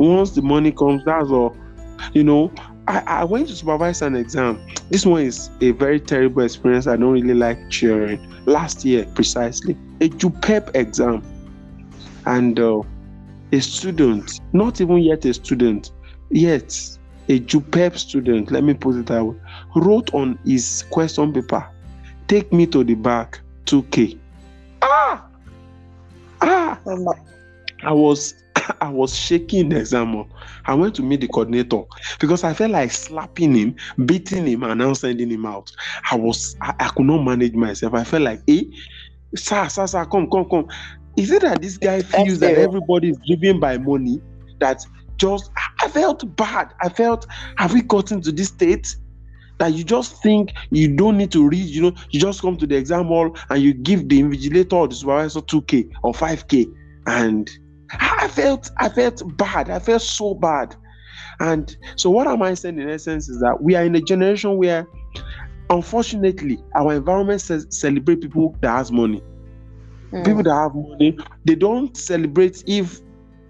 Once 0.00 0.30
the 0.30 0.40
money 0.40 0.72
comes, 0.72 1.04
that's 1.04 1.28
all. 1.28 1.54
You 2.14 2.24
know, 2.24 2.50
I, 2.88 3.00
I 3.00 3.24
went 3.24 3.48
to 3.48 3.54
supervise 3.54 4.00
an 4.00 4.16
exam. 4.16 4.58
This 4.88 5.04
one 5.04 5.22
is 5.22 5.50
a 5.60 5.72
very 5.72 6.00
terrible 6.00 6.42
experience. 6.42 6.86
I 6.86 6.96
don't 6.96 7.12
really 7.12 7.34
like 7.34 7.70
sharing. 7.70 8.18
Last 8.46 8.82
year, 8.82 9.04
precisely, 9.14 9.76
a 10.00 10.08
JUPEB 10.08 10.74
exam. 10.74 11.22
And 12.24 12.58
uh, 12.58 12.80
a 13.52 13.60
student, 13.60 14.40
not 14.54 14.80
even 14.80 14.98
yet 14.98 15.26
a 15.26 15.34
student, 15.34 15.92
yet 16.30 16.98
a 17.28 17.38
JUPEB 17.38 17.98
student, 17.98 18.50
let 18.50 18.64
me 18.64 18.72
put 18.72 18.96
it 18.96 19.06
that 19.08 19.22
way, 19.22 19.36
wrote 19.76 20.14
on 20.14 20.38
his 20.46 20.86
question 20.88 21.30
paper, 21.34 21.68
take 22.26 22.50
me 22.54 22.66
to 22.68 22.82
the 22.84 22.94
back, 22.94 23.40
2K. 23.66 24.18
Ah! 24.80 25.26
Ah! 26.40 26.80
Oh 26.86 27.14
I 27.82 27.92
was 27.92 28.34
I 28.80 28.88
was 28.88 29.16
shaking 29.16 29.68
the 29.70 29.78
exam 29.78 30.12
hall. 30.12 30.28
I 30.66 30.74
went 30.74 30.94
to 30.96 31.02
meet 31.02 31.20
the 31.20 31.28
coordinator 31.28 31.82
because 32.18 32.44
I 32.44 32.54
felt 32.54 32.72
like 32.72 32.90
slapping 32.90 33.54
him, 33.54 33.76
beating 34.06 34.46
him, 34.46 34.62
and 34.62 34.78
now 34.78 34.92
sending 34.92 35.30
him 35.30 35.46
out. 35.46 35.70
I 36.10 36.16
was, 36.16 36.56
I, 36.60 36.74
I 36.78 36.88
could 36.88 37.06
not 37.06 37.24
manage 37.24 37.54
myself. 37.54 37.94
I 37.94 38.04
felt 38.04 38.22
like, 38.22 38.42
hey, 38.46 38.70
sir, 39.36 39.68
sir, 39.68 39.86
sir, 39.86 40.04
come, 40.04 40.30
come, 40.30 40.48
come. 40.48 40.68
Is 41.16 41.30
it 41.30 41.42
that 41.42 41.60
this 41.60 41.76
guy 41.76 42.02
feels 42.02 42.38
that 42.40 42.56
everybody 42.56 43.10
is 43.10 43.18
driven 43.26 43.60
by 43.60 43.78
money? 43.78 44.20
That 44.60 44.84
just, 45.16 45.50
I 45.80 45.88
felt 45.88 46.36
bad. 46.36 46.72
I 46.82 46.88
felt, 46.88 47.26
have 47.56 47.72
we 47.72 47.82
gotten 47.82 48.20
to 48.22 48.32
this 48.32 48.48
state? 48.48 48.96
that 49.58 49.74
you 49.74 49.84
just 49.84 50.22
think 50.22 50.54
you 50.70 50.88
don't 50.96 51.18
need 51.18 51.30
to 51.30 51.46
read, 51.46 51.66
you 51.66 51.82
know, 51.82 51.92
you 52.08 52.18
just 52.18 52.40
come 52.40 52.56
to 52.56 52.66
the 52.66 52.74
exam 52.74 53.04
hall 53.04 53.36
and 53.50 53.62
you 53.62 53.74
give 53.74 54.08
the 54.08 54.18
invigilator 54.18 54.72
or 54.72 54.88
the 54.88 54.94
supervisor 54.94 55.40
2k 55.40 55.92
or 56.02 56.14
5k. 56.14 56.74
And 57.06 57.50
I 57.92 58.28
felt 58.28 58.70
I 58.78 58.88
felt 58.88 59.22
bad. 59.36 59.70
I 59.70 59.78
felt 59.78 60.02
so 60.02 60.34
bad. 60.34 60.76
And 61.40 61.74
so 61.96 62.10
what 62.10 62.26
am 62.26 62.42
I 62.42 62.54
saying 62.54 62.78
in 62.78 62.88
essence 62.88 63.28
is 63.28 63.40
that 63.40 63.62
we 63.62 63.74
are 63.74 63.84
in 63.84 63.94
a 63.94 64.00
generation 64.00 64.56
where 64.56 64.86
unfortunately 65.70 66.62
our 66.74 66.94
environment 66.94 67.40
says 67.40 67.66
celebrate 67.70 68.20
people 68.20 68.56
that 68.60 68.70
has 68.70 68.92
money. 68.92 69.22
Mm. 70.12 70.24
People 70.24 70.42
that 70.42 70.54
have 70.54 70.74
money, 70.74 71.16
they 71.44 71.54
don't 71.54 71.96
celebrate 71.96 72.62
if 72.66 73.00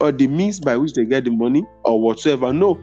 or 0.00 0.12
the 0.12 0.26
means 0.28 0.60
by 0.60 0.76
which 0.76 0.94
they 0.94 1.04
get 1.04 1.24
the 1.24 1.30
money 1.30 1.64
or 1.84 2.00
whatsoever. 2.00 2.52
No, 2.52 2.80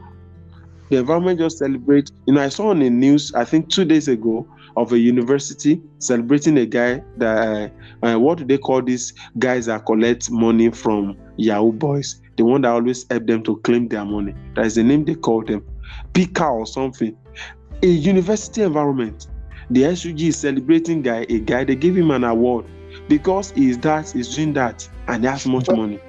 the 0.90 0.98
environment 0.98 1.38
just 1.38 1.58
celebrates. 1.58 2.12
You 2.26 2.34
know, 2.34 2.42
I 2.42 2.48
saw 2.48 2.68
on 2.68 2.80
the 2.80 2.90
news, 2.90 3.32
I 3.34 3.44
think 3.44 3.70
two 3.70 3.84
days 3.84 4.08
ago, 4.08 4.46
of 4.78 4.92
a 4.92 4.98
university 4.98 5.82
celebrating 5.98 6.56
a 6.58 6.64
guy 6.64 7.02
that 7.16 7.72
uh, 8.02 8.06
uh, 8.06 8.18
what 8.18 8.38
do 8.38 8.44
they 8.44 8.56
call 8.56 8.80
these 8.80 9.12
guys 9.38 9.66
that 9.66 9.84
collect 9.84 10.30
money 10.30 10.70
from 10.70 11.16
Yahoo 11.36 11.72
boys? 11.72 12.22
The 12.36 12.44
one 12.44 12.62
that 12.62 12.68
always 12.68 13.04
help 13.10 13.26
them 13.26 13.42
to 13.42 13.56
claim 13.58 13.88
their 13.88 14.04
money. 14.04 14.34
That 14.54 14.66
is 14.66 14.76
the 14.76 14.84
name 14.84 15.04
they 15.04 15.16
call 15.16 15.44
them, 15.44 15.66
Pika 16.12 16.48
or 16.48 16.64
something. 16.64 17.16
A 17.82 17.86
university 17.86 18.62
environment. 18.62 19.26
The 19.70 19.94
SUG 19.96 20.20
is 20.20 20.36
celebrating 20.36 21.02
guy 21.02 21.26
a 21.28 21.40
guy. 21.40 21.64
They 21.64 21.74
give 21.74 21.96
him 21.96 22.12
an 22.12 22.22
award 22.22 22.64
because 23.08 23.50
he's 23.50 23.78
that, 23.78 24.10
he's 24.10 24.34
doing 24.34 24.52
that, 24.54 24.88
and 25.08 25.24
he 25.24 25.28
has 25.28 25.44
much 25.46 25.68
money. 25.68 26.00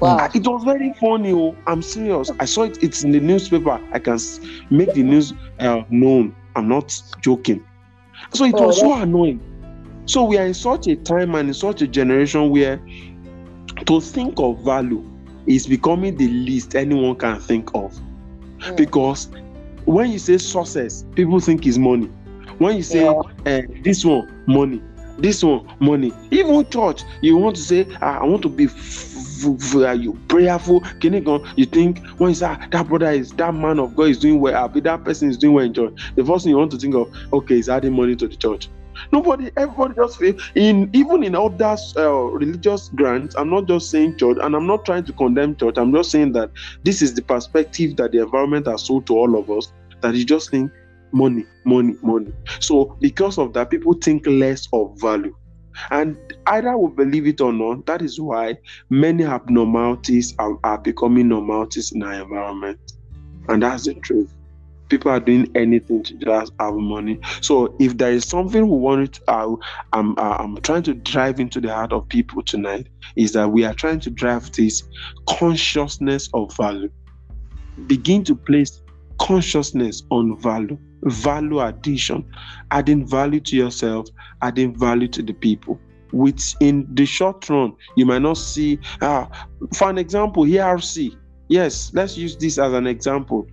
Wow. 0.00 0.28
It 0.34 0.44
was 0.44 0.64
very 0.64 0.92
funny. 0.94 1.32
Oh, 1.32 1.54
I'm 1.68 1.82
serious. 1.82 2.32
I 2.40 2.46
saw 2.46 2.64
it. 2.64 2.82
It's 2.82 3.04
in 3.04 3.12
the 3.12 3.20
newspaper. 3.20 3.80
I 3.92 4.00
can 4.00 4.18
make 4.70 4.92
the 4.92 5.04
news 5.04 5.32
uh, 5.60 5.82
known. 5.88 6.34
I'm 6.56 6.66
not 6.66 7.00
joking. 7.20 7.64
So 8.34 8.44
it 8.44 8.54
oh, 8.56 8.66
was 8.66 8.80
so 8.80 8.94
annoying. 8.94 9.40
So 10.06 10.24
we 10.24 10.38
are 10.38 10.46
in 10.46 10.54
such 10.54 10.86
a 10.86 10.96
time 10.96 11.34
and 11.34 11.48
in 11.48 11.54
such 11.54 11.82
a 11.82 11.86
generation 11.86 12.50
where 12.50 12.80
to 13.86 14.00
think 14.00 14.38
of 14.38 14.60
value 14.64 15.04
is 15.46 15.66
becoming 15.66 16.16
the 16.16 16.28
least 16.28 16.74
anyone 16.74 17.16
can 17.16 17.40
think 17.40 17.74
of. 17.74 17.98
Mm. 18.58 18.76
Because 18.76 19.28
when 19.84 20.10
you 20.10 20.18
say 20.18 20.38
success, 20.38 21.04
people 21.14 21.40
think 21.40 21.66
is 21.66 21.78
money. 21.78 22.06
When 22.58 22.76
you 22.76 22.82
say 22.82 23.04
yeah. 23.04 23.20
uh, 23.46 23.62
this 23.82 24.04
one, 24.04 24.44
money, 24.46 24.82
this 25.18 25.42
one, 25.42 25.68
money. 25.80 26.12
Even 26.30 26.68
church, 26.70 27.02
you 27.20 27.36
want 27.36 27.56
to 27.56 27.62
say, 27.62 27.86
ah, 28.00 28.20
I 28.20 28.24
want 28.24 28.42
to 28.42 28.48
be 28.48 28.68
are 29.84 29.94
you 29.94 30.18
prayerful? 30.28 30.80
Can 31.00 31.12
you 31.12 31.20
go? 31.20 31.44
You 31.56 31.64
think 31.64 32.04
when 32.18 32.30
you 32.30 32.34
say 32.34 32.46
ah, 32.46 32.66
that 32.70 32.88
brother 32.88 33.10
is 33.10 33.30
that 33.32 33.54
man 33.54 33.78
of 33.78 33.94
God 33.94 34.08
is 34.08 34.18
doing 34.18 34.40
well, 34.40 34.56
I'll 34.56 34.68
be 34.68 34.80
that 34.80 35.04
person 35.04 35.30
is 35.30 35.36
doing 35.36 35.54
well 35.54 35.64
in 35.64 35.74
church. 35.74 36.12
The 36.16 36.24
first 36.24 36.44
thing 36.44 36.50
you 36.50 36.58
want 36.58 36.72
to 36.72 36.78
think 36.78 36.94
of, 36.94 37.12
okay, 37.32 37.58
is 37.58 37.68
adding 37.68 37.94
money 37.94 38.16
to 38.16 38.26
the 38.28 38.36
church. 38.36 38.68
Nobody, 39.12 39.50
everybody 39.56 39.94
just 39.94 40.18
feel 40.18 40.34
in 40.56 40.90
even 40.92 41.22
in 41.22 41.34
other 41.34 41.76
uh, 41.96 42.10
religious 42.10 42.88
grants. 42.94 43.36
I'm 43.36 43.50
not 43.50 43.66
just 43.66 43.90
saying 43.90 44.18
church, 44.18 44.38
and 44.40 44.56
I'm 44.56 44.66
not 44.66 44.84
trying 44.84 45.04
to 45.04 45.12
condemn 45.12 45.54
church. 45.56 45.78
I'm 45.78 45.92
just 45.92 46.10
saying 46.10 46.32
that 46.32 46.50
this 46.82 47.00
is 47.00 47.14
the 47.14 47.22
perspective 47.22 47.96
that 47.96 48.12
the 48.12 48.22
environment 48.22 48.66
has 48.66 48.84
sold 48.84 49.06
to 49.06 49.16
all 49.16 49.38
of 49.38 49.50
us. 49.50 49.72
That 50.00 50.14
you 50.14 50.24
just 50.24 50.50
think 50.50 50.72
money, 51.12 51.46
money, 51.64 51.96
money. 52.02 52.32
So 52.60 52.96
because 53.00 53.38
of 53.38 53.52
that, 53.54 53.70
people 53.70 53.94
think 53.94 54.26
less 54.26 54.68
of 54.72 54.98
value. 55.00 55.34
And 55.90 56.16
either 56.46 56.76
we 56.76 56.90
believe 56.90 57.26
it 57.26 57.40
or 57.40 57.52
not, 57.52 57.86
that 57.86 58.02
is 58.02 58.20
why 58.20 58.58
many 58.90 59.24
abnormalities 59.24 60.34
are, 60.38 60.58
are 60.64 60.78
becoming 60.78 61.28
normalities 61.28 61.92
in 61.92 62.02
our 62.02 62.14
environment. 62.14 62.80
And 63.48 63.62
that's 63.62 63.84
the 63.84 63.94
truth. 63.94 64.34
People 64.88 65.10
are 65.10 65.20
doing 65.20 65.50
anything 65.54 66.02
to 66.02 66.14
just 66.14 66.52
have 66.58 66.74
money. 66.74 67.20
So 67.42 67.76
if 67.78 67.98
there 67.98 68.10
is 68.12 68.24
something 68.24 68.68
we 68.68 68.76
want 68.76 69.14
to, 69.14 69.30
uh, 69.30 69.56
I'm, 69.92 70.18
uh, 70.18 70.36
I'm 70.38 70.56
trying 70.62 70.82
to 70.84 70.94
drive 70.94 71.40
into 71.40 71.60
the 71.60 71.72
heart 71.72 71.92
of 71.92 72.08
people 72.08 72.42
tonight, 72.42 72.88
is 73.14 73.32
that 73.32 73.50
we 73.50 73.64
are 73.64 73.74
trying 73.74 74.00
to 74.00 74.10
drive 74.10 74.50
this 74.52 74.82
consciousness 75.28 76.30
of 76.32 76.56
value. 76.56 76.90
Begin 77.86 78.24
to 78.24 78.34
place 78.34 78.82
consciousness 79.20 80.02
on 80.10 80.38
value 80.40 80.78
value 81.02 81.60
addition, 81.60 82.24
adding 82.70 83.06
value 83.06 83.40
to 83.40 83.56
yourself, 83.56 84.08
adding 84.42 84.76
value 84.78 85.08
to 85.08 85.22
the 85.22 85.32
people. 85.32 85.78
Which 86.10 86.54
in 86.60 86.86
the 86.94 87.04
short 87.04 87.48
run, 87.50 87.74
you 87.96 88.06
might 88.06 88.22
not 88.22 88.38
see. 88.38 88.78
Uh, 89.02 89.26
for 89.74 89.90
an 89.90 89.98
example, 89.98 90.44
ERC. 90.44 91.14
Yes, 91.48 91.90
let's 91.94 92.16
use 92.16 92.36
this 92.36 92.58
as 92.58 92.72
an 92.72 92.86
example. 92.86 93.46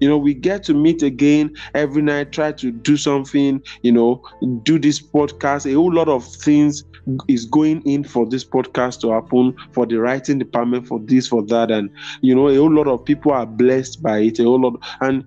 You 0.00 0.08
know, 0.08 0.18
we 0.18 0.34
get 0.34 0.62
to 0.64 0.74
meet 0.74 1.02
again 1.02 1.54
every 1.74 2.02
night, 2.02 2.32
try 2.32 2.52
to 2.52 2.70
do 2.70 2.96
something, 2.96 3.62
you 3.82 3.92
know, 3.92 4.22
do 4.62 4.78
this 4.78 5.00
podcast. 5.00 5.70
A 5.70 5.74
whole 5.74 5.92
lot 5.92 6.08
of 6.08 6.24
things 6.24 6.84
is 7.28 7.46
going 7.46 7.82
in 7.82 8.04
for 8.04 8.26
this 8.26 8.44
podcast 8.44 9.00
to 9.00 9.10
happen, 9.10 9.54
for 9.72 9.86
the 9.86 9.96
writing 9.96 10.38
department, 10.38 10.86
for 10.86 11.00
this, 11.00 11.26
for 11.26 11.42
that. 11.46 11.70
And, 11.70 11.90
you 12.20 12.34
know, 12.34 12.48
a 12.48 12.56
whole 12.56 12.72
lot 12.72 12.86
of 12.86 13.04
people 13.04 13.32
are 13.32 13.46
blessed 13.46 14.02
by 14.02 14.18
it. 14.18 14.38
A 14.40 14.44
whole 14.44 14.60
lot. 14.60 14.74
And 15.00 15.24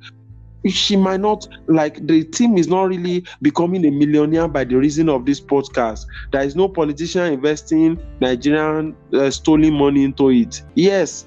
she 0.68 0.96
might 0.96 1.20
not 1.20 1.48
like 1.68 2.06
the 2.08 2.24
team 2.24 2.58
is 2.58 2.68
not 2.68 2.84
really 2.84 3.26
becoming 3.42 3.86
a 3.86 3.92
millionaire 3.92 4.48
by 4.48 4.64
the 4.64 4.76
reason 4.76 5.10
of 5.10 5.26
this 5.26 5.40
podcast. 5.42 6.06
There 6.32 6.44
is 6.44 6.56
no 6.56 6.68
politician 6.68 7.34
investing 7.34 8.00
Nigerian 8.20 8.96
uh, 9.14 9.30
stolen 9.32 9.74
money 9.74 10.04
into 10.04 10.30
it. 10.30 10.62
Yes, 10.76 11.26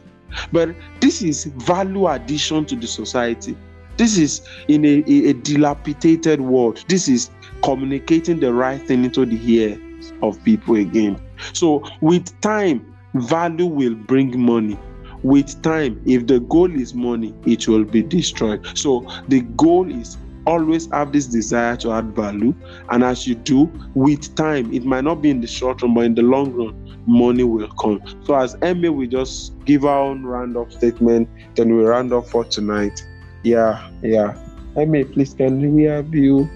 but 0.53 0.75
this 1.01 1.23
is 1.23 1.45
value 1.45 2.07
addition 2.09 2.65
to 2.67 2.77
the 2.77 2.87
society. 2.87 3.57
This 3.97 4.19
is 4.19 4.47
in 4.69 4.85
a, 4.85 5.05
a, 5.07 5.31
a 5.31 5.33
dilapidated 5.35 6.41
world. 6.41 6.85
This 6.89 7.09
is 7.09 7.31
communicating 7.63 8.41
the 8.41 8.53
right 8.53 8.81
thing 8.87 9.05
into 9.05 9.25
the 9.25 9.39
ears 9.53 10.13
of 10.23 10.43
people 10.45 10.77
again. 10.77 11.21
So 11.53 11.85
with 12.01 12.39
time, 12.41 12.95
value 13.15 13.67
will 13.67 13.95
bring 13.95 14.39
money 14.39 14.79
with 15.25 15.61
time 15.63 16.01
if 16.05 16.27
the 16.27 16.39
goal 16.39 16.71
is 16.71 16.95
money 16.95 17.35
it 17.47 17.67
will 17.67 17.85
be 17.85 18.03
destroyed. 18.03 18.65
So 18.77 19.11
the 19.29 19.41
goal 19.57 19.91
is 19.91 20.19
always 20.47 20.87
have 20.93 21.13
this 21.13 21.27
desire 21.27 21.77
to 21.79 21.93
add 21.93 22.15
value. 22.15 22.55
And 22.91 23.03
as 23.03 23.27
you 23.27 23.35
do 23.35 23.73
with 23.95 24.35
time 24.37 24.73
it 24.73 24.85
might 24.85 25.03
not 25.05 25.23
be 25.23 25.31
in 25.31 25.41
the 25.41 25.47
short 25.47 25.83
run 25.83 25.95
but 25.95 26.05
in 26.05 26.15
the 26.15 26.23
long 26.23 26.53
run 26.53 26.99
money 27.07 27.43
will 27.43 27.69
come. 27.81 28.03
So 28.25 28.35
as 28.35 28.55
emma 28.63 28.93
we 28.93 29.07
just 29.09 29.53
give 29.65 29.87
our 29.87 29.99
own 29.99 30.25
round-up 30.25 30.71
statement 30.71 31.29
then 31.57 31.75
we 31.75 31.83
round 31.83 32.13
up 32.13 32.29
for 32.29 32.45
tonight. 32.45 33.03
Yeah 33.43 33.91
yeah. 34.03 34.37
Emma 34.77 35.05
please 35.07 35.33
can 35.33 35.75
we 35.75 35.85
have 35.85 36.15
you? 36.15 36.49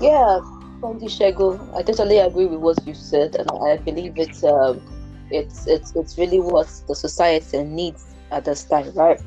Yeah 0.00 0.40
thank 0.82 1.00
you 1.00 1.08
Shego. 1.08 1.60
i 1.76 1.82
totally 1.82 2.18
agree 2.18 2.46
with 2.46 2.58
what 2.58 2.84
you 2.84 2.94
said 2.94 3.36
and 3.36 3.48
i 3.62 3.76
believe 3.76 4.14
it's 4.16 4.42
um, 4.42 4.82
it's 5.32 5.66
it's 5.66 5.94
it's 5.96 6.18
really 6.18 6.40
what 6.40 6.68
the 6.88 6.94
society 6.94 7.62
needs 7.62 8.14
at 8.30 8.44
this 8.44 8.64
time, 8.64 8.92
right? 8.94 9.20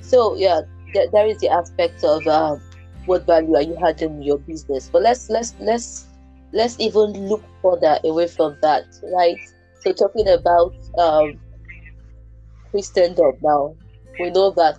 So 0.00 0.36
yeah, 0.36 0.60
there, 0.94 1.26
is 1.26 1.38
the 1.40 1.48
aspect 1.48 2.02
of 2.04 2.26
uh, 2.26 2.56
what 3.06 3.26
value 3.26 3.56
are 3.56 3.62
you 3.62 3.76
adding 3.84 4.16
in 4.16 4.22
your 4.22 4.38
business. 4.38 4.88
But 4.92 5.02
let's 5.02 5.28
let's 5.28 5.54
let's 5.60 6.06
let's 6.52 6.78
even 6.78 7.12
look 7.28 7.44
further 7.62 7.98
away 8.04 8.26
from 8.28 8.56
that, 8.62 8.84
right? 9.14 9.38
So 9.80 9.92
talking 9.92 10.28
about 10.28 10.74
um, 10.98 11.38
Christendom 12.70 13.32
now, 13.42 13.76
we 14.18 14.30
know 14.30 14.50
that 14.52 14.78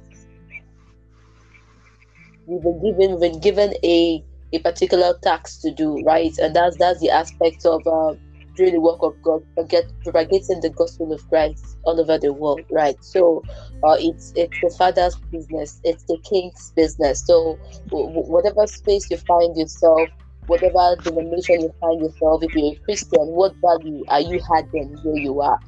we've 2.45 2.61
been 2.63 2.81
given 2.81 3.19
been 3.19 3.39
given 3.39 3.73
a 3.83 4.23
a 4.51 4.59
particular 4.59 5.13
task 5.21 5.61
to 5.61 5.71
do, 5.71 6.01
right? 6.05 6.35
And 6.39 6.55
that's 6.55 6.77
that's 6.77 6.99
the 6.99 7.09
aspect 7.09 7.65
of 7.65 7.85
uh, 7.85 8.15
doing 8.59 8.75
the 8.75 8.81
work 8.81 8.99
of 9.01 9.15
God, 9.23 9.41
forget 9.55 9.85
propagating 10.05 10.61
the 10.61 10.71
gospel 10.77 11.13
of 11.13 11.27
Christ 11.29 11.77
all 11.85 12.01
over 12.01 12.19
the 12.19 12.33
world, 12.33 12.65
right? 12.71 12.97
So 13.01 13.45
uh, 13.83 13.97
it's 13.99 14.33
it's 14.35 14.59
the 14.61 14.75
Father's 14.77 15.17
business, 15.31 15.79
it's 15.83 16.05
the 16.09 16.19
King's 16.29 16.73
business. 16.77 17.25
So 17.25 17.59
w- 17.91 18.11
whatever 18.27 18.67
space 18.67 19.07
you 19.11 19.17
find 19.27 19.57
yourself, 19.57 20.11
whatever 20.47 20.97
denomination 21.03 21.61
you 21.63 21.71
find 21.81 22.01
yourself, 22.01 22.43
if 22.43 22.51
you're 22.55 22.73
a 22.73 22.79
Christian, 22.85 23.27
what 23.33 23.55
value 23.65 24.05
are 24.09 24.21
you 24.21 24.41
adding 24.57 24.99
where 25.03 25.17
you 25.23 25.41
are? 25.41 25.59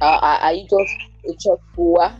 Uh, 0.00 0.38
are 0.42 0.54
you 0.54 0.66
just 0.70 0.98
a 1.28 1.32
church 1.32 1.60
goer? 1.76 2.14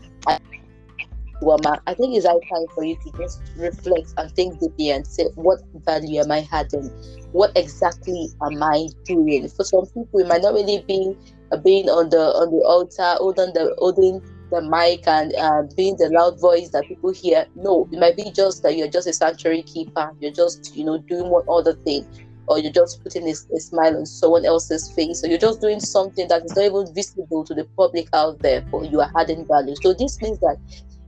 I 1.43 1.95
think 1.95 2.17
it's 2.17 2.27
high 2.27 2.33
time 2.33 2.67
for 2.75 2.85
you 2.85 2.97
to 2.97 3.11
just 3.19 3.43
reflect 3.57 4.15
and 4.17 4.31
think 4.33 4.59
deeply 4.59 4.91
and 4.91 5.07
say, 5.07 5.25
what 5.35 5.61
value 5.85 6.21
am 6.21 6.31
I 6.31 6.49
adding? 6.53 6.91
What 7.33 7.53
exactly 7.57 8.29
am 8.43 8.63
I 8.63 8.89
doing? 9.05 9.49
For 9.49 9.65
some 9.65 9.87
people, 9.87 10.21
it 10.21 10.29
might 10.29 10.43
not 10.43 10.55
really 10.55 10.83
be 10.89 11.17
uh, 11.53 11.59
being 11.59 11.89
on 11.89 12.09
the 12.09 12.19
on 12.19 12.51
the 12.51 12.65
altar, 12.65 13.19
holding 13.19 13.53
the 13.53 13.75
holding 13.79 14.23
the 14.51 14.63
mic 14.63 15.07
and 15.07 15.35
uh, 15.35 15.63
being 15.77 15.97
the 15.97 16.09
loud 16.09 16.41
voice 16.41 16.71
that 16.71 16.85
people 16.89 17.13
hear. 17.13 17.47
No, 17.55 17.89
it 17.93 17.99
might 17.99 18.17
be 18.17 18.31
just 18.31 18.63
that 18.63 18.77
you're 18.77 18.89
just 18.89 19.07
a 19.07 19.13
sanctuary 19.13 19.63
keeper. 19.63 20.11
You're 20.21 20.33
just 20.33 20.75
you 20.75 20.85
know 20.85 20.99
doing 20.99 21.29
one 21.29 21.45
other 21.49 21.75
thing 21.75 22.07
or 22.49 22.59
you're 22.59 22.73
just 22.73 23.03
putting 23.03 23.27
a, 23.27 23.33
a, 23.33 23.61
smile 23.61 23.97
on 23.97 24.07
someone 24.07 24.45
else's 24.45 24.91
face, 24.93 25.25
or 25.25 25.29
you're 25.29 25.39
just 25.39 25.61
doing 25.61 25.81
something 25.81 26.29
that 26.29 26.45
is 26.45 26.55
not 26.57 26.65
even 26.65 26.95
visible 26.95 27.45
to 27.45 27.55
the 27.55 27.65
public 27.77 28.09
out 28.13 28.39
there, 28.41 28.61
but 28.71 28.91
you 28.91 29.01
are 29.01 29.11
adding 29.17 29.47
value. 29.47 29.75
So 29.83 29.93
this 29.93 30.21
means 30.21 30.39
that 30.41 30.57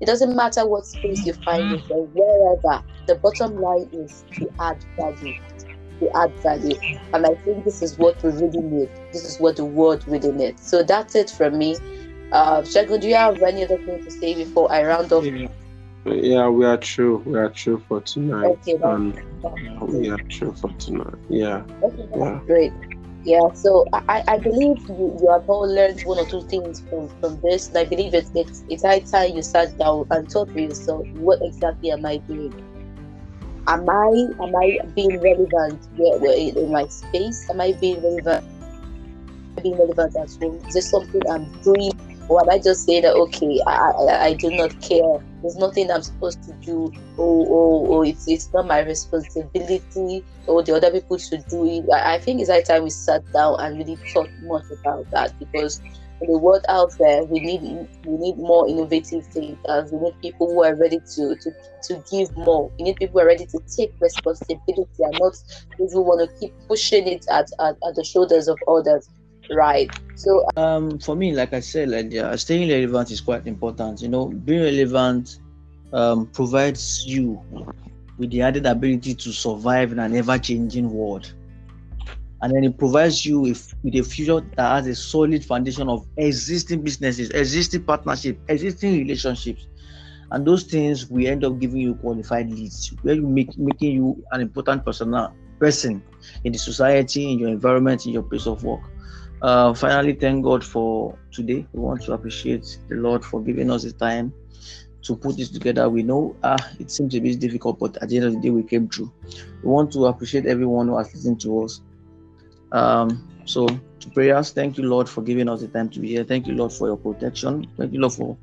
it 0.01 0.07
doesn't 0.07 0.35
matter 0.35 0.67
what 0.67 0.87
space 0.87 1.27
you 1.27 1.33
find 1.33 1.71
yourself, 1.71 2.09
wherever. 2.13 2.85
The 3.07 3.17
bottom 3.17 3.61
line 3.61 3.89
is 3.93 4.25
to 4.35 4.51
add 4.61 4.85
value. 4.97 5.35
To 6.01 6.17
add 6.17 6.33
value. 6.41 6.79
And 7.13 7.27
I 7.27 7.35
think 7.37 7.65
this 7.65 7.83
is 7.83 7.99
what 7.99 8.23
we 8.23 8.31
really 8.31 8.61
need. 8.61 8.91
This 9.13 9.25
is 9.25 9.39
what 9.41 9.57
the 9.57 9.65
world 9.65 10.07
really 10.07 10.31
needs. 10.31 10.63
So 10.63 10.83
that's 10.83 11.15
it 11.17 11.31
from 11.31 11.59
me. 11.59 11.77
Uh 12.31 12.61
Shagun, 12.61 13.01
do 13.01 13.09
you 13.09 13.15
have 13.15 13.43
any 13.43 13.65
other 13.65 13.79
thing 13.79 14.05
to 14.05 14.11
say 14.11 14.35
before 14.35 14.71
I 14.71 14.85
round 14.85 15.13
off? 15.13 15.25
We 16.09 16.65
are 16.65 16.77
true. 16.77 17.23
We 17.27 17.39
are 17.39 17.51
true 17.51 17.83
for 17.89 18.01
tonight. 18.01 18.59
Okay, 18.67 18.79
and 18.83 19.21
we 19.83 20.11
are 20.11 20.19
true 20.29 20.55
for 20.55 20.71
tonight. 20.79 21.15
Yeah. 21.29 21.65
Okay, 21.83 22.09
yeah. 22.17 22.41
Great. 22.47 22.73
Yeah, 23.25 23.53
so 23.53 23.85
I, 23.93 24.23
I 24.27 24.39
believe 24.39 24.79
you, 24.89 25.19
you 25.21 25.29
have 25.31 25.51
all 25.51 25.69
learned 25.69 26.01
one 26.03 26.19
or 26.19 26.27
two 26.27 26.41
things 26.43 26.81
from, 26.89 27.09
from 27.21 27.41
this. 27.41 27.69
And 27.69 27.79
I 27.79 27.85
believe 27.85 28.15
it's, 28.15 28.31
it's, 28.35 28.65
it's 28.71 28.85
high 28.85 29.01
time 29.01 29.35
you 29.35 29.43
sat 29.43 29.77
down 29.77 30.07
and 30.11 30.31
thought 30.31 30.51
for 30.51 30.59
yourself, 30.59 31.07
what 31.15 31.41
exactly 31.43 31.91
am 31.91 32.07
I 32.07 32.19
doing? 32.19 32.55
Am 33.67 33.87
I 33.91 34.29
am 34.43 34.57
I 34.57 34.79
being 34.95 35.21
relevant 35.21 35.87
in 35.99 36.73
my 36.73 36.87
space? 36.87 37.51
Am 37.51 37.61
I 37.61 37.73
being 37.73 38.03
relevant? 38.03 38.47
Being 39.63 39.77
relevant 39.77 40.17
at 40.17 40.31
home? 40.41 40.59
Is 40.67 40.75
this 40.75 40.91
something 40.91 41.21
I'm 41.31 41.53
doing 41.61 41.93
or 42.29 42.41
am 42.41 42.49
I 42.49 42.59
just 42.59 42.87
saying 42.87 43.03
that 43.03 43.15
okay, 43.15 43.61
I, 43.67 43.91
I, 43.91 44.25
I 44.27 44.33
do 44.35 44.51
not 44.53 44.81
care. 44.81 45.21
There's 45.43 45.57
nothing 45.57 45.91
I'm 45.91 46.03
supposed 46.03 46.43
to 46.45 46.53
do. 46.55 46.93
Oh, 47.17 47.47
oh, 47.49 47.87
oh, 47.95 48.03
it's 48.03 48.27
it's 48.29 48.53
not 48.53 48.67
my 48.67 48.81
responsibility. 48.81 50.25
Or 50.47 50.63
the 50.63 50.75
other 50.75 50.91
people 50.91 51.19
should 51.19 51.47
do 51.47 51.65
it. 51.67 51.85
I, 51.93 52.15
I 52.15 52.19
think 52.19 52.41
it's 52.41 52.51
high 52.51 52.63
time 52.63 52.85
we 52.85 52.91
sat 52.91 53.31
down 53.33 53.57
and 53.61 53.79
really 53.79 53.97
thought 54.13 54.31
much 54.43 54.65
about 54.81 55.11
that 55.13 55.39
because 55.39 55.81
in 56.21 56.33
the 56.33 56.39
world 56.39 56.65
out 56.69 56.93
there, 56.99 57.23
we 57.25 57.39
need 57.39 57.89
we 58.05 58.17
need 58.17 58.37
more 58.37 58.69
innovative 58.69 59.27
thinkers. 59.27 59.93
We 59.93 60.01
need 60.01 60.21
people 60.21 60.49
who 60.53 60.65
are 60.65 60.75
ready 60.75 60.99
to 61.15 61.37
to, 61.37 61.51
to 61.85 62.05
give 62.11 62.37
more. 62.37 62.73
We 62.79 62.87
need 62.87 62.97
people 62.97 63.21
who 63.21 63.25
are 63.25 63.29
ready 63.29 63.47
to 63.47 63.61
take 63.77 63.95
responsibility 64.01 64.89
and 64.99 65.19
not 65.21 65.37
those 65.79 65.93
who 65.93 66.03
want 66.03 66.29
to 66.29 66.41
keep 66.41 66.53
pushing 66.67 67.07
it 67.07 67.27
at, 67.31 67.49
at, 67.61 67.77
at 67.87 67.95
the 67.95 68.05
shoulders 68.05 68.49
of 68.49 68.59
others 68.67 69.09
right. 69.51 69.91
So 70.15 70.45
um 70.57 70.99
for 70.99 71.15
me 71.15 71.33
like 71.33 71.53
i 71.53 71.61
said 71.61 71.89
like 71.91 72.13
yeah, 72.13 72.35
staying 72.37 72.69
relevant 72.71 73.11
is 73.11 73.21
quite 73.21 73.47
important. 73.47 74.03
You 74.03 74.09
know 74.09 74.27
being 74.29 74.63
relevant 74.63 75.39
um 75.93 76.27
provides 76.27 77.05
you 77.07 77.43
with 78.19 78.31
the 78.31 78.43
added 78.43 78.67
ability 78.67 79.15
to 79.15 79.33
survive 79.33 79.93
in 79.93 80.01
an 80.01 80.15
ever-changing 80.17 80.91
world. 80.91 81.33
And 82.43 82.55
then 82.55 82.65
it 82.65 82.79
provides 82.79 83.25
you 83.25 83.41
with, 83.41 83.75
with 83.83 83.95
a 83.97 84.03
future 84.03 84.41
that 84.57 84.71
has 84.77 84.87
a 84.87 84.95
solid 84.95 85.45
foundation 85.45 85.89
of 85.89 86.07
existing 86.17 86.83
businesses 86.83 87.31
existing 87.31 87.85
partnerships 87.85 88.41
existing 88.49 88.99
relationships. 88.99 89.67
And 90.31 90.47
those 90.47 90.65
things 90.65 91.09
will 91.09 91.27
end 91.27 91.45
up 91.45 91.59
giving 91.59 91.79
you 91.81 91.95
qualified 91.95 92.51
leads 92.51 92.93
where 93.03 93.15
you 93.15 93.27
make 93.27 93.57
making 93.57 93.93
you 93.95 94.23
an 94.33 94.41
important 94.41 94.85
personal 94.85 95.33
person 95.59 96.03
in 96.45 96.53
the 96.53 96.59
society 96.59 97.33
in 97.33 97.39
your 97.39 97.49
environment 97.49 98.07
in 98.07 98.13
your 98.13 98.23
place 98.23 98.47
of 98.47 98.63
work 98.63 98.83
uh, 99.43 99.75
finally, 99.75 100.15
thank 100.15 100.45
God 100.45 100.65
for 100.65 101.17
today. 101.33 101.67
We 101.73 101.81
want 101.81 102.03
to 102.05 102.13
appreciate 102.13 102.79
the 102.89 102.97
Lord 102.97 103.25
for 103.25 103.41
giving 103.41 103.71
us 103.71 103.85
the 103.85 103.93
time 103.93 104.33
to 105.03 105.17
put 105.17 105.37
this 105.37 105.51
together. 105.51 105.89
We 105.89 106.03
know 106.03 106.37
ah, 106.43 106.57
it 106.79 106.91
seems 106.91 107.15
a 107.15 107.21
bit 107.21 107.39
difficult, 107.39 107.79
but 107.79 107.97
at 108.03 108.09
the 108.09 108.17
end 108.17 108.27
of 108.27 108.33
the 108.35 108.41
day, 108.41 108.51
we 108.51 108.63
came 108.63 108.89
through. 108.89 109.13
We 109.63 109.71
want 109.71 109.93
to 109.93 110.07
appreciate 110.07 110.47
everyone 110.47 110.89
who 110.89 110.99
has 110.99 111.15
listened 111.15 111.41
to 111.43 111.65
us. 111.65 111.81
Um, 112.73 113.29
so, 113.45 113.67
to 113.67 114.11
prayers, 114.11 114.51
thank 114.53 114.77
you, 114.77 114.85
Lord, 114.85 115.09
for 115.09 115.23
giving 115.23 115.49
us 115.49 115.61
the 115.61 115.69
time 115.69 115.89
to 115.91 116.01
be 116.01 116.09
here. 116.09 116.25
Thank 116.25 116.47
you, 116.47 116.55
Lord, 116.55 116.73
for 116.73 116.89
your 116.89 116.97
protection. 116.97 117.71
Thank 117.77 117.93
you, 117.93 118.01
Lord, 118.01 118.13
for 118.13 118.37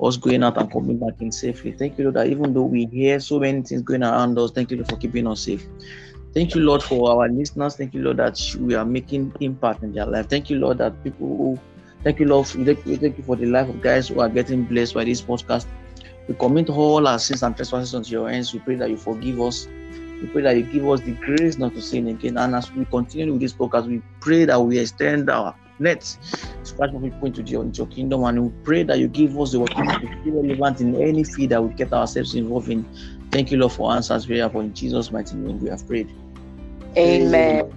us 0.00 0.16
going 0.16 0.42
out 0.42 0.58
and 0.58 0.70
coming 0.70 0.98
back 0.98 1.14
in 1.20 1.32
safely. 1.32 1.72
Thank 1.72 1.98
you, 1.98 2.04
Lord, 2.04 2.16
that 2.16 2.28
even 2.28 2.52
though 2.52 2.62
we 2.62 2.86
hear 2.86 3.18
so 3.20 3.40
many 3.40 3.62
things 3.62 3.82
going 3.82 4.02
around 4.02 4.38
us, 4.38 4.52
thank 4.52 4.70
you, 4.70 4.76
Lord, 4.76 4.88
for 4.88 4.96
keeping 4.96 5.26
us 5.26 5.44
safe. 5.44 5.66
Thank 6.34 6.54
you, 6.54 6.62
Lord, 6.62 6.82
for 6.82 7.10
our 7.10 7.28
listeners. 7.28 7.76
Thank 7.76 7.92
you, 7.92 8.02
Lord, 8.02 8.16
that 8.16 8.40
we 8.58 8.74
are 8.74 8.86
making 8.86 9.34
impact 9.40 9.82
in 9.82 9.92
their 9.92 10.06
life. 10.06 10.28
Thank 10.28 10.48
you, 10.48 10.58
Lord, 10.58 10.78
that 10.78 11.02
people 11.04 11.26
who 11.26 11.58
thank 12.02 12.20
you, 12.20 12.26
Lord, 12.26 12.46
thank 12.46 12.86
you 12.86 13.24
for 13.24 13.36
the 13.36 13.46
life 13.46 13.68
of 13.68 13.82
guys 13.82 14.08
who 14.08 14.20
are 14.20 14.30
getting 14.30 14.64
blessed 14.64 14.94
by 14.94 15.04
this 15.04 15.20
podcast. 15.20 15.66
We 16.28 16.34
commit 16.34 16.70
all 16.70 17.06
our 17.06 17.18
sins 17.18 17.42
and 17.42 17.54
trespasses 17.54 17.92
into 17.94 18.10
your 18.10 18.30
hands. 18.30 18.54
We 18.54 18.60
pray 18.60 18.76
that 18.76 18.88
you 18.88 18.96
forgive 18.96 19.40
us. 19.40 19.66
We 20.22 20.28
pray 20.28 20.42
that 20.42 20.56
you 20.56 20.62
give 20.62 20.88
us 20.88 21.00
the 21.00 21.12
grace 21.12 21.58
not 21.58 21.74
to 21.74 21.82
sin 21.82 22.08
again. 22.08 22.38
And 22.38 22.54
as 22.54 22.72
we 22.72 22.86
continue 22.86 23.32
with 23.32 23.42
this 23.42 23.52
podcast, 23.52 23.86
we 23.86 24.00
pray 24.20 24.46
that 24.46 24.58
we 24.58 24.78
extend 24.78 25.28
our 25.28 25.54
nets, 25.80 26.18
scratch 26.62 26.92
more 26.92 27.02
people 27.02 27.26
into, 27.26 27.60
into 27.60 27.78
your 27.78 27.86
kingdom, 27.88 28.24
and 28.24 28.42
we 28.42 28.52
pray 28.62 28.84
that 28.84 28.98
you 28.98 29.08
give 29.08 29.38
us 29.38 29.52
the 29.52 29.60
opportunity 29.60 30.06
to 30.06 30.22
be 30.22 30.30
relevant 30.30 30.80
in 30.80 30.94
any 30.94 31.24
field 31.24 31.50
that 31.50 31.62
we 31.62 31.74
get 31.74 31.92
ourselves 31.92 32.34
involved 32.34 32.70
in. 32.70 32.86
Thank 33.32 33.50
you, 33.50 33.58
Lord, 33.58 33.72
for 33.72 33.92
answers 33.92 34.26
prayer. 34.26 34.48
For 34.48 34.62
in 34.62 34.72
Jesus' 34.72 35.10
mighty 35.10 35.34
name 35.36 35.60
we 35.60 35.68
have 35.68 35.86
prayed. 35.86 36.08
Amen. 36.96 37.72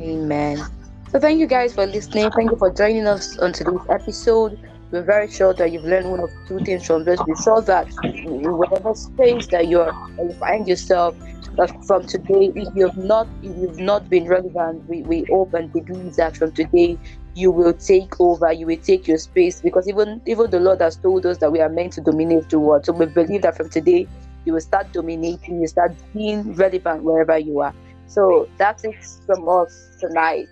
Amen. 0.00 0.64
So 1.10 1.18
thank 1.18 1.40
you 1.40 1.46
guys 1.46 1.74
for 1.74 1.86
listening. 1.86 2.30
Thank 2.30 2.50
you 2.50 2.56
for 2.56 2.72
joining 2.72 3.06
us 3.06 3.38
on 3.38 3.52
today's 3.52 3.80
episode. 3.88 4.58
We're 4.92 5.02
very 5.02 5.28
sure 5.28 5.52
that 5.54 5.72
you've 5.72 5.84
learned 5.84 6.10
one 6.10 6.20
of 6.20 6.30
two 6.46 6.60
things 6.60 6.86
from 6.86 7.04
this. 7.04 7.18
We're 7.26 7.42
sure 7.42 7.60
that 7.62 7.88
whatever 8.24 8.94
space 8.94 9.48
that 9.48 9.66
you're 9.66 9.92
you 10.18 10.32
find 10.34 10.68
yourself, 10.68 11.16
that 11.56 11.72
from 11.86 12.06
today, 12.06 12.52
if 12.54 12.68
you've 12.76 12.96
not 12.96 13.26
if 13.42 13.56
you've 13.56 13.78
not 13.78 14.08
been 14.08 14.26
relevant, 14.26 14.88
we, 14.88 15.02
we 15.02 15.24
hope 15.28 15.54
and 15.54 15.72
believe 15.72 16.14
that 16.14 16.36
from 16.36 16.52
today 16.52 16.96
you 17.34 17.50
will 17.50 17.72
take 17.72 18.20
over, 18.20 18.52
you 18.52 18.66
will 18.66 18.76
take 18.76 19.08
your 19.08 19.18
space 19.18 19.60
because 19.60 19.88
even 19.88 20.20
even 20.26 20.50
the 20.50 20.60
Lord 20.60 20.80
has 20.80 20.96
told 20.96 21.26
us 21.26 21.38
that 21.38 21.50
we 21.50 21.60
are 21.60 21.68
meant 21.68 21.94
to 21.94 22.00
dominate 22.00 22.48
the 22.48 22.60
world. 22.60 22.86
So 22.86 22.92
we 22.92 23.06
believe 23.06 23.42
that 23.42 23.56
from 23.56 23.70
today 23.70 24.06
you 24.44 24.52
will 24.52 24.60
start 24.60 24.92
dominating, 24.92 25.60
you 25.60 25.66
start 25.66 25.92
being 26.14 26.54
relevant 26.54 27.02
wherever 27.02 27.36
you 27.38 27.58
are. 27.60 27.74
So 28.06 28.48
that's 28.58 28.84
it 28.84 28.96
from 29.26 29.48
us 29.48 29.96
tonight. 30.00 30.48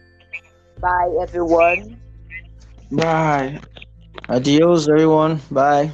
Bye, 0.81 1.17
everyone. 1.23 2.01
Bye. 2.91 3.61
Adios, 4.29 4.89
everyone. 4.89 5.41
Bye. 5.51 5.91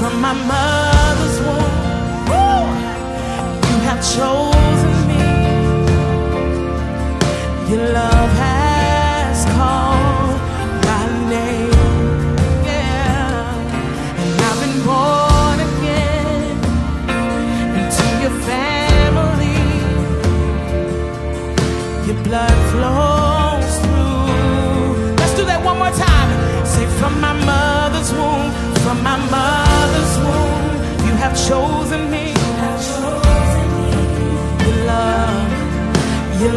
from 0.00 0.18
my 0.18 0.32
mother's 0.32 1.38
womb. 1.46 1.76
You 3.68 3.78
have 3.88 4.00
chosen 4.14 4.96
me. 5.08 5.20
Your 7.70 7.92
love. 7.92 8.39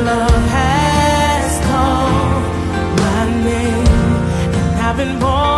love 0.06 0.46
has 0.50 1.66
called 1.66 2.44
my 2.98 3.44
name, 3.44 3.88
and 4.58 4.80
I've 4.82 4.98
been 4.98 5.20
born. 5.20 5.53